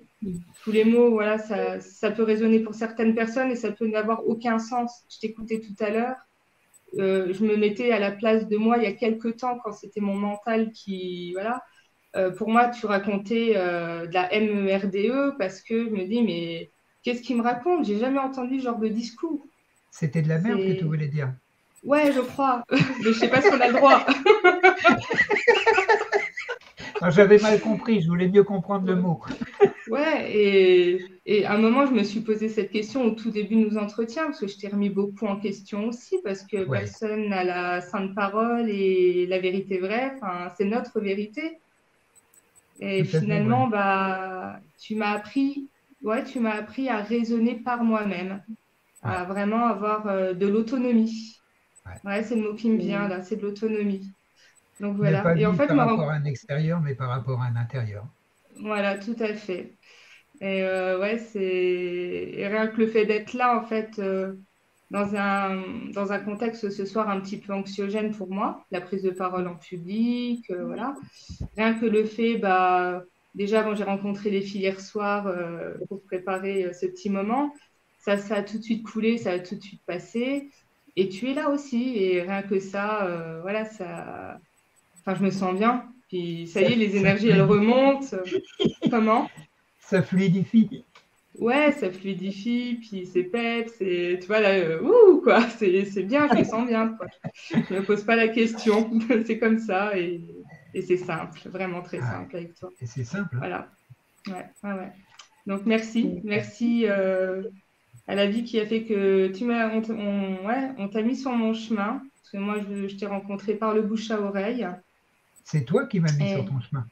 [0.63, 4.25] tous les mots, voilà, ça, ça, peut résonner pour certaines personnes et ça peut n'avoir
[4.27, 5.03] aucun sens.
[5.09, 6.15] Je t'écoutais tout à l'heure
[6.97, 9.73] euh, je me mettais à la place de moi il y a quelques temps quand
[9.73, 11.61] c'était mon mental qui, voilà.
[12.37, 16.69] Pour moi, tu racontais de la MERDE e parce que je me dis, mais
[17.03, 17.85] qu'est-ce qu'il me raconte?
[17.85, 19.45] J'ai jamais entendu ce genre de discours.
[19.91, 21.33] C'était de la merde que tu voulais dire.
[21.83, 22.63] Ouais, je crois.
[22.71, 24.05] mais je sais pas si on a le droit.
[27.09, 29.21] J'avais mal compris, je voulais mieux comprendre le mot.
[29.89, 33.55] Ouais, et, et, à un moment, je me suis posé cette question au tout début
[33.55, 37.29] de nos entretiens, parce que je t'ai remis beaucoup en question aussi, parce que personne
[37.29, 41.57] n'a la sainte parole et la vérité vraie, enfin, c'est notre vérité.
[42.79, 45.67] Et finalement, bah, tu m'as appris,
[46.03, 48.41] ouais, tu m'as appris à raisonner par moi-même,
[49.03, 51.35] à vraiment avoir euh, de l'autonomie.
[52.03, 54.11] Ouais, c'est le mot qui me vient là, c'est de l'autonomie.
[54.79, 55.35] Donc voilà.
[55.35, 58.05] et en fait, par rapport à un extérieur, mais par rapport à un intérieur.
[58.61, 59.73] Voilà, tout à fait.
[60.41, 64.33] Et euh, ouais, c'est rien que le fait d'être là, en fait, euh,
[64.89, 65.63] dans, un,
[65.93, 69.47] dans un contexte ce soir un petit peu anxiogène pour moi, la prise de parole
[69.47, 70.95] en public, euh, voilà.
[71.57, 73.03] Rien que le fait, bah,
[73.39, 75.33] déjà, quand j'ai rencontré les filles hier soir
[75.87, 77.51] pour préparer ce petit moment,
[77.97, 80.49] ça, ça a tout de suite coulé, ça a tout de suite passé.
[80.95, 84.39] Et tu es là aussi, et rien que ça, voilà, ça
[85.01, 85.85] Enfin, je me sens bien.
[86.07, 88.17] Puis ça y est, les énergies, elles remontent.
[88.89, 89.29] Comment?
[89.79, 90.83] Ça fluidifie.
[91.37, 96.27] Ouais, ça fluidifie, puis c'est pep, c'est, tu vois, là, euh, ouh, quoi, c'est bien,
[96.27, 97.07] je me sens bien, quoi.
[97.69, 98.89] Je me pose pas la question,
[99.25, 100.19] c'est comme ça, et,
[100.73, 102.11] et c'est simple, vraiment très ah.
[102.11, 102.69] simple avec toi.
[102.81, 103.37] Et c'est simple.
[103.37, 103.69] Voilà.
[104.27, 104.91] Ouais, ouais, ouais.
[105.47, 107.43] Donc, merci, merci euh,
[108.07, 111.31] à la vie qui a fait que tu m'as, on, ouais, on t'a mis sur
[111.31, 114.67] mon chemin, parce que moi, je, je t'ai rencontré par le bouche à oreille.
[115.43, 116.85] C'est toi qui m'as mis sur ton chemin.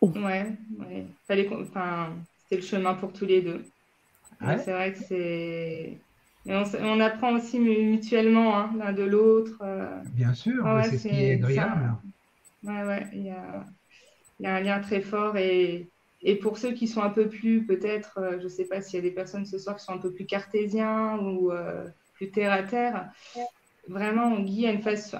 [0.00, 1.06] Ouais, ouais.
[1.26, 2.10] Fallait enfin,
[2.42, 3.64] c'était le chemin pour tous les deux.
[4.40, 5.98] C'est vrai que c'est.
[6.46, 9.58] On, apprend aussi mutuellement hein, l'un de l'autre.
[9.62, 10.00] Euh.
[10.14, 11.96] Bien sûr, c'est ce qui est agréable.
[12.64, 13.64] Ouais, ouais, il y a,
[14.40, 15.36] y a, un lien très fort.
[15.36, 15.88] Et,
[16.22, 18.96] et pour ceux qui sont un peu plus, peut-être, euh, je ne sais pas s'il
[18.96, 22.30] y a des personnes ce soir qui sont un peu plus cartésiens ou euh, plus
[22.30, 23.10] terre à terre,
[23.88, 25.18] vraiment, Guy a une, façon,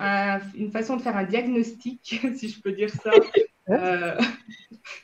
[0.54, 3.10] une façon de faire un diagnostic, si je peux dire ça.
[3.70, 4.16] Euh,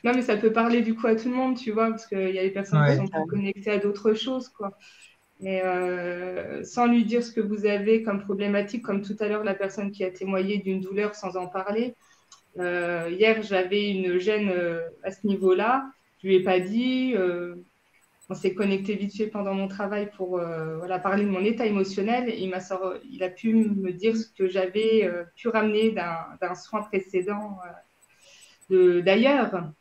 [0.03, 2.31] non, mais ça peut parler du coup à tout le monde, tu vois, parce qu'il
[2.31, 4.75] y a des personnes qui sont connectées à d'autres choses, quoi.
[5.39, 9.43] Mais euh, sans lui dire ce que vous avez comme problématique, comme tout à l'heure
[9.43, 11.93] la personne qui a témoigné d'une douleur sans en parler.
[12.57, 14.51] Euh, hier, j'avais une gêne
[15.03, 15.85] à ce niveau-là.
[16.21, 17.15] Je lui ai pas dit
[18.29, 21.65] on s'est connecté vite fait pendant mon travail pour euh, voilà, parler de mon état
[21.65, 22.33] émotionnel.
[22.35, 22.59] il, m'a
[23.09, 27.57] il a pu me dire ce que j'avais euh, pu ramener d'un soin précédent
[28.71, 29.71] euh, d'ailleurs.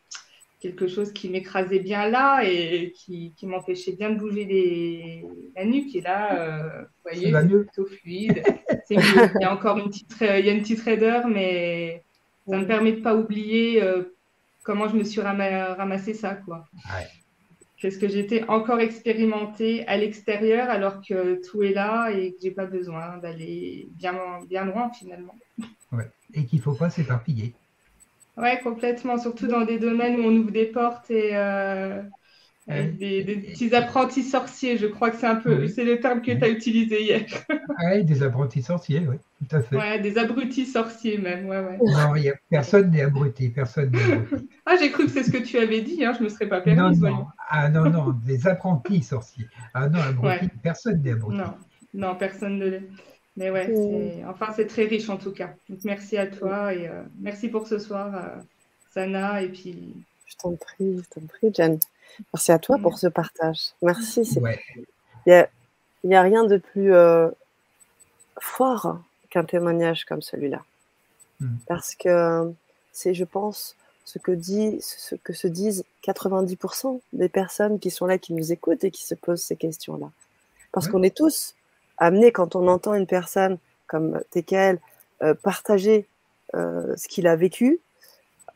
[0.61, 5.67] Quelque chose qui m'écrasait bien là et qui, qui m'empêchait bien de bouger les, la
[5.67, 5.95] nuque.
[5.95, 8.43] Et là, vous voyez, c'est plutôt fluide.
[8.89, 8.99] il
[9.43, 12.04] y a encore une petite, il y a une petite raideur, mais
[12.49, 13.83] ça me permet de ne pas oublier
[14.63, 16.35] comment je me suis ramassé ça.
[16.35, 16.65] Quoi.
[16.75, 17.07] Ouais
[17.85, 22.39] quest ce que j'étais encore expérimentée à l'extérieur alors que tout est là et que
[22.41, 24.15] j'ai pas besoin d'aller bien,
[24.49, 25.35] bien loin finalement.
[25.93, 26.11] Ouais.
[26.33, 27.53] Et qu'il ne faut pas s'éparpiller.
[28.39, 32.03] Ouais, complètement, surtout dans des domaines où on ouvre des portes et, euh,
[32.67, 36.45] des, petits apprentis sorciers, je crois que c'est un peu, c'est le terme que tu
[36.45, 37.27] as utilisé hier.
[37.85, 39.77] oui, des apprentis sorciers, oui, tout à fait.
[39.77, 41.79] Ouais, des abrutis sorciers même, ouais, ouais.
[41.83, 44.49] Non, y a, personne n'est abruti, personne n'est abruti.
[44.67, 46.49] ah, j'ai cru que c'est ce que tu avais dit, hein, je ne me serais
[46.49, 46.99] pas permis.
[46.99, 49.47] Non, non, ah, non, non, des apprentis sorciers.
[49.75, 51.39] Ah non, abruti, personne n'est abruti.
[51.39, 51.55] Non,
[51.93, 52.89] non, personne ne l'est.
[53.37, 55.55] Mais ouais, enfin, c'est très riche en tout cas.
[55.69, 58.41] Donc, merci à toi et euh, merci pour ce soir, euh,
[58.91, 59.93] Sana, et puis...
[60.27, 61.79] Je t'en prie, je t'en prie, Jen.
[62.33, 63.73] Merci à toi pour ce partage.
[63.83, 64.23] Merci.
[65.27, 65.47] Il
[66.05, 67.31] n'y a, rien de plus euh,
[68.39, 68.99] fort
[69.31, 70.63] qu'un témoignage comme celui-là.
[71.41, 71.57] Hmm.
[71.67, 72.53] Parce que
[72.93, 78.07] c'est, je pense, ce que, dit, ce que se disent 90% des personnes qui sont
[78.07, 80.11] là, qui nous écoutent et qui se posent ces questions-là.
[80.73, 81.55] Parce qu'on est tous
[81.99, 84.79] amenés, quand on entend une personne comme Tekel
[85.23, 86.07] euh, partager
[86.55, 87.81] euh, ce qu'il a vécu,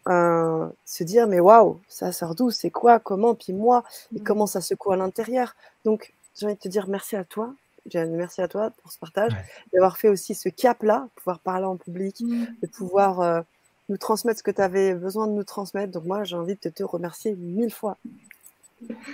[0.09, 4.25] se dire mais waouh, ça sort d'où, c'est quoi, comment, puis moi, et mmh.
[4.25, 5.55] comment ça secoue à l'intérieur.
[5.85, 7.53] Donc, j'ai envie de te dire merci à toi,
[7.95, 9.33] merci à toi pour ce partage,
[9.73, 12.47] d'avoir fait aussi ce cap-là, pouvoir parler en public, mmh.
[12.63, 13.41] de pouvoir euh,
[13.89, 15.93] nous transmettre ce que tu avais besoin de nous transmettre.
[15.93, 17.97] Donc, moi, j'ai envie de te remercier mille fois.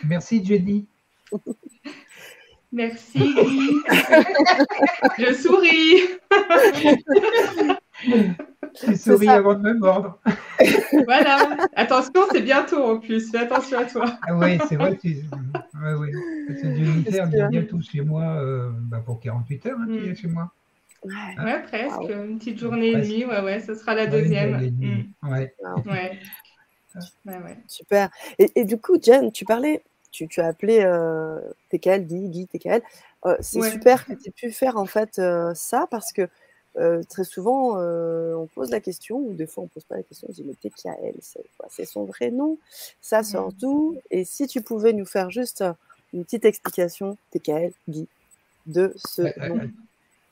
[0.04, 0.86] Merci, Jenny.
[2.72, 3.18] Merci.
[5.18, 6.02] Je souris.
[8.74, 10.18] Tu souris avant de me mordre.
[11.06, 11.56] voilà.
[11.76, 13.30] Attention, c'est bientôt en plus.
[13.30, 14.18] Fais attention à toi.
[14.22, 14.96] ah oui, c'est vrai.
[14.96, 15.18] Tu...
[15.80, 16.12] Ouais, ouais.
[16.60, 20.16] C'est y a bientôt chez moi euh, bah, pour 48 heures hein, mm.
[20.16, 20.50] chez moi.
[21.04, 22.10] Ouais, presque.
[22.10, 24.56] Une petite journée et demie, ouais, ouais, ce sera la deuxième.
[24.56, 25.30] Mm.
[25.30, 25.54] Ouais.
[25.84, 26.20] ouais.
[27.68, 28.08] Super.
[28.38, 31.40] Et, du coup, Jen, tu parlais, tu, tu as appelé euh,
[31.70, 32.82] TKL, Guy, Guy, TKL.
[33.26, 36.28] Euh, c'est super que tu aies pu faire en fait euh, ça parce que
[36.76, 40.28] euh, très souvent on pose la question, ou des fois on pose pas la question,
[40.28, 41.14] on dit mais TKL,
[41.68, 42.58] c'est son vrai nom,
[43.00, 45.64] ça sort d'où Et si tu pouvais nous faire juste
[46.12, 48.08] une petite explication, TKL, Guy,
[48.66, 49.70] de ce nom?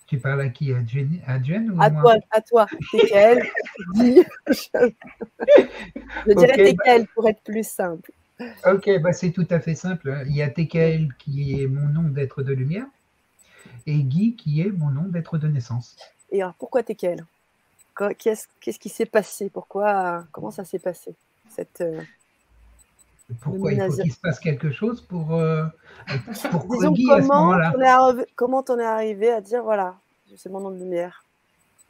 [0.06, 0.72] Tu parles à qui?
[0.72, 3.42] À Jen, ou à, toi, à toi, TKL,
[3.94, 4.22] Guy?
[4.48, 8.12] Je dirais TKL bah pour être plus simple.
[8.66, 10.24] Ok, bah c'est tout à fait simple.
[10.26, 12.86] Il y a TKL qui est mon nom d'être de lumière
[13.86, 15.96] et Guy qui est mon nom d'être de naissance.
[16.32, 17.24] Et alors pourquoi TKL
[18.18, 19.50] Qu'est-ce qui s'est passé?
[19.50, 21.14] Pourquoi Comment ça s'est passé
[21.50, 22.00] cette, euh,
[23.40, 25.66] Pourquoi il faut qu'il se passe quelque chose pour, euh,
[26.50, 28.24] pour Guy comment à ce moment-là?
[28.34, 29.94] Comment t'en es arrivé à dire voilà,
[30.36, 31.22] c'est mon nom de lumière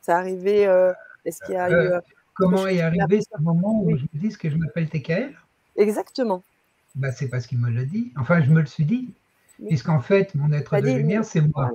[0.02, 0.92] C'est arrivé euh,
[1.24, 1.90] Est-ce qu'il y a eu
[2.34, 5.32] Comment est arrivé ce moment où je me dis que je m'appelle TKL
[5.76, 6.42] Exactement.
[6.96, 8.12] Bah, c'est parce qu'il me l'a dit.
[8.18, 9.14] Enfin, je me le suis dit.
[9.68, 11.70] Puisqu'en fait, mon être de lumière, c'est moi.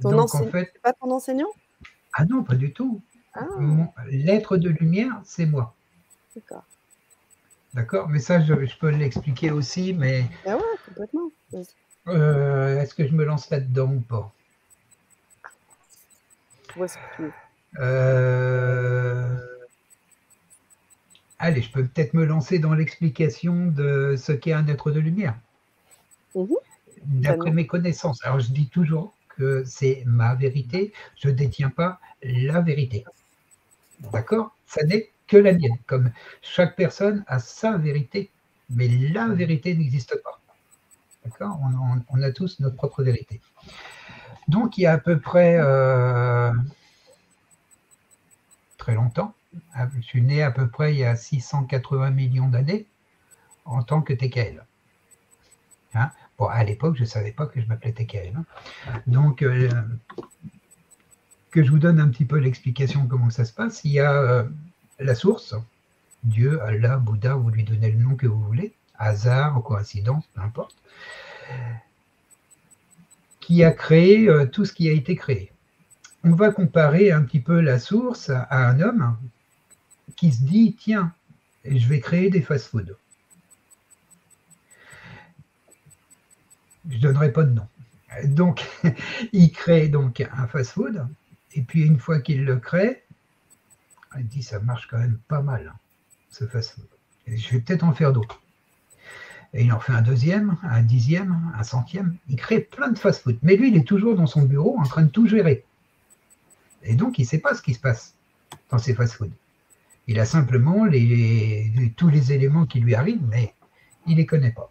[0.00, 0.72] Donc, en fait...
[0.82, 1.48] pas ton enseignant?
[2.12, 3.00] Ah non, pas du tout.
[3.34, 3.46] Ah.
[4.08, 5.74] L'être de lumière, c'est moi.
[6.34, 6.64] D'accord.
[7.74, 10.26] D'accord, mais ça, je, peux l'expliquer aussi, mais.
[10.46, 11.30] Ah ouais, complètement.
[12.06, 14.32] Euh, est-ce que je me lance là-dedans ou pas?
[16.76, 17.32] Où est-ce que tu
[17.80, 19.36] euh...
[21.40, 25.36] Allez, je peux peut-être me lancer dans l'explication de ce qu'est un être de lumière.
[26.34, 26.54] Mhm.
[27.06, 28.24] D'après mes connaissances.
[28.24, 29.14] Alors, je dis toujours
[29.64, 30.92] c'est ma vérité.
[31.16, 33.04] Je ne détiens pas la vérité.
[34.12, 34.56] D'accord?
[34.66, 35.78] Ça n'est que la mienne.
[35.86, 36.10] Comme
[36.42, 38.30] chaque personne a sa vérité,
[38.70, 40.40] mais la vérité n'existe pas.
[41.24, 41.58] D'accord?
[42.10, 43.40] On, a tous notre propre vérité.
[44.48, 46.52] Donc, il y a à peu près euh,
[48.76, 49.34] très longtemps,
[49.74, 52.86] ah, je suis né à peu près il y a 680 millions d'années
[53.64, 54.64] en tant que TKL.
[55.94, 56.10] Hein?
[56.38, 58.34] Bon, à l'époque, je ne savais pas que je m'appelais TKL.
[58.36, 58.44] Hein.
[59.06, 59.70] Donc, euh,
[61.50, 63.84] que je vous donne un petit peu l'explication comment ça se passe.
[63.84, 64.44] Il y a euh,
[64.98, 65.54] la source,
[66.24, 70.76] Dieu, Allah, Bouddha, vous lui donnez le nom que vous voulez, hasard, coïncidence, peu importe,
[73.40, 75.52] qui a créé euh, tout ce qui a été créé.
[76.24, 79.16] On va comparer un petit peu la source à un homme
[80.16, 81.12] qui se dit tiens,
[81.64, 82.96] je vais créer des fast-foods.
[86.90, 87.66] Je ne donnerai pas de nom.
[88.24, 88.64] Donc,
[89.32, 91.06] il crée donc un fast-food,
[91.54, 93.04] et puis une fois qu'il le crée,
[94.18, 95.74] il dit ça marche quand même pas mal,
[96.30, 96.86] ce fast-food.
[97.26, 98.40] Je vais peut-être en faire d'autres.
[99.54, 102.16] Et il en fait un deuxième, un dixième, un centième.
[102.28, 103.38] Il crée plein de fast-food.
[103.42, 105.64] Mais lui, il est toujours dans son bureau en train de tout gérer.
[106.82, 108.14] Et donc, il ne sait pas ce qui se passe
[108.70, 109.30] dans ces fast-foods.
[110.06, 110.86] Il a simplement
[111.96, 113.54] tous les éléments qui lui arrivent, mais
[114.06, 114.70] il ne les connaît pas.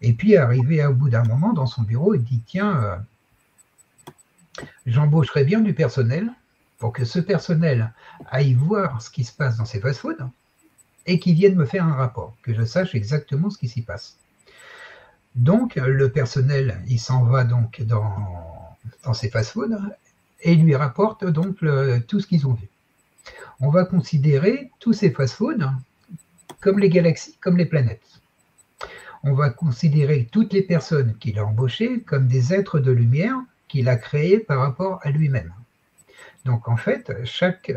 [0.00, 5.44] Et puis, arrivé au bout d'un moment dans son bureau, il dit Tiens, euh, j'embaucherai
[5.44, 6.30] bien du personnel
[6.78, 7.92] pour que ce personnel
[8.30, 10.28] aille voir ce qui se passe dans ces fast-foods
[11.06, 14.16] et qu'il vienne me faire un rapport, que je sache exactement ce qui s'y passe.
[15.34, 19.78] Donc, le personnel, il s'en va donc dans, dans ces fast-foods
[20.40, 21.56] et lui rapporte donc
[22.06, 22.68] tout ce qu'ils ont vu
[23.62, 25.70] on va considérer tous ces fast-foods
[26.60, 28.20] comme les galaxies, comme les planètes.
[29.24, 33.36] On va considérer toutes les personnes qu'il a embauchées comme des êtres de lumière
[33.68, 35.52] qu'il a créés par rapport à lui-même.
[36.44, 37.72] Donc en fait, chaque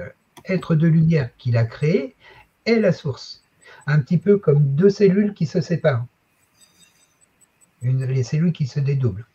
[0.46, 2.16] être de lumière qu'il a créé
[2.66, 3.44] est la source.
[3.88, 6.06] Un petit peu comme deux cellules qui se séparent.
[7.82, 9.26] les cellules qui se dédoublent.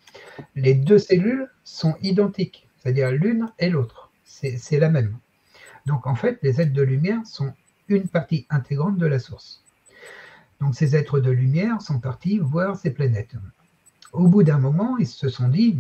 [0.57, 4.11] Les deux cellules sont identiques, c'est-à-dire l'une et l'autre.
[4.25, 5.17] C'est la même.
[5.87, 7.53] Donc en fait, les êtres de lumière sont
[7.89, 9.63] une partie intégrante de la source.
[10.61, 13.35] Donc ces êtres de lumière sont partis voir ces planètes.
[14.13, 15.79] Au bout d'un moment, ils se sont dit,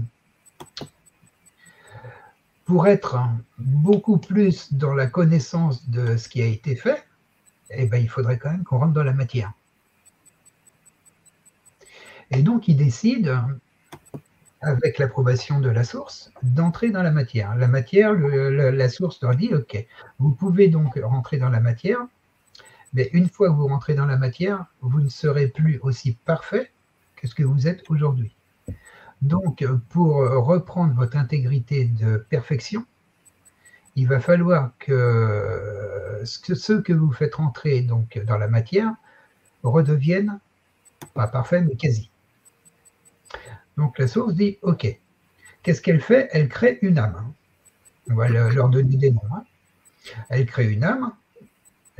[2.64, 3.18] pour être
[3.58, 7.04] beaucoup plus dans la connaissance de ce qui a été fait,
[7.70, 9.52] eh ben, il faudrait quand même qu'on rentre dans la matière.
[12.30, 13.42] Et donc, ils décident
[14.60, 17.56] avec l'approbation de la source, d'entrer dans la matière.
[17.56, 19.86] La matière, la, source leur dit, OK,
[20.18, 21.98] vous pouvez donc rentrer dans la matière,
[22.92, 26.72] mais une fois que vous rentrez dans la matière, vous ne serez plus aussi parfait
[27.16, 28.34] que ce que vous êtes aujourd'hui.
[29.22, 32.84] Donc, pour reprendre votre intégrité de perfection,
[33.96, 38.94] il va falloir que ceux que vous faites rentrer donc dans la matière
[39.62, 40.38] redeviennent,
[41.14, 42.10] pas parfaits, mais quasi.
[43.76, 44.98] Donc la source dit OK.
[45.62, 46.28] Qu'est-ce qu'elle fait?
[46.32, 47.32] Elle crée une âme.
[48.10, 49.20] On va leur donner des noms.
[49.34, 49.44] Hein.
[50.30, 51.12] Elle crée une âme.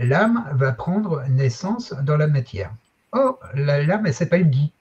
[0.03, 2.73] L'âme va prendre naissance dans la matière.
[3.13, 4.73] Oh, l'âme, elle s'appelle Guy.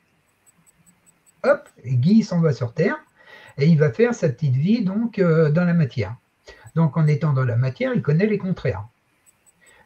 [1.43, 2.95] Hop, Guy s'en va sur Terre
[3.57, 6.15] et il va faire sa petite vie donc euh, dans la matière.
[6.73, 8.87] Donc en étant dans la matière, il connaît les contraires.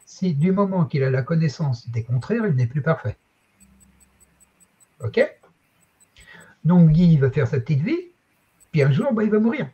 [0.06, 3.18] Si du moment qu'il a la connaissance des contraires, il n'est plus parfait.
[5.04, 5.20] OK?
[6.64, 8.12] Donc Guy va faire sa petite vie,
[8.72, 9.68] puis un jour, bah, il va mourir.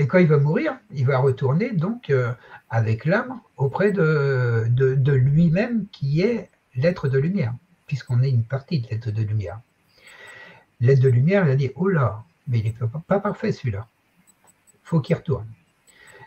[0.00, 2.32] Et quand il va mourir, il va retourner donc euh,
[2.70, 4.64] avec l'âme auprès de,
[5.12, 7.52] lui-même qui est l'être de lumière,
[7.86, 9.60] puisqu'on est une partie de l'être de lumière.
[10.80, 12.74] L'être de lumière, il a dit, oh là, mais il n'est
[13.06, 13.86] pas, parfait celui-là.
[14.72, 15.46] Il faut qu'il retourne.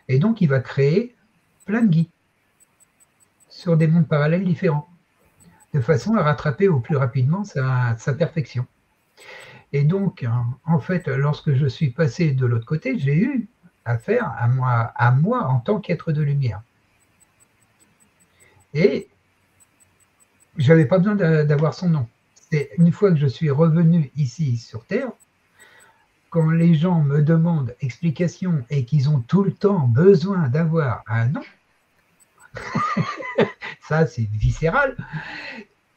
[0.07, 1.15] Et donc, il va créer
[1.65, 2.09] plein de guides
[3.49, 4.87] sur des mondes parallèles différents,
[5.73, 8.67] de façon à rattraper au plus rapidement sa, perfection.
[9.71, 10.27] Et donc,
[10.63, 13.47] en fait, lorsque je suis passé de l'autre côté, j'ai eu
[13.85, 16.61] à moi, à moi en tant qu'être de lumière.
[18.73, 19.09] Et
[20.57, 22.07] je n'avais pas besoin d'avoir son nom.
[22.51, 25.11] C'est une fois que je suis revenu ici sur Terre,
[26.29, 31.27] quand les gens me demandent explication et qu'ils ont tout le temps besoin d'avoir un
[31.27, 31.43] nom,
[33.81, 34.95] ça c'est viscéral,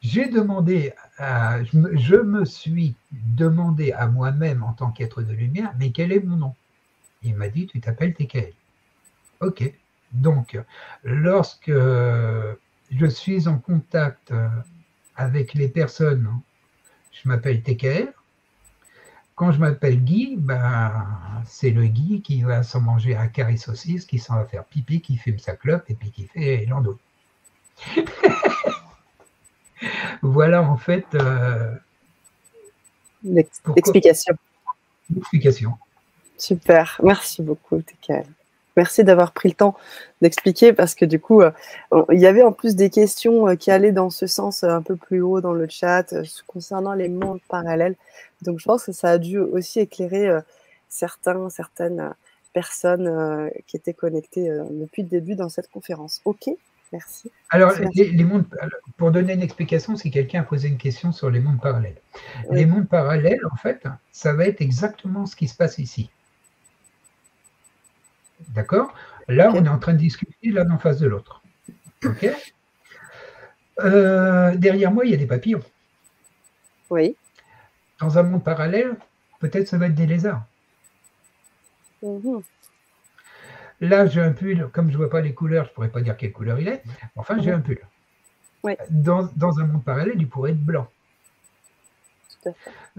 [0.01, 6.11] j'ai demandé, je, me, suis demandé à moi-même en tant qu'être de lumière, mais quel
[6.11, 6.55] est mon nom?
[7.27, 8.53] Il m'a dit, tu t'appelles TKL.
[9.41, 9.71] Ok.
[10.11, 10.59] Donc,
[11.03, 14.33] lorsque je suis en contact
[15.15, 16.29] avec les personnes,
[17.11, 18.13] je m'appelle TKL,
[19.37, 21.05] quand je m'appelle Guy, ben,
[21.45, 24.99] c'est le Guy qui va s'en manger un carré saucisse, qui s'en va faire pipi,
[24.99, 26.97] qui fume sa clope et puis qui fait l'andouille.
[30.23, 31.05] voilà en fait.
[31.13, 31.75] Euh,
[33.23, 34.35] L'explication.
[35.13, 35.77] L'explication.
[36.37, 38.25] Super, merci beaucoup, TKL.
[38.77, 39.75] Merci d'avoir pris le temps
[40.21, 41.51] d'expliquer parce que du coup, euh,
[42.13, 44.83] il y avait en plus des questions euh, qui allaient dans ce sens euh, un
[44.83, 46.13] peu plus haut dans le chat
[46.45, 47.95] concernant les mondes parallèles.
[48.43, 50.29] Donc je pense que ça a dû aussi éclairer
[50.89, 52.13] certains, certaines
[52.53, 56.21] personnes qui étaient connectées depuis le début dans cette conférence.
[56.25, 56.47] OK
[56.93, 57.31] Merci.
[57.49, 58.45] Alors, Les, mondes,
[58.95, 61.97] pour donner une explication, si quelqu'un a posé une question sur les mondes parallèles.
[62.51, 66.09] Les mondes parallèles, en fait, ça va être exactement ce qui se passe ici.
[68.49, 68.93] D'accord?
[69.27, 71.41] Là, on est en train de discuter l'un en face de l'autre.
[72.05, 72.27] OK?
[73.79, 75.61] Euh, Derrière moi, il y a des papillons.
[76.89, 77.15] Oui.
[77.99, 78.95] Dans un monde parallèle,
[79.39, 80.45] peut-être ça va être des lézards.
[82.01, 82.41] Mhm.
[83.81, 86.01] Là, j'ai un pull, comme je ne vois pas les couleurs, je ne pourrais pas
[86.01, 86.83] dire quelle couleur il est.
[87.15, 87.79] Enfin, j'ai un pull.
[88.89, 90.89] Dans, dans, un monde parallèle, il pourrait être blanc.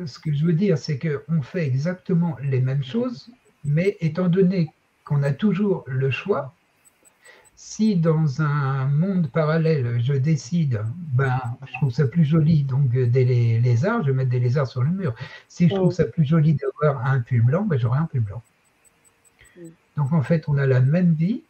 [0.04, 3.30] Ce que je veux dire, c'est qu'on fait exactement les mêmes choses,
[3.64, 4.72] mais étant donné
[5.08, 6.54] qu'on a toujours le choix.
[7.56, 10.82] Si dans un monde parallèle, je décide,
[11.14, 14.82] ben, je trouve ça plus joli, donc des lézards, je vais mettre des lézards sur
[14.82, 15.14] le mur.
[15.48, 18.42] Si je trouve ça plus joli d'avoir un pull blanc, ben, j'aurai un pull blanc.
[19.56, 19.60] Mm.
[19.96, 21.42] Donc en fait, on a la même vie,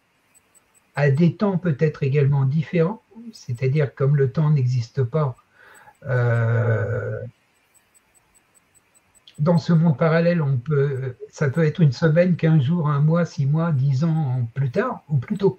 [0.95, 3.03] à des temps peut-être également différents,
[3.33, 5.37] c'est-à-dire comme le temps n'existe pas,
[6.07, 7.21] euh,
[9.39, 10.43] dans ce monde parallèle,
[11.31, 15.03] ça peut être une semaine, quinze jours, un mois, six mois, dix ans plus tard
[15.09, 15.59] ou plus tôt.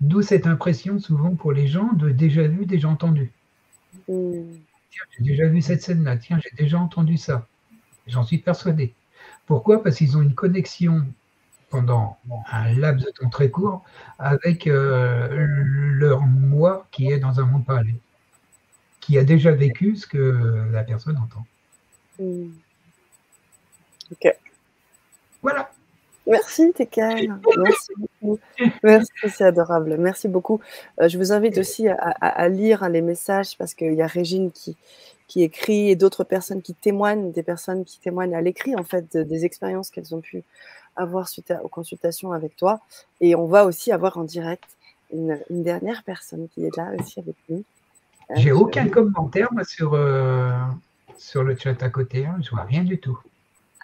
[0.00, 3.32] D'où cette impression souvent pour les gens de déjà vu, déjà entendu.
[4.06, 7.46] Tiens, j'ai déjà vu cette scène-là, tiens, j'ai déjà entendu ça.
[8.06, 8.94] J'en suis persuadé.
[9.46, 9.82] Pourquoi?
[9.82, 11.06] Parce qu'ils ont une connexion
[11.70, 12.18] pendant
[12.52, 13.84] un laps de temps très court
[14.18, 17.96] avec euh, leur moi qui est dans un monde parallèle,
[19.00, 21.44] qui a déjà vécu ce que la personne entend.
[22.18, 22.50] Hmm.
[24.12, 24.36] Ok.
[25.42, 25.70] Voilà.
[26.26, 27.38] Merci Tekan.
[27.58, 28.38] Merci beaucoup.
[28.82, 29.96] Merci, c'est adorable.
[29.96, 30.60] Merci beaucoup.
[31.00, 34.76] Euh, je vous invite aussi à, lire les messages parce qu'il y a Régine qui,
[35.28, 39.16] qui écrit et d'autres personnes qui témoignent, des personnes qui témoignent à l'écrit en fait
[39.16, 40.42] des expériences qu'elles ont pu
[40.96, 42.80] avoir suite aux consultations avec toi.
[43.20, 44.64] Et on va aussi avoir en direct
[45.12, 47.62] une, dernière personne qui est là aussi avec nous.
[48.34, 50.50] J'ai euh, aucun commentaire moi, sur, euh,
[51.18, 53.18] sur le chat à côté, hein, je vois rien du tout.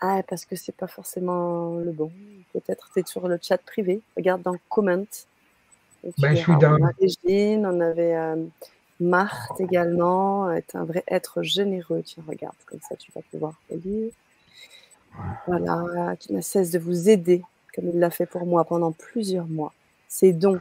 [0.00, 2.10] Ah, parce que c'est pas forcément le bon.
[2.52, 4.00] Peut-être tu es sur le chat privé.
[4.16, 5.04] Regarde dans comment.
[6.18, 6.76] Ben, je suis dans...
[6.76, 8.44] On avait on avait euh,
[8.98, 10.50] Marthe également.
[10.50, 12.02] Est un vrai être généreux.
[12.04, 14.12] Tiens, regarde, comme ça tu vas pouvoir le lire.
[15.46, 17.42] Voilà, qui ne cesse de vous aider,
[17.74, 19.72] comme il l'a fait pour moi pendant plusieurs mois.
[20.08, 20.60] Ces dons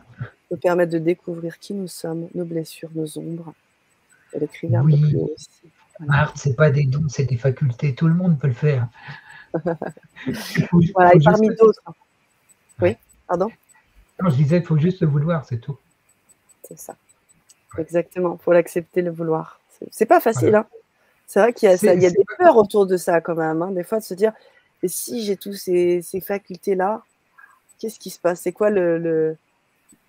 [0.52, 3.54] nous permettent de découvrir qui nous sommes, nos blessures, nos ombres.
[4.34, 5.50] Elle écrivait un peu plus aussi.
[6.02, 7.96] Marthe, c'est pas des dons, c'est des facultés.
[7.96, 8.88] Tout le monde peut le faire.
[10.94, 11.82] voilà, et parmi d'autres.
[12.82, 12.96] Oui,
[13.28, 13.50] pardon?
[14.22, 15.78] Non, je disais, il faut juste le vouloir, c'est tout.
[16.64, 16.96] C'est ça.
[17.78, 19.60] Exactement, il faut l'accepter, le vouloir.
[19.92, 20.66] C'est pas facile, hein
[21.32, 23.62] c'est vrai qu'il y a, il y a des peurs autour de ça quand même,
[23.62, 24.34] hein, des fois de se dire,
[24.84, 27.04] et si j'ai tous ces, ces facultés-là,
[27.80, 28.42] qu'est-ce qui se passe?
[28.42, 29.38] C'est quoi le, le...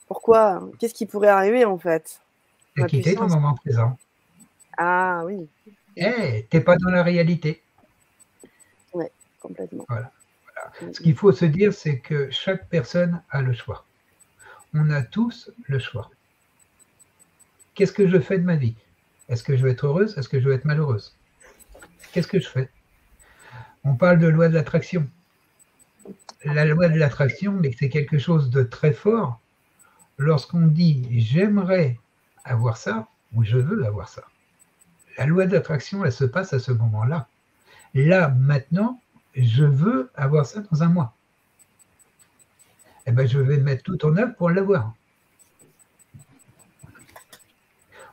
[0.09, 0.69] Pourquoi?
[0.81, 2.21] Qu'est-ce qui pourrait arriver en fait?
[2.89, 3.97] Quitter ton moment présent.
[4.77, 5.49] Ah oui.
[5.97, 7.63] Eh, t'es pas dans la réalité.
[8.93, 9.07] Oui,
[9.41, 9.85] complètement.
[9.89, 10.13] Voilà.
[10.55, 10.93] voilà.
[10.93, 13.85] Ce qu'il faut se dire, c'est que chaque personne a le choix.
[14.75, 16.11] On a tous le choix.
[17.75, 18.77] Qu'est-ce que je fais de ma vie?
[19.29, 20.17] Est-ce que je veux être heureuse?
[20.19, 21.17] Est-ce que je veux être malheureuse?
[22.13, 22.69] Qu'est-ce que je fais?
[23.85, 25.09] On parle de loi de l'attraction.
[26.45, 29.41] La loi de l'attraction, mais c'est quelque chose de très fort.
[30.19, 31.99] Lorsqu'on dit j'aimerais
[32.45, 34.25] avoir ça ou je veux avoir ça,
[35.19, 37.29] la loi de l'attraction, elle se passe à ce moment-là.
[37.95, 39.01] Là, maintenant,
[39.35, 41.15] je veux avoir ça dans un mois.
[43.07, 44.95] Eh bien, je vais mettre tout en œuvre pour l'avoir.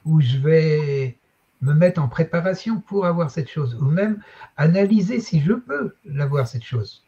[0.05, 1.17] Ou je vais
[1.61, 4.21] me mettre en préparation pour avoir cette chose, ou même
[4.57, 7.03] analyser si je peux l'avoir cette chose.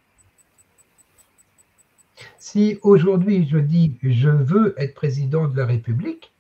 [2.38, 6.31] Si aujourd'hui je dis je veux être président de la République,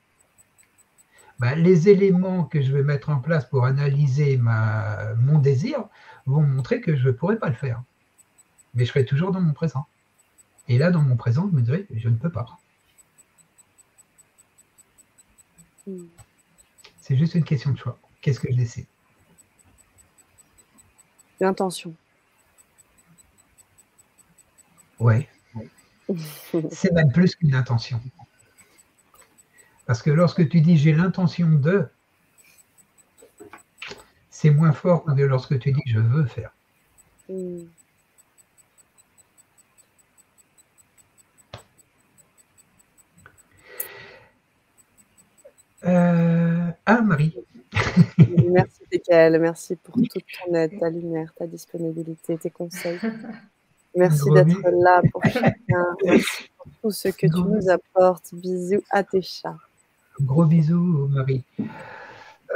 [1.42, 5.86] ben, les éléments que je vais mettre en place pour analyser ma, mon désir
[6.28, 7.82] vont montrer que je ne pourrai pas le faire.
[8.76, 9.88] Mais je serai toujours dans mon présent.
[10.68, 12.46] Et là, dans mon présent, je me dirais, je ne peux pas.
[15.88, 16.06] Hmm.
[17.00, 17.98] C'est juste une question de choix.
[18.22, 18.86] Qu'est-ce que je décide?
[21.40, 21.96] L'intention.
[25.00, 25.28] Ouais.
[26.70, 28.00] C'est même plus qu'une intention.
[29.92, 31.86] Parce que lorsque tu dis j'ai l'intention de,
[34.30, 36.54] c'est moins fort que lorsque tu dis je veux faire.
[37.28, 37.66] Hmm.
[45.84, 47.36] Euh, ah, Marie.
[48.50, 49.42] merci, Michael.
[49.42, 52.98] Merci pour toute ton aide, ta lumière, ta disponibilité, tes conseils.
[53.94, 55.98] Merci d'être là pour chacun.
[56.06, 58.34] Merci pour tout ce que tu nous apportes.
[58.34, 59.58] Bisous à tes chats.
[60.22, 61.44] Gros bisous, Marie.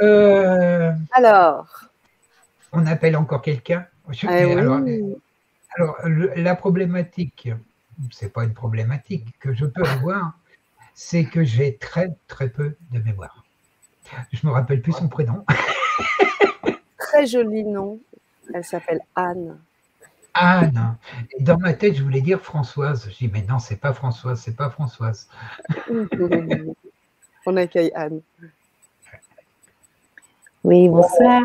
[0.02, 1.84] Euh, alors
[2.72, 3.86] On appelle encore quelqu'un
[4.22, 4.80] eh alors,
[5.74, 5.96] alors,
[6.36, 7.48] la problématique,
[8.12, 10.38] c'est pas une problématique que je peux avoir,
[10.94, 13.44] c'est que j'ai très très peu de mémoire.
[14.32, 15.44] Je me rappelle plus son prénom.
[16.98, 17.98] très joli nom.
[18.54, 19.58] Elle s'appelle Anne.
[20.34, 20.96] Anne.
[21.40, 23.08] dans ma tête, je voulais dire Françoise.
[23.10, 25.28] Je dis mais non, c'est pas Françoise, c'est pas Françoise.
[27.46, 28.20] On accueille Anne.
[30.64, 31.42] Oui, bonsoir.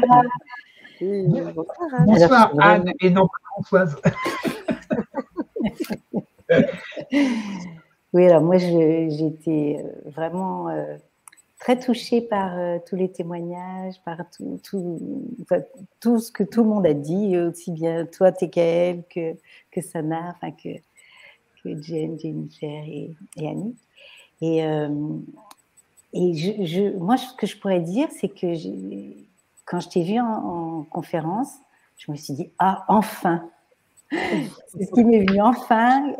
[0.99, 2.05] bonsoir Anne.
[2.05, 3.95] Bonsoir Anne et non pas Françoise.
[8.13, 10.97] Oui, alors moi, j'ai été euh, vraiment euh,
[11.59, 14.59] très touchée par euh, tous les témoignages, par tout,
[16.01, 19.37] tout, ce que tout le monde a dit, aussi bien toi, TKL, que,
[19.71, 20.75] que Sana, enfin, que,
[21.63, 23.77] que Jen, Jennifer et, Annie.
[24.41, 24.61] Et,
[26.13, 28.53] et je, moi, ce que je pourrais dire, c'est que
[29.65, 31.53] quand je t'ai vu en, en, conférence,
[31.97, 33.49] je me suis dit, ah, enfin
[34.67, 36.13] C'est ce qui m'est venu, enfin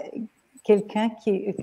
[0.64, 1.54] quelqu'un qui,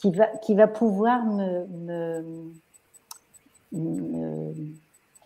[0.00, 2.52] qui, va, qui va pouvoir me,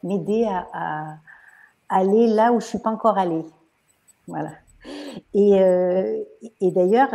[0.05, 1.17] m'aider à,
[1.89, 3.45] aller là où je ne suis pas encore allée.
[4.29, 4.53] Voilà.
[5.35, 6.23] Et, euh,
[6.61, 7.15] et d'ailleurs,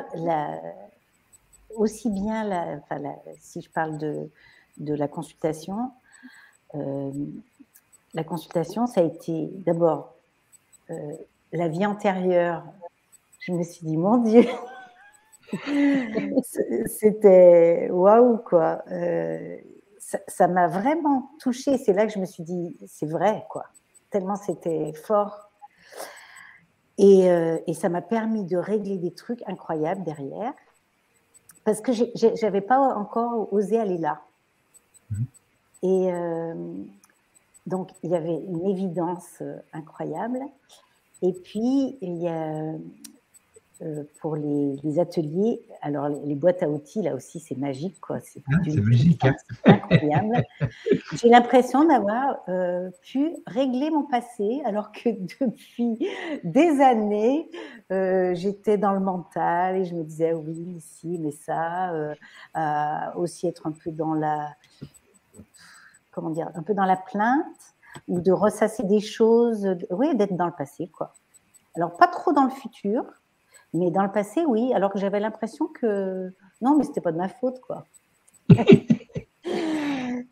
[1.77, 2.79] aussi bien, la,
[3.39, 4.29] si je parle de,
[4.77, 5.91] de la consultation,
[6.75, 7.11] euh,
[8.13, 10.13] la consultation, ça a été d'abord
[10.89, 11.13] euh,
[11.51, 12.63] la vie antérieure
[13.47, 14.45] je me suis dit, mon Dieu,
[16.87, 18.83] c'était waouh, quoi.
[18.91, 19.55] Euh,
[19.99, 21.77] ça m'a vraiment touchée.
[21.77, 23.65] C'est là que je me suis dit, c'est vrai, quoi.
[24.09, 25.49] Tellement c'était fort.
[26.97, 30.53] Et, euh, et ça m'a permis de régler des trucs incroyables derrière.
[31.67, 34.21] Parce que je n'avais pas encore osé aller là.
[35.11, 35.23] Mmh.
[35.83, 36.53] Et euh,
[37.65, 40.39] donc, il y avait une évidence incroyable.
[41.21, 42.71] Et puis, il y a
[43.83, 45.61] euh, pour les, ateliers.
[45.81, 47.99] Alors, les, boîtes à outils, là aussi, c'est magique.
[47.99, 48.19] quoi.
[48.19, 49.23] C'est ah, magique.
[49.23, 49.35] Hein.
[49.65, 50.43] incroyable.
[51.13, 55.09] J'ai l'impression d'avoir euh, pu régler mon passé, alors que
[55.39, 55.99] depuis
[56.43, 57.49] des années,
[57.91, 61.93] euh, j'étais dans le mental et je me disais, oui, mais si, mais ça.
[63.15, 64.55] aussi être un peu dans la.
[66.11, 67.75] Comment dire Un peu dans la plainte
[68.07, 71.13] ou de ressasser des choses, oui, d'être dans le passé, quoi.
[71.75, 73.03] Alors, pas trop dans le futur,
[73.77, 77.17] mais dans le passé, oui, alors que j'avais l'impression que non, mais c'était pas de
[77.17, 77.85] ma faute, quoi.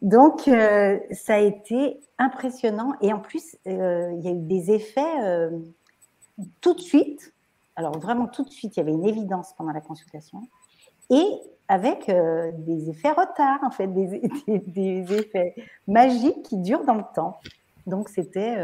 [0.01, 2.93] Donc, euh, ça a été impressionnant.
[3.01, 5.49] Et en plus, euh, il y a eu des effets euh,
[6.61, 7.33] tout de suite.
[7.75, 10.41] Alors, vraiment tout de suite, il y avait une évidence pendant la consultation.
[11.09, 11.25] Et
[11.67, 15.55] avec des effets retard, en fait, des, des, effets
[15.87, 17.39] magiques qui durent dans le temps.
[17.87, 18.57] Donc, c'était,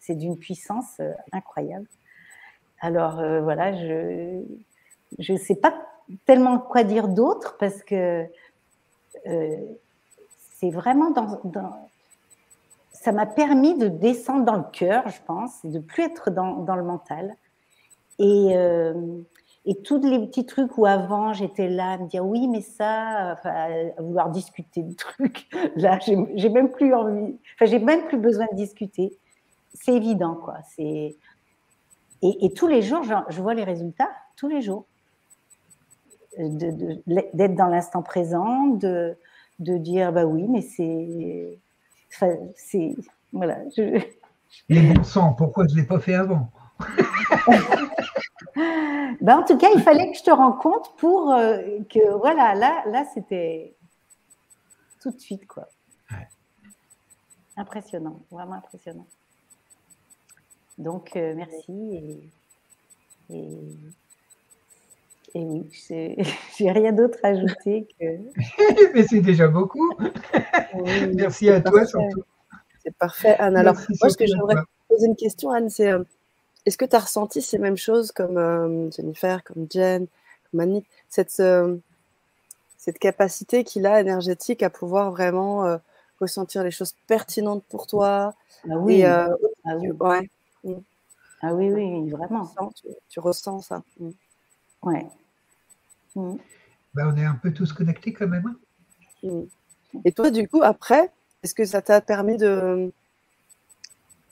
[0.00, 1.00] c'est d'une puissance
[1.32, 1.86] incroyable.
[2.84, 5.74] Alors, voilà, je ne sais pas
[6.26, 8.26] tellement quoi dire d'autre parce que
[9.24, 11.40] c'est vraiment dans,
[12.90, 16.82] ça m'a permis de descendre dans le cœur, je pense, de plus être dans, le
[16.82, 17.34] mental.
[18.18, 18.94] Et, euh,
[19.66, 23.32] et tous les petits trucs où avant j'étais là à me dire oui, mais ça,
[23.44, 23.68] à
[24.00, 28.56] vouloir discuter de trucs, là, j'ai même plus envie, enfin, j'ai même plus besoin de
[28.56, 29.18] discuter.
[29.74, 30.58] C'est évident, quoi.
[30.76, 31.16] C'est
[32.24, 34.86] et, et, tous les jours, je, je, vois les résultats, tous les jours.
[36.38, 39.16] D'être de, dans l'instant présent, de,
[39.60, 41.60] de dire bah oui, mais c'est.
[42.56, 42.96] c'est
[43.32, 43.58] voilà.
[43.76, 44.02] Je...
[44.68, 46.50] Mais bon sang, pourquoi je ne l'ai pas fait avant?
[49.20, 52.54] Ben, En tout cas, il fallait que je te rende compte pour euh, que, voilà,
[52.54, 53.74] là, là c'était
[55.00, 55.68] tout de suite, quoi.
[57.56, 59.06] Impressionnant, vraiment impressionnant.
[60.78, 61.72] Donc, euh, merci
[63.30, 63.58] et, et
[65.34, 66.16] et oui, j'ai
[66.70, 68.04] rien d'autre à ajouter que.
[68.94, 69.92] Mais c'est déjà beaucoup.
[71.14, 72.22] Merci à toi surtout.
[72.84, 73.56] C'est parfait, Anne.
[73.56, 74.56] Alors, moi, ce que j'aimerais
[74.88, 76.04] poser une question, Anne, c'est euh,
[76.66, 80.06] est-ce que tu as ressenti ces mêmes choses comme euh, Jennifer, comme Jen,
[80.50, 81.76] comme Annick, cette, euh,
[82.78, 85.78] cette capacité qu'il a énergétique à pouvoir vraiment
[86.20, 88.34] ressentir les choses pertinentes pour toi
[88.70, 89.02] ah oui.
[89.04, 89.28] ah,
[89.78, 89.90] oui.
[89.98, 90.30] Ouais.
[91.42, 92.50] Ah oui, oui, vraiment.
[93.08, 93.82] Tu, ressens ça.
[94.00, 94.10] Mm.
[94.82, 95.06] Ouais.
[96.14, 96.36] Mm.
[96.94, 98.46] Ben, on est un peu tous connectés quand même.
[98.46, 99.28] Hein.
[99.28, 100.00] Mm.
[100.04, 101.12] Et toi, du coup, après,
[101.42, 102.92] est-ce que ça t'a permis de,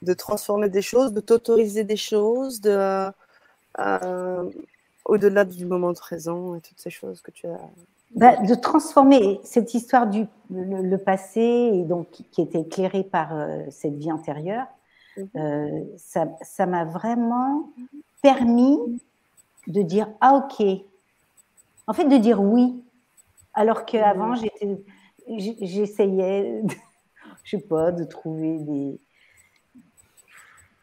[0.03, 3.11] de transformer des choses, de t'autoriser des choses, de,
[3.79, 4.51] euh,
[5.05, 7.61] au-delà du moment présent et toutes ces choses que tu as?
[8.15, 13.63] Bah, de transformer cette histoire du le, passé et donc qui était éclairée par euh,
[13.71, 14.67] cette vie antérieure.
[15.19, 17.71] Euh, ça m'a vraiment
[18.23, 18.79] permis
[19.67, 20.83] de dire ah ok
[21.87, 22.83] en fait, de dire oui.
[23.55, 24.83] Alors qu'avant, j'étais,
[25.29, 26.63] j'essayais,
[27.45, 28.59] je sais pas, de trouver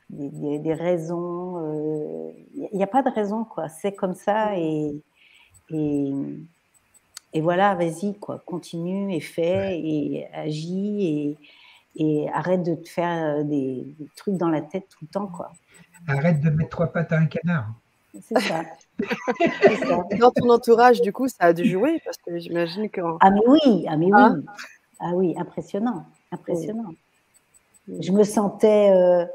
[0.10, 1.60] des, des, raisons.
[2.53, 3.69] Il euh, n'y a pas de raison, quoi.
[3.69, 5.01] C'est comme ça et,
[5.72, 6.11] et,
[7.34, 8.39] et voilà, vas-y, quoi.
[8.45, 11.38] Continue et fais et agis et,
[11.99, 15.51] et arrête de te faire des, des, trucs dans la tête tout le temps, quoi.
[16.07, 17.67] Arrête de mettre trois pattes à un canard.
[18.21, 18.63] C'est ça.
[20.19, 23.01] Dans ton entourage, du coup, ça a dû jouer parce que j'imagine que.
[23.19, 24.13] Ah, mais oui, ah, mais oui.
[24.15, 24.35] Ah,
[24.99, 26.93] ah oui, impressionnant, impressionnant.
[27.99, 29.26] Je me sentais, euh,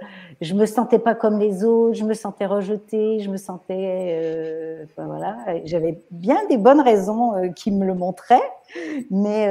[0.40, 4.84] je me sentais pas comme les autres, je me sentais rejetée, je me sentais, euh,
[4.84, 8.48] enfin, voilà, j'avais bien des bonnes raisons euh, qui me le montraient,
[9.10, 9.48] mais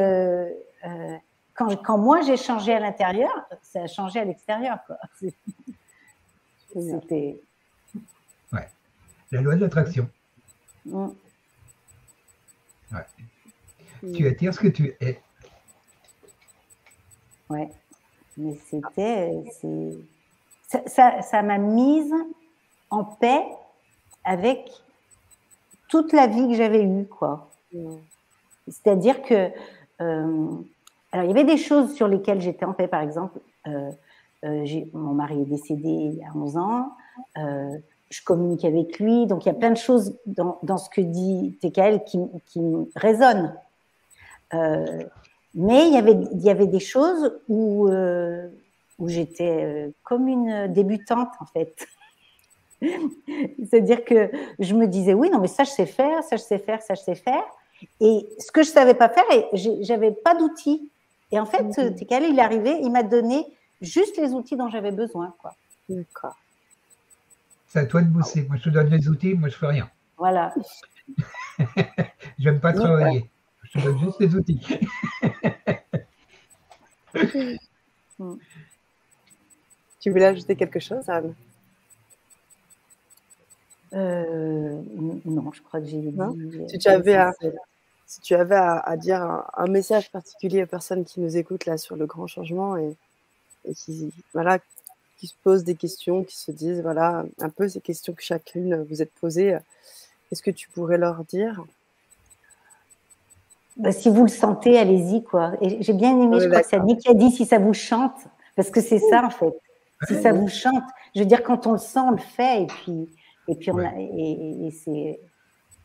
[1.54, 3.32] quand, quand, moi j'ai changé à l'intérieur,
[3.62, 4.80] ça a changé à l'extérieur,
[6.74, 7.40] C'était
[9.32, 10.10] la loi de l'attraction.
[10.86, 11.10] Mm.
[14.16, 15.22] Tu attires ce que tu es.
[17.50, 17.70] Ouais.
[18.38, 19.44] Mais c'était.
[20.88, 22.14] Ça m'a mise
[22.90, 23.44] en paix
[24.24, 24.70] avec
[25.88, 27.50] toute la vie que j'avais eue, quoi.
[27.74, 27.98] Mm.
[28.68, 29.52] C'est-à-dire que.
[30.02, 30.58] Euh,
[31.14, 33.40] alors, il y avait des choses sur lesquelles j'étais en paix, par exemple.
[33.68, 33.92] Euh,
[34.44, 36.92] euh, mon mari est décédé il y a 11 ans
[38.14, 39.26] je communique avec lui.
[39.26, 42.62] Donc, il y a plein de choses dans, ce que dit TKL qui, qui
[42.96, 43.56] résonnent.
[44.54, 45.04] Euh,
[45.56, 45.94] mais il
[46.44, 48.48] y, avait, des choses où, euh,
[49.00, 51.88] où j'étais euh, comme une débutante, en fait.
[53.70, 56.60] C'est-à-dire que je me disais, oui, non, mais ça, je sais faire, ça, je sais
[56.60, 57.44] faire, ça, je sais faire.
[58.00, 60.90] Et ce que je ne savais pas faire, j'avais pas d'outils.
[61.34, 61.96] Et en fait, mmh.
[62.00, 63.44] Il est arrivé, il m'a donné
[63.82, 65.34] juste les outils dont j'avais besoin.
[65.90, 66.38] D'accord.
[67.66, 68.44] C'est à toi de bosser.
[68.44, 69.90] Moi, je te donne les outils, moi, je fais rien.
[70.16, 70.54] Voilà.
[72.38, 73.28] J'aime pas travailler.
[73.64, 74.62] Je te donne juste les outils.
[80.00, 81.34] tu voulais ajouter quelque chose, Anne?
[83.94, 84.84] Euh,
[85.26, 86.16] non, je crois que j'ai dit.
[86.70, 87.32] Si tu avais, à,
[88.14, 89.22] si tu avais à, dire
[89.56, 92.96] un, message particulier aux personnes qui nous écoutent là sur le grand changement et
[93.66, 94.60] et qui, voilà,
[95.18, 98.84] qui se posent des questions, qui se disent, voilà, un peu ces questions que chacune
[98.90, 99.58] vous êtes posées,
[100.32, 101.64] est-ce que tu pourrais leur dire?
[103.78, 105.54] Bah, Si vous le sentez, allez-y, quoi.
[105.62, 107.74] Et j'ai bien aimé, je crois que c'est Annie qui a dit si ça vous
[107.74, 108.18] chante,
[108.56, 109.54] parce que c'est ça, en fait.
[110.08, 110.84] Si ça vous chante,
[111.16, 113.10] je veux dire, quand on le sent, on le fait, et puis,
[113.48, 115.20] et puis on a, et, c'est.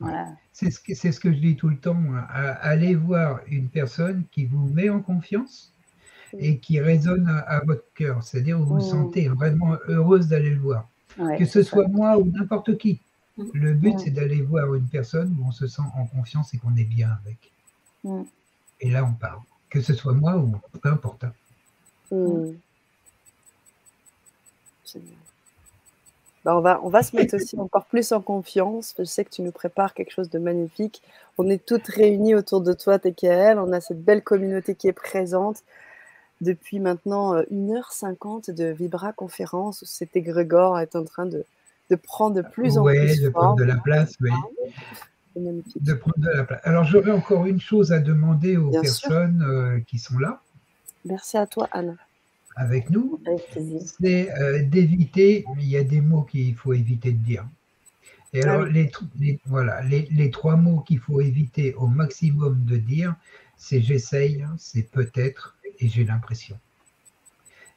[0.00, 0.28] Voilà.
[0.52, 2.02] C'est ce, que, ce que je dis tout le temps.
[2.30, 5.72] Allez voir une personne qui vous met en confiance
[6.38, 8.22] et qui résonne à, votre cœur.
[8.22, 8.90] C'est-à-dire vous vous mm.
[8.90, 10.88] sentez vraiment heureuse d'aller le voir.
[11.16, 13.00] que ce soit moi ou n'importe qui.
[13.36, 13.44] Mm.
[13.54, 13.98] Le but, mm.
[13.98, 17.16] c'est d'aller voir une personne où on se sent en confiance et qu'on est bien
[17.24, 17.52] avec.
[18.80, 19.40] Et là, on parle.
[19.70, 21.24] Que ce soit moi ou peu importe.
[26.48, 28.94] Bah, on, va, on va se mettre aussi encore plus en confiance.
[28.98, 31.02] Je sais que tu nous prépares quelque chose de magnifique.
[31.36, 33.58] On est toutes réunies autour de toi, TKL.
[33.58, 35.58] On a cette belle communauté qui est présente
[36.40, 41.44] depuis maintenant 1h50 euh, de Vibra conférence où cet égrégore est en train de,
[41.90, 44.30] de prendre de plus en plus de prendre de la place, oui.
[45.36, 46.60] De prendre de la place.
[46.64, 50.40] Alors j'aurais encore une chose à demander aux personnes euh, qui sont là.
[51.04, 51.98] Merci à toi, Anne
[52.58, 53.20] avec nous,
[54.00, 57.48] c'est euh, d'éviter, il y a des mots qu'il faut éviter de dire.
[58.34, 58.70] Et alors, ah
[59.18, 63.14] les, voilà, les, trois mots qu'il faut éviter au maximum de dire,
[63.56, 66.58] c'est j'essaye, c'est peut-être et j'ai l'impression.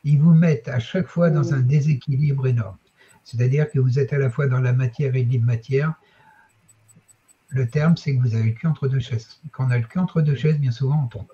[0.04, 2.78] Ils vous mettent à chaque fois dans un déséquilibre énorme.
[3.24, 5.94] C'est-à-dire que vous êtes à la fois dans la matière et l'immatière.
[7.50, 9.40] Le terme, c'est que vous avez le cul entre deux chaises.
[9.52, 11.28] Quand on a le cul entre deux chaises, bien souvent, on tombe.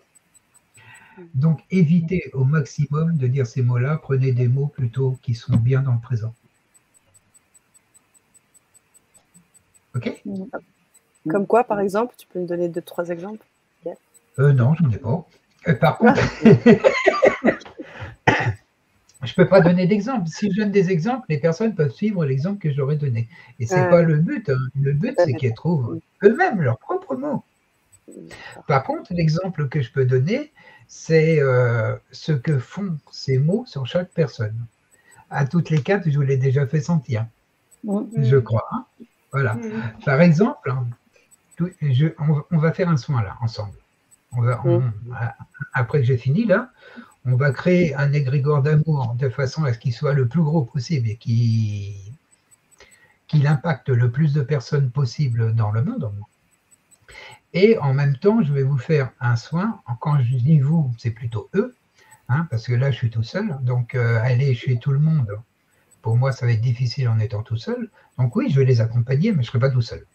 [1.33, 5.81] Donc évitez au maximum de dire ces mots-là, prenez des mots plutôt qui sont bien
[5.81, 6.33] dans le présent.
[9.95, 10.23] Ok?
[11.27, 13.45] Comme quoi, par exemple Tu peux me donner deux, trois exemples
[14.39, 15.25] euh, Non, je n'en ai pas.
[15.67, 16.49] Euh, par contre, je
[19.31, 20.27] ne peux pas donner d'exemple.
[20.27, 23.27] Si je donne des exemples, les personnes peuvent suivre l'exemple que j'aurais donné.
[23.59, 24.49] Et ce n'est pas le but.
[24.49, 24.57] Hein.
[24.79, 27.43] Le but, c'est qu'elles trouvent eux-mêmes leurs propres mots.
[28.67, 30.51] Par contre, l'exemple que je peux donner,
[30.87, 34.55] c'est euh, ce que font ces mots sur chaque personne.
[35.29, 37.25] À toutes les quatre, je vous l'ai déjà fait sentir,
[37.85, 38.23] mm-hmm.
[38.23, 38.65] je crois.
[38.71, 38.85] Hein.
[39.31, 39.55] voilà.
[39.55, 40.05] Mm-hmm.
[40.05, 40.73] Par exemple,
[41.59, 43.77] on, va faire un soin là, ensemble.
[44.33, 44.91] Mm-hmm.
[45.73, 46.69] après que j'ai fini là,
[47.25, 50.63] on va créer un égrégore d'amour de façon à ce qu'il soit le plus gros
[50.63, 51.15] possible et
[53.27, 56.09] qu'il impacte le plus de personnes possible dans le monde.
[57.53, 59.81] Et en même temps, je vais vous faire un soin.
[60.01, 61.75] Quand je dis vous, c'est plutôt eux,
[62.29, 63.57] hein, parce que là, je suis tout seul.
[63.61, 65.39] Donc, euh, aller chez tout le monde,
[66.01, 67.89] pour moi, ça va être difficile en étant tout seul.
[68.17, 70.05] Donc, oui, je vais les accompagner, mais je ne serai pas tout seul.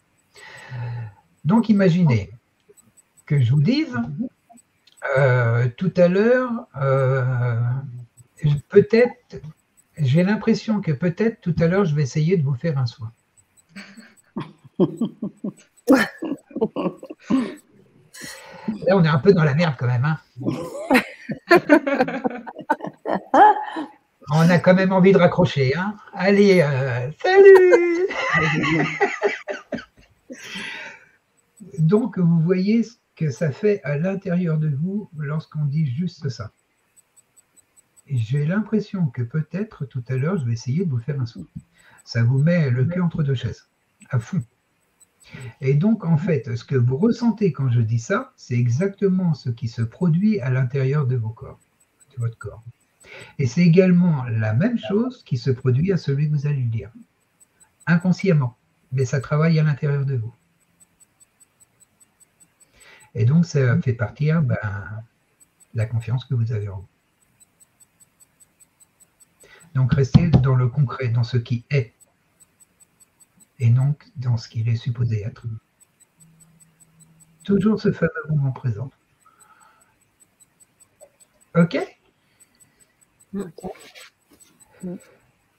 [1.45, 2.31] Donc, imaginez
[3.25, 3.95] que je vous dise,
[5.17, 7.59] euh, tout à l'heure, euh,
[8.69, 9.41] peut-être,
[9.97, 13.11] j'ai l'impression que peut-être tout à l'heure, je vais essayer de vous faire un soin.
[18.87, 20.05] Là, on est un peu dans la merde quand même.
[20.05, 20.19] Hein.
[24.31, 25.75] on a quand même envie de raccrocher.
[25.75, 25.95] Hein.
[26.13, 28.07] Allez, euh, salut
[31.79, 36.51] Donc, vous voyez ce que ça fait à l'intérieur de vous lorsqu'on dit juste ça.
[38.07, 41.45] J'ai l'impression que peut-être tout à l'heure, je vais essayer de vous faire un son.
[42.03, 43.69] Ça vous met le cul entre deux chaises,
[44.09, 44.43] à fond.
[45.61, 49.49] Et donc, en fait, ce que vous ressentez quand je dis ça, c'est exactement ce
[49.49, 51.59] qui se produit à l'intérieur de vos corps,
[52.15, 52.63] de votre corps.
[53.39, 56.91] Et c'est également la même chose qui se produit à celui que vous allez dire,
[57.85, 58.57] inconsciemment,
[58.91, 60.33] mais ça travaille à l'intérieur de vous.
[63.15, 64.57] Et donc, ça fait partir ben,
[65.73, 66.87] la confiance que vous avez en vous.
[69.75, 71.92] Donc, restez dans le concret, dans ce qui est
[73.59, 75.45] et non dans ce qu'il est supposé être.
[77.43, 78.89] Toujours ce fameux moment présent.
[81.55, 81.77] OK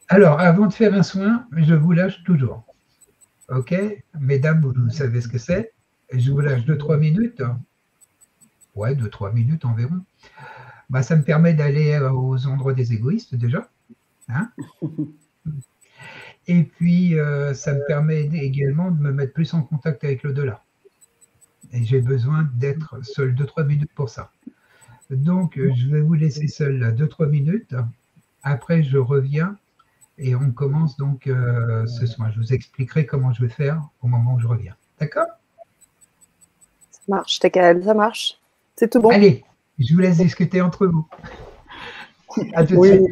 [0.08, 2.64] Alors, avant de faire un soin, je vous lâche toujours.
[3.48, 3.74] OK
[4.18, 5.72] Mesdames, vous, savez ce que c'est?
[6.12, 7.42] Je vous lâche 2-3 minutes.
[8.74, 10.00] Ouais, 2-3 minutes environ.
[10.90, 13.68] Bah, ça me permet d'aller aux endroits des égoïstes déjà.
[14.28, 14.50] Hein?
[16.46, 20.62] et puis, euh, ça me permet également de me mettre plus en contact avec l'au-delà.
[21.72, 24.30] Et j'ai besoin d'être seul 2-3 minutes pour ça.
[25.10, 27.74] Donc, euh, je vais vous laisser seul 2-3 minutes.
[28.42, 29.56] Après, je reviens
[30.18, 32.30] et on commence donc euh, ce soir.
[32.32, 34.76] Je vous expliquerai comment je vais faire au moment où je reviens.
[35.00, 35.26] D'accord?
[36.90, 38.38] Ça marche, ça marche.
[38.76, 39.10] C'est tout bon?
[39.10, 39.44] Allez,
[39.78, 41.06] je vous laisse discuter entre vous.
[42.54, 43.02] À tout de suite.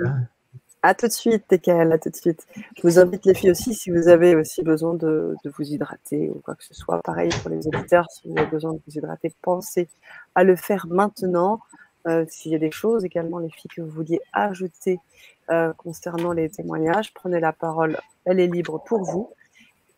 [0.84, 2.44] À tout de suite, TKL, à tout de suite.
[2.76, 6.40] Je vous invite les filles aussi, si vous avez aussi besoin de, vous hydrater ou
[6.44, 7.00] quoi que ce soit.
[7.02, 9.88] Pareil pour les auditeurs, si vous avez besoin de vous hydrater, pensez
[10.34, 11.60] à le faire maintenant.
[12.09, 14.98] Euh, s'il y a des choses également, les filles, que vous vouliez ajouter
[15.50, 19.30] euh, concernant les témoignages, prenez la parole, elle est libre pour vous.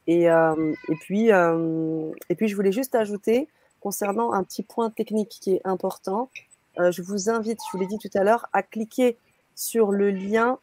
[0.07, 3.49] Et, euh, puis, et puis, je voulais juste ajouter,
[3.81, 6.29] concernant un petit point technique qui est important,
[6.77, 9.17] je vous invite, je vous l'ai dit tout à l'heure, à cliquer
[9.55, 10.59] sur le lien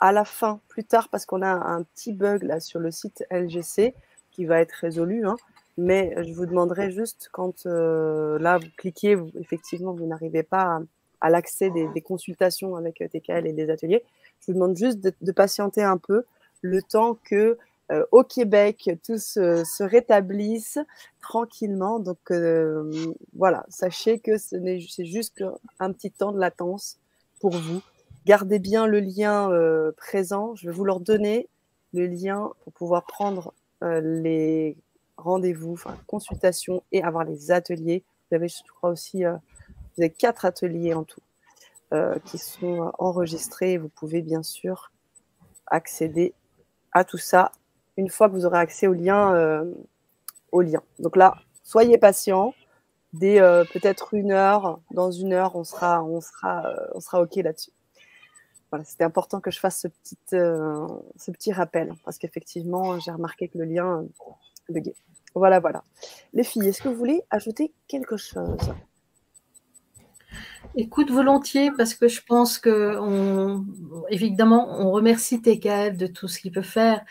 [0.00, 3.24] à la fin, plus tard, parce qu'on a un petit bug là sur le site
[3.30, 3.94] LGC
[4.30, 5.26] qui va être résolu.
[5.26, 5.36] Hein,
[5.76, 10.80] mais je vous demanderai juste quand euh, là vous cliquez, effectivement, vous n'arrivez pas
[11.20, 14.04] à, l'accès des, consultations avec euh, TKL et des ateliers.
[14.40, 16.24] Je vous demande juste de, patienter un peu
[16.62, 17.58] le temps que
[17.92, 20.78] euh, au Québec tout se, se rétablisse
[21.20, 21.98] tranquillement.
[21.98, 22.32] Donc
[23.34, 25.44] voilà, sachez que c'est juste
[25.78, 26.98] un petit temps de latence
[27.40, 27.80] pour vous
[28.26, 30.54] Gardez bien le lien euh, présent.
[30.54, 31.48] Je vais vous leur donner
[31.94, 34.76] le lien pour pouvoir prendre euh, les
[35.16, 38.04] rendez-vous, consultations et avoir les ateliers.
[38.30, 39.32] Vous avez, je crois aussi, euh,
[39.96, 41.20] vous avez quatre ateliers en tout
[42.24, 43.76] qui sont enregistrés.
[43.76, 44.92] Vous pouvez bien sûr
[45.66, 46.34] accéder
[46.92, 47.50] à tout ça
[47.96, 49.64] une fois que vous aurez accès au lien.
[50.52, 50.80] au lien.
[51.00, 51.34] Donc là,
[51.64, 52.54] soyez patient.
[53.12, 53.40] Dès
[53.72, 57.72] peut-être une heure, dans une heure, on sera, on sera, on sera OK là-dessus
[58.70, 60.86] voilà, c'était important que je fasse ce petit, euh,
[61.16, 64.04] ce petit rappel parce qu'effectivement, j'ai remarqué que le lien
[64.68, 64.94] buguait.
[65.34, 65.84] Voilà, voilà.
[66.32, 68.58] Les filles, est-ce que vous voulez ajouter quelque chose?
[70.76, 73.66] Écoute volontiers parce que je pense que on,
[74.08, 77.04] évidemment on remercie TKF de tout ce qu'il peut faire,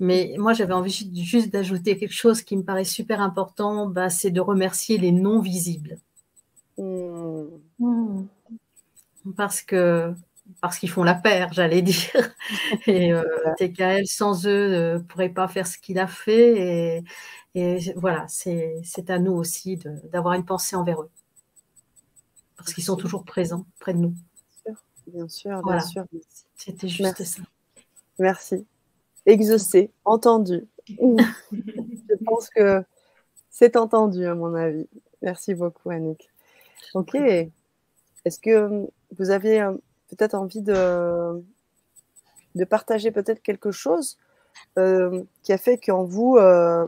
[0.00, 4.30] mais moi j'avais envie juste d'ajouter quelque chose qui me paraît super important, bah, c'est
[4.30, 5.98] de remercier les non visibles.
[6.78, 8.24] Mmh.
[9.36, 10.14] Parce que
[10.62, 12.34] parce qu'ils font la paire, j'allais dire.
[12.86, 13.24] Et euh,
[13.58, 17.02] TKL, sans eux, ne pourrait pas faire ce qu'il a fait.
[17.54, 21.10] Et, voilà, c'est à nous aussi d'avoir une pensée envers eux.
[22.56, 24.14] Parce qu'ils sont toujours présents près de nous.
[25.08, 26.04] Bien sûr, bien sûr.
[26.54, 27.42] C'était juste ça.
[28.20, 28.64] Merci.
[29.26, 30.64] Exaucé, entendu.
[30.88, 32.84] Je pense que
[33.50, 34.86] c'est entendu, à mon avis.
[35.22, 36.30] Merci beaucoup, Annick.
[36.94, 37.16] Ok.
[37.16, 38.86] Est-ce que
[39.18, 39.60] vous avez
[40.16, 41.42] peut-être envie de,
[42.54, 44.18] de partager peut-être quelque chose
[44.78, 46.86] euh, qui a fait qu'en vous, euh,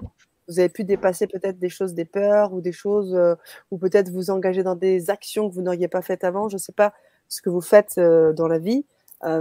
[0.49, 3.35] vous avez pu dépasser peut-être des choses, des peurs ou des choses, euh,
[3.71, 6.49] ou peut-être vous engager dans des actions que vous n'auriez pas faites avant.
[6.49, 6.93] Je ne sais pas
[7.29, 8.85] ce que vous faites dans la vie.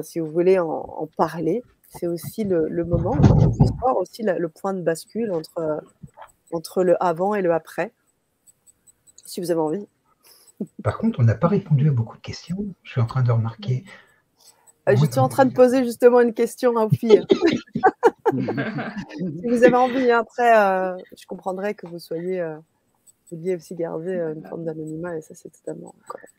[0.04, 4.74] si vous voulez en, parler, c'est aussi le, moment on puisse voir aussi le point
[4.74, 5.84] de bascule entre,
[6.54, 7.92] entre le avant et le après,
[9.26, 9.88] si vous avez envie.
[10.84, 12.66] Par contre, on n'a pas répondu à beaucoup de questions.
[12.84, 13.84] Je suis en train de remarquer.
[14.90, 17.26] Euh, je suis en train de poser justement une question à filles.
[18.34, 22.58] si vous avez envie, hein, après, euh, je comprendrais que vous soyez, euh,
[23.32, 26.34] vouliez aussi garder une forme d'anonymat et ça, c'est totalement correct.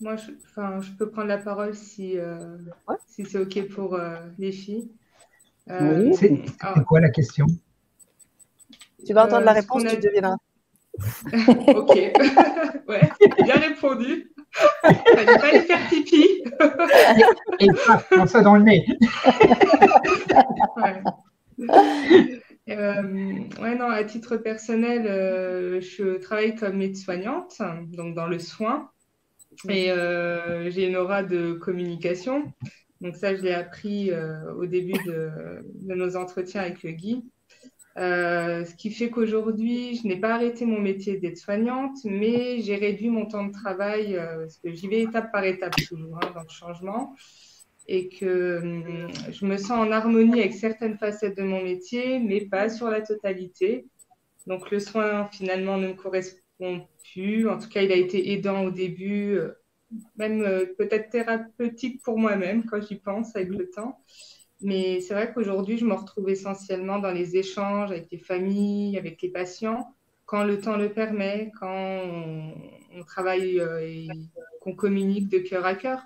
[0.00, 0.32] Moi, je,
[0.80, 2.16] je, peux prendre la parole si,
[3.08, 3.98] si c'est OK pour
[4.38, 4.90] les filles.
[5.66, 6.44] c'est
[6.86, 7.46] quoi la question?
[9.06, 10.36] Tu vas entendre la réponse, tu deviendras.
[11.68, 11.94] ok.
[12.88, 13.10] ouais,
[13.42, 14.32] bien répondu.
[14.82, 16.44] Fallait pas aller faire pipi.
[17.60, 17.66] Et
[18.10, 18.86] pas ça dans le nez.
[20.76, 21.02] ouais.
[22.68, 23.02] Euh,
[23.60, 27.62] ouais, non, à titre personnel, euh, je travaille comme aide-soignante,
[27.92, 28.90] donc dans le soin.
[29.68, 32.52] Et euh, j'ai une aura de communication.
[33.00, 34.10] Donc ça, je l'ai appris
[34.56, 35.30] au début de,
[35.74, 37.24] de, nos entretiens avec le Guy.
[37.98, 43.08] Euh, ce qui fait qu'aujourd'hui, je n'ai pas arrêté mon métier d'aide-soignante, mais j'ai réduit
[43.08, 46.42] mon temps de travail euh, parce que j'y vais étape par étape toujours hein, dans
[46.42, 47.14] le changement
[47.88, 52.42] et que hum, je me sens en harmonie avec certaines facettes de mon métier, mais
[52.42, 53.86] pas sur la totalité.
[54.46, 57.48] Donc le soin finalement ne me correspond plus.
[57.48, 59.52] En tout cas, il a été aidant au début, euh,
[60.16, 60.42] même
[60.76, 63.98] peut-être thérapeutique pour moi-même quand j'y pense avec le temps.
[64.62, 69.20] Mais c'est vrai qu'aujourd'hui, je me retrouve essentiellement dans les échanges avec les familles, avec
[69.20, 72.54] les patients, quand le temps le permet, quand on,
[73.06, 74.08] travaille euh, et
[74.60, 76.02] qu'on communique de cœur à cœur.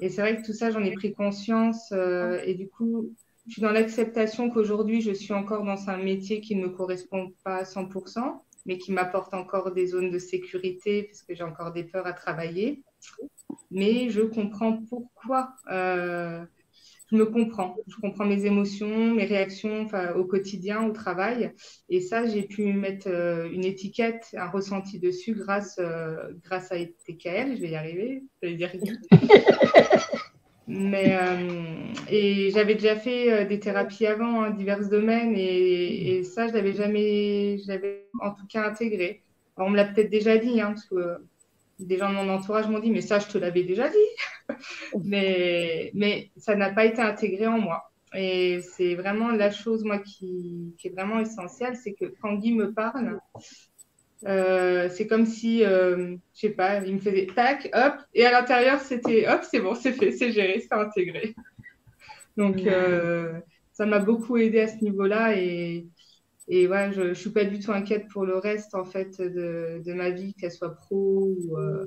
[0.00, 1.92] Et c'est vrai que tout ça, j'en ai pris conscience.
[1.92, 3.14] Euh, et du coup,
[3.46, 7.32] je suis dans l'acceptation qu'aujourd'hui, je suis encore dans un métier qui ne me correspond
[7.44, 11.72] pas à 100%, mais qui m'apporte encore des zones de sécurité parce que j'ai encore
[11.72, 12.82] des peurs à travailler.
[13.70, 15.54] Mais je comprends pourquoi.
[15.70, 16.44] Euh,
[17.14, 17.76] je me comprends.
[17.86, 19.86] Je comprends mes émotions, mes réactions
[20.16, 21.52] au quotidien, au travail.
[21.88, 26.76] Et ça, j'ai pu mettre euh, une étiquette, un ressenti dessus grâce, euh, grâce à
[26.76, 27.56] TKL.
[27.56, 28.24] Je vais y arriver.
[28.42, 28.72] Je vais dire.
[30.66, 31.14] Mais
[32.08, 37.58] et j'avais déjà fait des thérapies avant, hein, divers domaines, et, ça, je l'avais jamais,
[37.58, 39.20] je l'avais en tout cas intégré.
[39.58, 41.18] on me l'a peut-être déjà dit, hein, parce que
[41.78, 44.48] des gens de mon entourage m'ont dit, mais ça, je te l'avais déjà dit.
[45.04, 47.90] mais, mais ça n'a pas été intégré en moi.
[48.14, 52.52] Et c'est vraiment la chose, moi, qui, qui est vraiment essentielle, c'est que quand Guy
[52.52, 53.18] me parle,
[54.26, 58.30] euh, c'est comme si, euh, je sais pas, il me faisait tac, hop, et à
[58.30, 61.34] l'intérieur, c'était hop, c'est bon, c'est fait, c'est géré, c'est intégré.
[62.36, 63.32] Donc, euh,
[63.72, 65.86] ça m'a beaucoup aidé à ce niveau-là et,
[66.48, 69.82] et ouais, je ne suis pas du tout inquiète pour le reste en fait de,
[69.84, 71.86] de ma vie, qu'elle soit pro ou euh,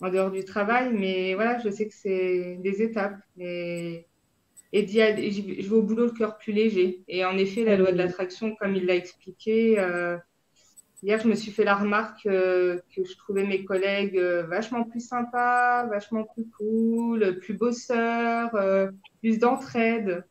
[0.00, 0.92] en dehors du travail.
[0.92, 3.18] Mais voilà, je sais que c'est des étapes.
[3.38, 4.06] Et,
[4.72, 7.02] et je vais au boulot le cœur plus léger.
[7.08, 10.18] Et en effet, la loi de l'attraction, comme il l'a expliqué, euh,
[11.02, 15.00] hier, je me suis fait la remarque euh, que je trouvais mes collègues vachement plus
[15.00, 18.50] sympas, vachement plus cool, plus bosseurs,
[19.20, 20.22] plus d'entraide.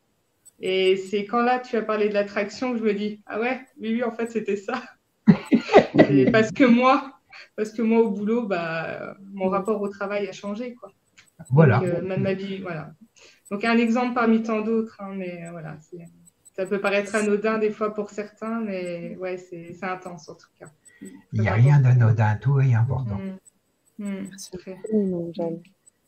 [0.62, 3.62] Et c'est quand là, tu as parlé de l'attraction que je me dis, ah ouais,
[3.80, 4.84] oui, oui, en fait, c'était ça.
[6.32, 7.14] parce que moi,
[7.56, 10.92] parce que moi, au boulot, bah, mon rapport au travail a changé, quoi.
[11.50, 11.82] Voilà.
[11.82, 12.92] Euh, même ma vie, voilà.
[13.50, 15.78] Donc, un exemple parmi tant d'autres, hein, mais euh, voilà,
[16.56, 20.70] ça peut paraître anodin des fois pour certains, mais ouais, c'est intense en tout cas.
[21.32, 23.18] Il n'y a rien d'anodin, tout est important.
[23.18, 24.04] Mmh.
[24.04, 25.32] Mmh, Merci infiniment,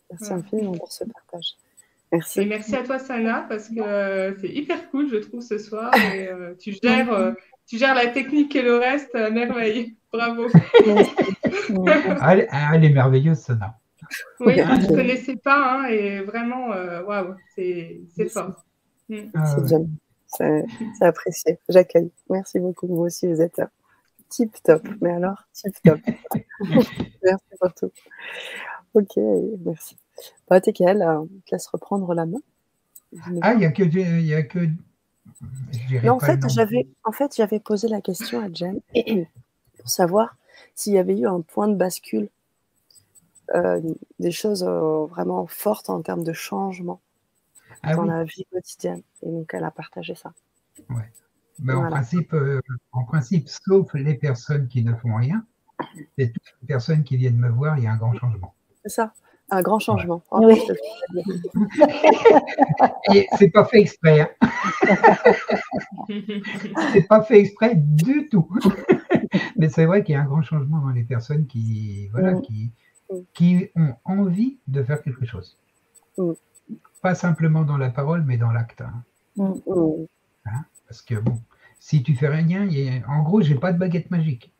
[0.10, 1.56] Merci infiniment pour ce partage.
[2.12, 2.42] Merci.
[2.42, 5.94] Et merci à toi, Sana, parce que euh, c'est hyper cool, je trouve, ce soir.
[6.14, 7.32] Et, euh, tu, gères, euh,
[7.68, 9.96] tu gères la technique et le reste à merveille.
[10.12, 10.48] Bravo.
[11.46, 13.78] elle, elle, est merveilleuse, Sana.
[14.42, 16.68] Oui, je ne connaissais pas, hein, et vraiment,
[17.08, 18.66] waouh, c'est fort.
[19.08, 19.16] Mm.
[19.34, 19.46] Ah,
[20.28, 21.60] c'est C'est apprécié.
[21.70, 22.12] J'accueille.
[22.30, 22.88] Merci beaucoup.
[22.88, 23.62] Vous aussi, vous êtes
[24.28, 24.86] tip top.
[25.00, 26.00] Mais alors, tip top.
[27.24, 27.92] merci pour tout.
[28.94, 29.16] Ok,
[29.64, 30.01] merci.
[30.49, 32.39] Bah, TKL, euh, on te laisse reprendre la main.
[33.41, 33.84] Ah, il n'y a que.
[33.84, 34.68] Y a que...
[36.07, 38.80] en, fait, j'avais, en fait, j'avais posé la question à Jen
[39.77, 40.38] pour savoir
[40.76, 42.30] s'il y avait eu un point de bascule,
[43.53, 43.81] euh,
[44.19, 47.02] des choses euh, vraiment fortes en termes de changement
[47.84, 49.02] ah dans la vie quotidienne.
[49.23, 50.34] Et donc, elle a partagé ça.
[50.89, 51.11] Ouais.
[51.60, 52.35] Mais en, principe,
[52.91, 55.45] en principe, sauf les personnes qui ne font rien,
[56.18, 58.53] et toutes les personnes qui viennent me voir, il y a un grand changement.
[58.84, 59.14] C'est ça.
[59.53, 60.23] Un grand changement.
[60.32, 60.61] Oh, oui.
[63.14, 64.22] Et c'est pas fait exprès.
[64.22, 64.30] Hein.
[66.94, 68.48] c'est pas fait exprès du tout.
[69.57, 72.41] Mais c'est vrai qu'il y a un grand changement dans les personnes qui, voilà, mm.
[72.44, 72.72] qui,
[73.11, 73.15] mm.
[73.34, 75.57] qui ont envie de faire quelque chose.
[76.18, 76.32] Mm.
[77.02, 78.82] Pas simplement dans la parole, mais dans l'acte.
[78.82, 79.03] Hein.
[79.38, 80.64] Hein?
[80.88, 81.38] Parce que bon,
[81.80, 82.69] si tu fais rien,
[83.07, 84.53] en gros, j'ai pas de baguette magique.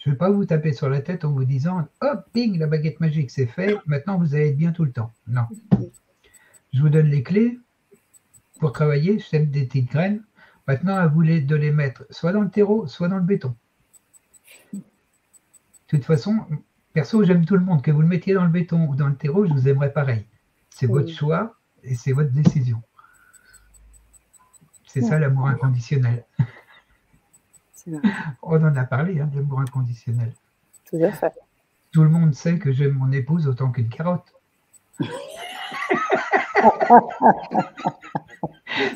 [0.00, 2.66] Je ne vais pas vous taper sur la tête en vous disant hop, ping, la
[2.66, 5.12] baguette magique, c'est fait, maintenant vous allez être bien tout le temps.
[5.28, 5.46] Non.
[6.72, 7.58] Je vous donne les clés
[8.58, 10.22] pour travailler, je sème des petites graines.
[10.66, 13.54] Maintenant, à vous de les mettre soit dans le terreau, soit dans le béton.
[14.72, 14.80] De
[15.88, 16.46] toute façon,
[16.92, 17.82] perso, j'aime tout le monde.
[17.82, 20.24] Que vous le mettiez dans le béton ou dans le terreau, je vous aimerais pareil.
[20.70, 22.80] C'est votre choix et c'est votre décision.
[24.86, 26.24] C'est ça l'amour inconditionnel.
[28.42, 30.32] On en a parlé, hein, l'amour inconditionnel.
[30.84, 31.32] Tout à fait.
[31.92, 34.34] Tout le monde sait que j'aime mon épouse autant qu'une carotte.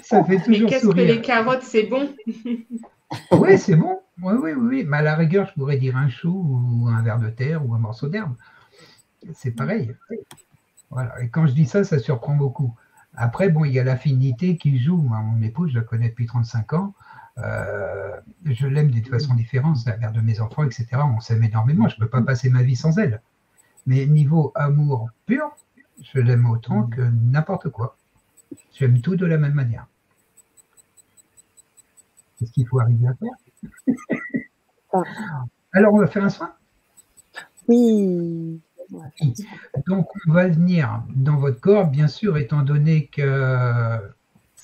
[0.03, 2.15] Ça fait toujours Mais qu'est-ce que les carottes, c'est bon
[3.33, 4.01] Oui, c'est bon.
[4.23, 4.85] Oui, oui, oui.
[4.87, 7.75] Mais à la rigueur, je pourrais dire un chou ou un verre de terre ou
[7.75, 8.35] un morceau d'herbe.
[9.35, 9.95] C'est pareil.
[10.91, 11.21] Voilà.
[11.23, 12.75] Et quand je dis ça, ça surprend beaucoup.
[13.17, 14.97] Après, bon, il y a l'affinité qui joue.
[14.97, 16.95] mon épouse, je la connais depuis 35 ans.
[17.39, 20.87] Euh, je l'aime de façon différente, c'est la mère de mes enfants, etc.
[20.95, 23.21] On s'aime énormément, je ne peux pas passer ma vie sans elle.
[23.87, 25.51] Mais niveau amour pur,
[26.01, 27.97] je l'aime autant que n'importe quoi.
[28.73, 29.87] J'aime tout de la même manière.
[32.39, 33.33] Qu'est-ce qu'il faut arriver à faire?
[35.73, 36.55] Alors, on va faire un soin?
[37.69, 38.61] Oui.
[39.87, 43.99] Donc, on va venir dans votre corps, bien sûr, étant donné que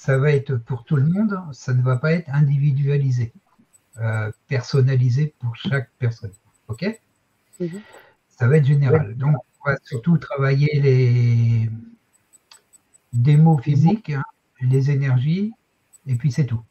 [0.00, 3.34] ça va être pour tout le monde, ça ne va pas être individualisé,
[3.98, 6.32] euh, personnalisé pour chaque personne.
[6.68, 6.98] OK?
[7.60, 7.82] Mhm.
[8.30, 9.14] Ça va être général.
[9.18, 11.70] Donc, on va surtout travailler les
[13.12, 14.24] démos physiques, hein,
[14.62, 15.52] les énergies,
[16.06, 16.62] et puis c'est tout.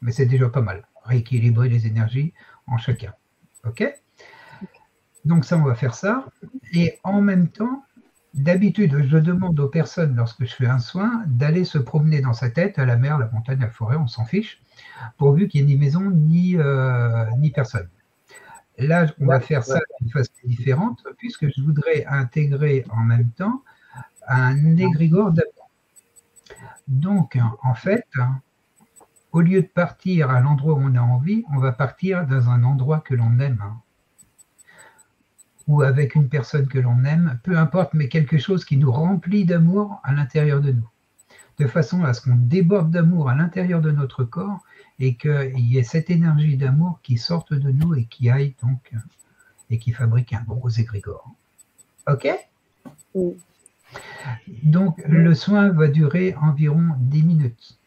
[0.00, 0.86] Mais c'est déjà pas mal.
[1.02, 2.32] Rééquilibrer les énergies
[2.68, 3.12] en chacun.
[3.64, 3.82] OK
[5.24, 6.28] Donc ça, on va faire ça.
[6.72, 7.84] Et en même temps,
[8.34, 12.48] D'habitude, je demande aux personnes, lorsque je fais un soin, d'aller se promener dans sa
[12.48, 14.62] tête, à la mer, la montagne, la forêt, on s'en fiche,
[15.18, 17.88] pourvu qu'il n'y ait ni maison ni, euh, ni personne.
[18.78, 23.62] Là, on va faire ça d'une façon différente, puisque je voudrais intégrer en même temps
[24.26, 25.70] un égrégore d'amour.
[26.88, 28.06] Donc, en fait,
[29.32, 32.64] au lieu de partir à l'endroit où on a envie, on va partir dans un
[32.64, 33.62] endroit que l'on aime.
[35.68, 39.44] Ou avec une personne que l'on aime, peu importe, mais quelque chose qui nous remplit
[39.44, 40.88] d'amour à l'intérieur de nous.
[41.58, 44.60] De façon à ce qu'on déborde d'amour à l'intérieur de notre corps
[44.98, 48.92] et qu'il y ait cette énergie d'amour qui sorte de nous et qui aille donc
[49.70, 51.30] et qui fabrique un gros égrégore.
[52.06, 52.28] Ok?
[54.62, 57.78] Donc le soin va durer environ 10 minutes.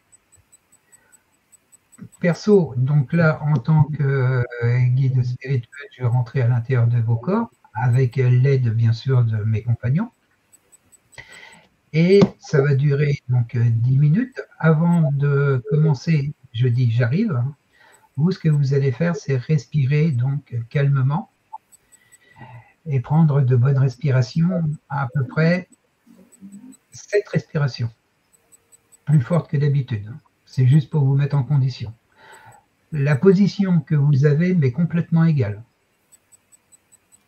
[2.20, 6.98] Perso, donc là, en tant que euh, guide spirituel, je vais rentrer à l'intérieur de
[6.98, 7.50] vos corps,
[7.80, 10.10] avec l'aide bien sûr de mes compagnons.
[11.92, 14.40] Et ça va durer donc 10 minutes.
[14.58, 17.42] Avant de commencer je dis j'arrive,
[18.16, 21.30] vous, ce que vous allez faire, c'est respirer donc calmement
[22.86, 25.68] et prendre de bonnes respirations, à peu près
[26.92, 27.90] sept respirations,
[29.04, 30.10] plus fortes que d'habitude.
[30.46, 31.92] C'est juste pour vous mettre en condition.
[32.92, 35.62] La position que vous avez m'est complètement égale.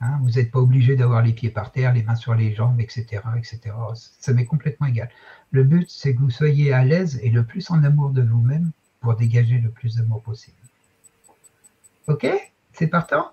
[0.00, 2.80] Hein, vous n'êtes pas obligé d'avoir les pieds par terre, les mains sur les jambes,
[2.80, 3.20] etc.
[3.36, 3.74] etc.
[4.20, 5.10] Ça m'est complètement égal.
[5.50, 8.70] Le but, c'est que vous soyez à l'aise et le plus en amour de vous-même
[9.00, 10.56] pour dégager le plus d'amour possible.
[12.06, 12.26] Ok?
[12.72, 13.32] C'est partant?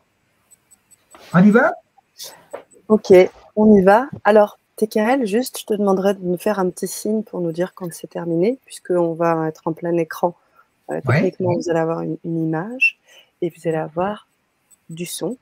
[1.33, 1.71] On y va?
[2.87, 3.13] Ok,
[3.55, 4.07] on y va.
[4.23, 7.73] Alors, TKL, juste, je te demanderais de nous faire un petit signe pour nous dire
[7.73, 10.35] quand c'est terminé, puisqu'on va être en plein écran.
[10.91, 12.99] Euh, techniquement, vous allez avoir une, image
[13.41, 14.27] et vous allez avoir
[14.89, 15.37] du son.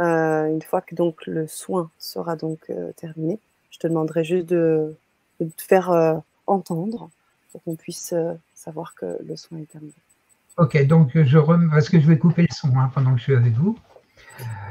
[0.00, 3.38] Euh, une fois que donc le soin sera donc euh, terminé,
[3.70, 4.96] je te demanderai juste de,
[5.40, 7.10] de te faire entendre
[7.52, 8.14] pour qu'on puisse
[8.54, 9.92] savoir que le son est terminé.
[10.56, 11.70] Ok, donc je rem...
[11.70, 13.76] parce que je vais couper le son hein, pendant que je suis avec vous.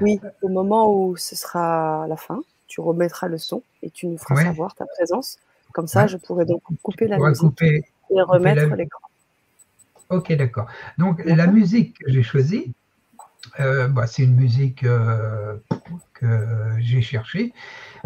[0.02, 4.18] Oui, au moment où ce sera la fin, tu remettras le son et tu nous
[4.18, 5.38] feras savoir ta présence.
[5.74, 9.08] Comme ça, je pourrai donc couper la musique et remettre l'écran.
[10.10, 10.68] Ok, d'accord.
[10.98, 12.74] Donc la musique que j'ai choisie,
[13.60, 15.57] euh, bah, c'est une musique euh,
[16.14, 17.53] que j'ai cherchée,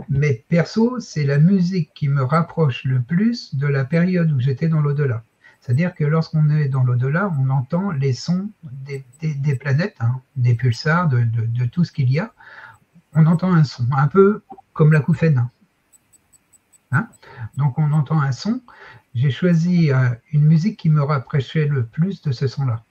[0.09, 4.68] mais perso, c'est la musique qui me rapproche le plus de la période où j'étais
[4.68, 5.23] dans l'au-delà.
[5.61, 9.03] C'est-à-dire que lorsqu'on est dans l'au-delà, on entend les sons des,
[9.59, 12.34] planètes, hein, des pulsars, de, tout ce qu'il y a.
[13.14, 14.43] On entend un son, un peu
[14.73, 15.49] comme la couffaine.
[16.91, 17.07] Hein?
[17.57, 18.61] Donc on entend un son.
[19.14, 22.84] J'ai choisi euh, une musique qui me rapprochait le plus de ce son-là,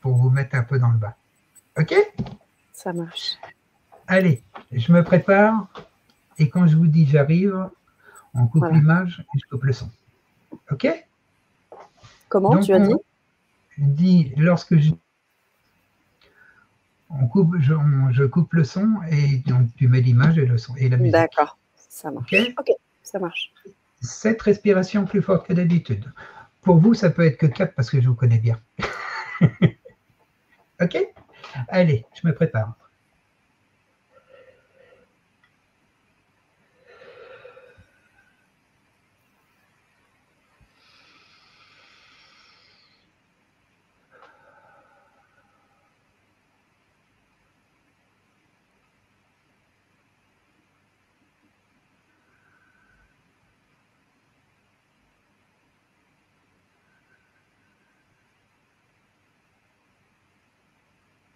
[0.00, 1.16] pour vous mettre un peu dans le bas.
[1.78, 1.94] OK?
[2.72, 3.38] Ça marche.
[4.06, 5.68] Allez, je me prépare,
[6.38, 7.68] et quand je vous dis j'arrive,
[8.34, 9.90] on coupe l'image et je coupe le son.
[10.70, 10.88] OK?
[12.28, 12.94] Comment tu as dit?
[13.78, 14.92] dit lorsque je,
[17.10, 20.88] on coupe, je, coupe le son et donc tu mets l'image et le son et
[20.88, 21.12] la musique.
[21.12, 22.32] D'accord, ça marche.
[22.58, 22.70] ok,
[23.02, 23.52] ça marche.
[24.00, 26.10] Cette respiration plus forte que d'habitude.
[26.62, 28.60] Pour vous, ça peut être que 4 parce que je vous connais bien.
[30.80, 30.98] ok?
[31.68, 32.74] Allez, je me prépare.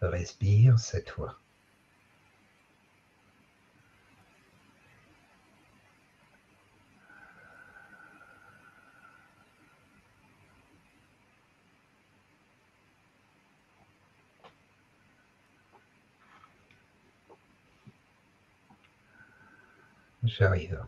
[0.09, 1.39] Respire cette fois.
[20.24, 20.85] J'arrive.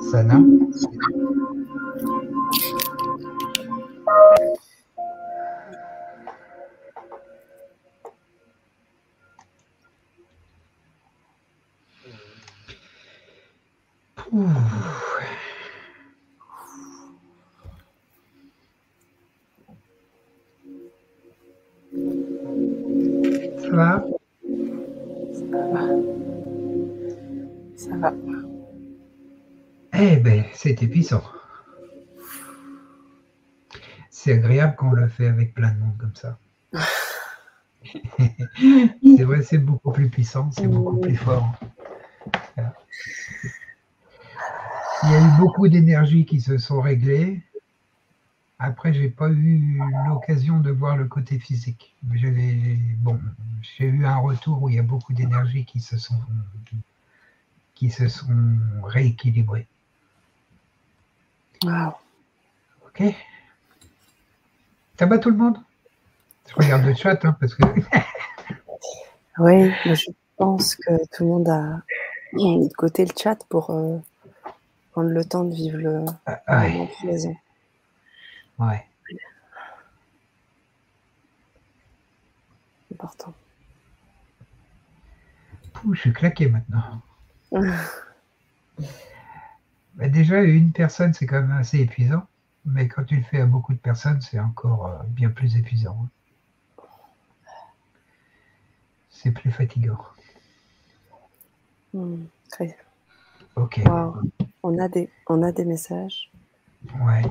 [0.00, 0.36] Sana
[30.76, 31.22] c'était puissant.
[34.10, 36.38] C'est agréable quand on le fait avec plein de monde comme ça.
[38.18, 41.50] c'est vrai, c'est beaucoup plus puissant, c'est beaucoup plus fort.
[45.02, 47.42] Il y a eu beaucoup d'énergie qui se sont réglées.
[48.58, 51.94] Après, j'ai pas eu l'occasion de voir le côté physique.
[52.14, 53.18] J'avais bon,
[53.62, 56.20] j'ai eu un retour où il y a beaucoup d'énergie qui se sont
[57.74, 59.68] qui se sont rééquilibrées.
[61.64, 61.92] Wow.
[62.86, 63.02] Ok.
[64.98, 65.58] Ça va tout le monde?
[66.48, 67.62] Je regarde le chat hein, parce que.
[69.38, 71.82] Oui, mais je pense que tout le monde a
[72.32, 73.98] mis de côté le chat pour euh,
[74.92, 76.72] prendre le temps de vivre le Ah, ouais.
[76.72, 77.36] moment présent.
[78.60, 78.86] ouais.
[82.88, 83.34] C'est important.
[85.74, 87.02] Pouh, je suis claqué maintenant.
[89.96, 92.26] Bah, déjà, une personne, c'est quand même assez épuisant.
[92.64, 96.08] Mais quand tu le fais à beaucoup de personnes, c'est encore euh, bien plus épuisant.
[99.10, 99.98] C'est plus fatigant.
[101.94, 102.76] Hmm, très-
[103.54, 103.80] Ok.
[103.86, 104.20] Wow.
[104.62, 106.30] On a des, on a des messages.
[107.00, 107.22] Ouais.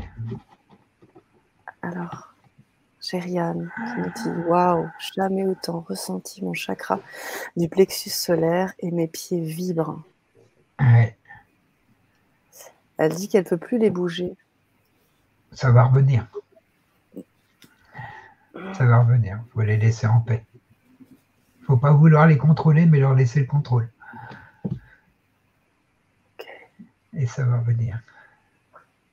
[1.82, 2.34] Alors,
[3.02, 7.00] j'ai Rianne qui nous dit Waouh, jamais autant ressenti mon chakra
[7.56, 10.02] du plexus solaire et mes pieds vibrent.
[10.80, 11.16] Ouais.
[12.98, 14.36] Elle dit qu'elle peut plus les bouger.
[15.52, 16.28] Ça va revenir.
[18.74, 19.40] Ça va revenir.
[19.46, 20.46] Il faut les laisser en paix.
[21.60, 23.90] Il faut pas vouloir les contrôler, mais leur laisser le contrôle.
[27.18, 28.00] Et ça va revenir.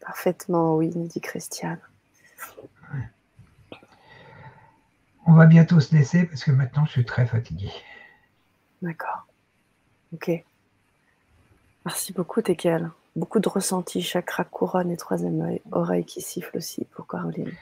[0.01, 1.79] Parfaitement, oui, nous dit Christiane.
[5.25, 7.71] On va bientôt se laisser parce que maintenant je suis très fatigué.
[8.83, 9.27] D'accord.
[10.13, 10.33] Ok.
[11.85, 12.91] Merci beaucoup, Tekel.
[13.15, 17.53] Beaucoup de ressentis, chakra, couronne et troisième œil, oreille qui siffle aussi pour Caroline.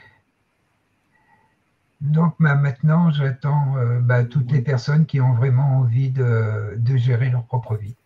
[2.00, 6.96] Donc bah, maintenant, j'attends euh, bah, toutes les personnes qui ont vraiment envie de, de
[6.96, 7.96] gérer leur propre vie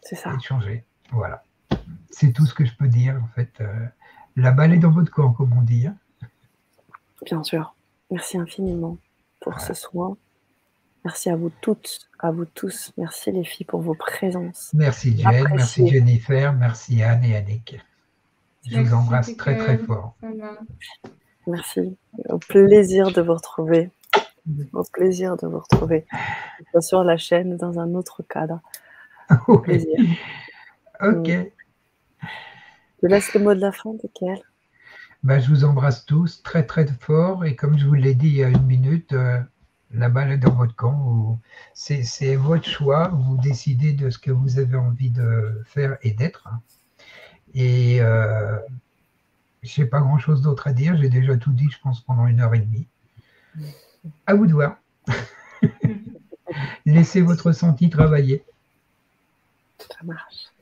[0.00, 0.32] C'est ça.
[0.32, 0.84] et de changer.
[1.12, 1.44] Voilà.
[2.10, 3.20] C'est tout ce que je peux dire.
[3.22, 3.86] En fait, Euh,
[4.36, 5.86] la balle est dans votre camp, comme on dit.
[5.86, 5.96] hein.
[7.24, 7.74] Bien sûr.
[8.10, 8.98] Merci infiniment
[9.40, 10.16] pour ce soin.
[11.04, 12.92] Merci à vous toutes, à vous tous.
[12.96, 14.70] Merci les filles pour vos présences.
[14.72, 17.78] Merci Jen, merci Jennifer, merci Anne et Annick.
[18.66, 20.16] Je Merci, vous embrasse très très fort.
[21.46, 21.96] Merci.
[22.30, 23.90] Au plaisir de vous retrouver.
[24.72, 26.06] Au plaisir de vous retrouver.
[26.80, 28.60] Sur la chaîne, dans un autre cadre.
[29.48, 29.98] Au plaisir.
[31.02, 31.30] Ok.
[33.02, 34.40] Je laisse le mot de la fin, Tekel.
[35.22, 38.36] Bah, je vous embrasse tous très très fort et comme je vous l'ai dit il
[38.36, 39.40] y a une minute, euh,
[39.94, 41.38] la balle est dans votre camp.
[41.72, 46.48] C'est votre choix, vous décidez de ce que vous avez envie de faire et d'être.
[47.54, 48.58] Et euh,
[49.62, 52.26] je n'ai pas grand chose d'autre à dire, j'ai déjà tout dit, je pense, pendant
[52.26, 52.86] une heure et demie.
[54.26, 54.76] À vous de voir.
[56.86, 58.44] Laissez votre ressenti travailler.
[59.78, 60.53] Ça marche.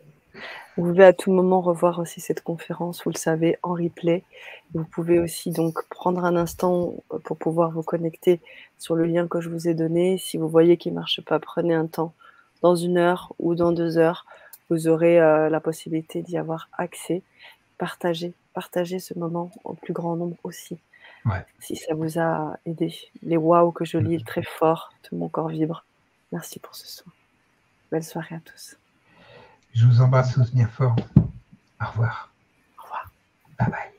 [0.76, 4.24] Vous pouvez à tout moment revoir aussi cette conférence, vous le savez, en replay.
[4.72, 6.94] Vous pouvez aussi donc prendre un instant
[7.24, 8.40] pour pouvoir vous connecter
[8.78, 10.16] sur le lien que je vous ai donné.
[10.16, 12.14] Si vous voyez qu'il ne marche pas, prenez un temps.
[12.62, 14.24] Dans une heure ou dans deux heures,
[14.70, 17.22] vous aurez euh, la possibilité d'y avoir accès.
[17.76, 20.78] Partagez, partagez ce moment au plus grand nombre aussi.
[21.26, 21.44] Ouais.
[21.60, 22.94] Si ça vous a aidé.
[23.22, 25.84] Les waouh que je lis très fort, tout mon corps vibre.
[26.32, 27.12] Merci pour ce soin.
[27.90, 28.76] Belle soirée à tous.
[29.74, 30.96] Je vous embrasse tous bien fort.
[31.80, 32.32] Au revoir.
[32.78, 33.10] Au revoir.
[33.58, 33.91] Bye bye.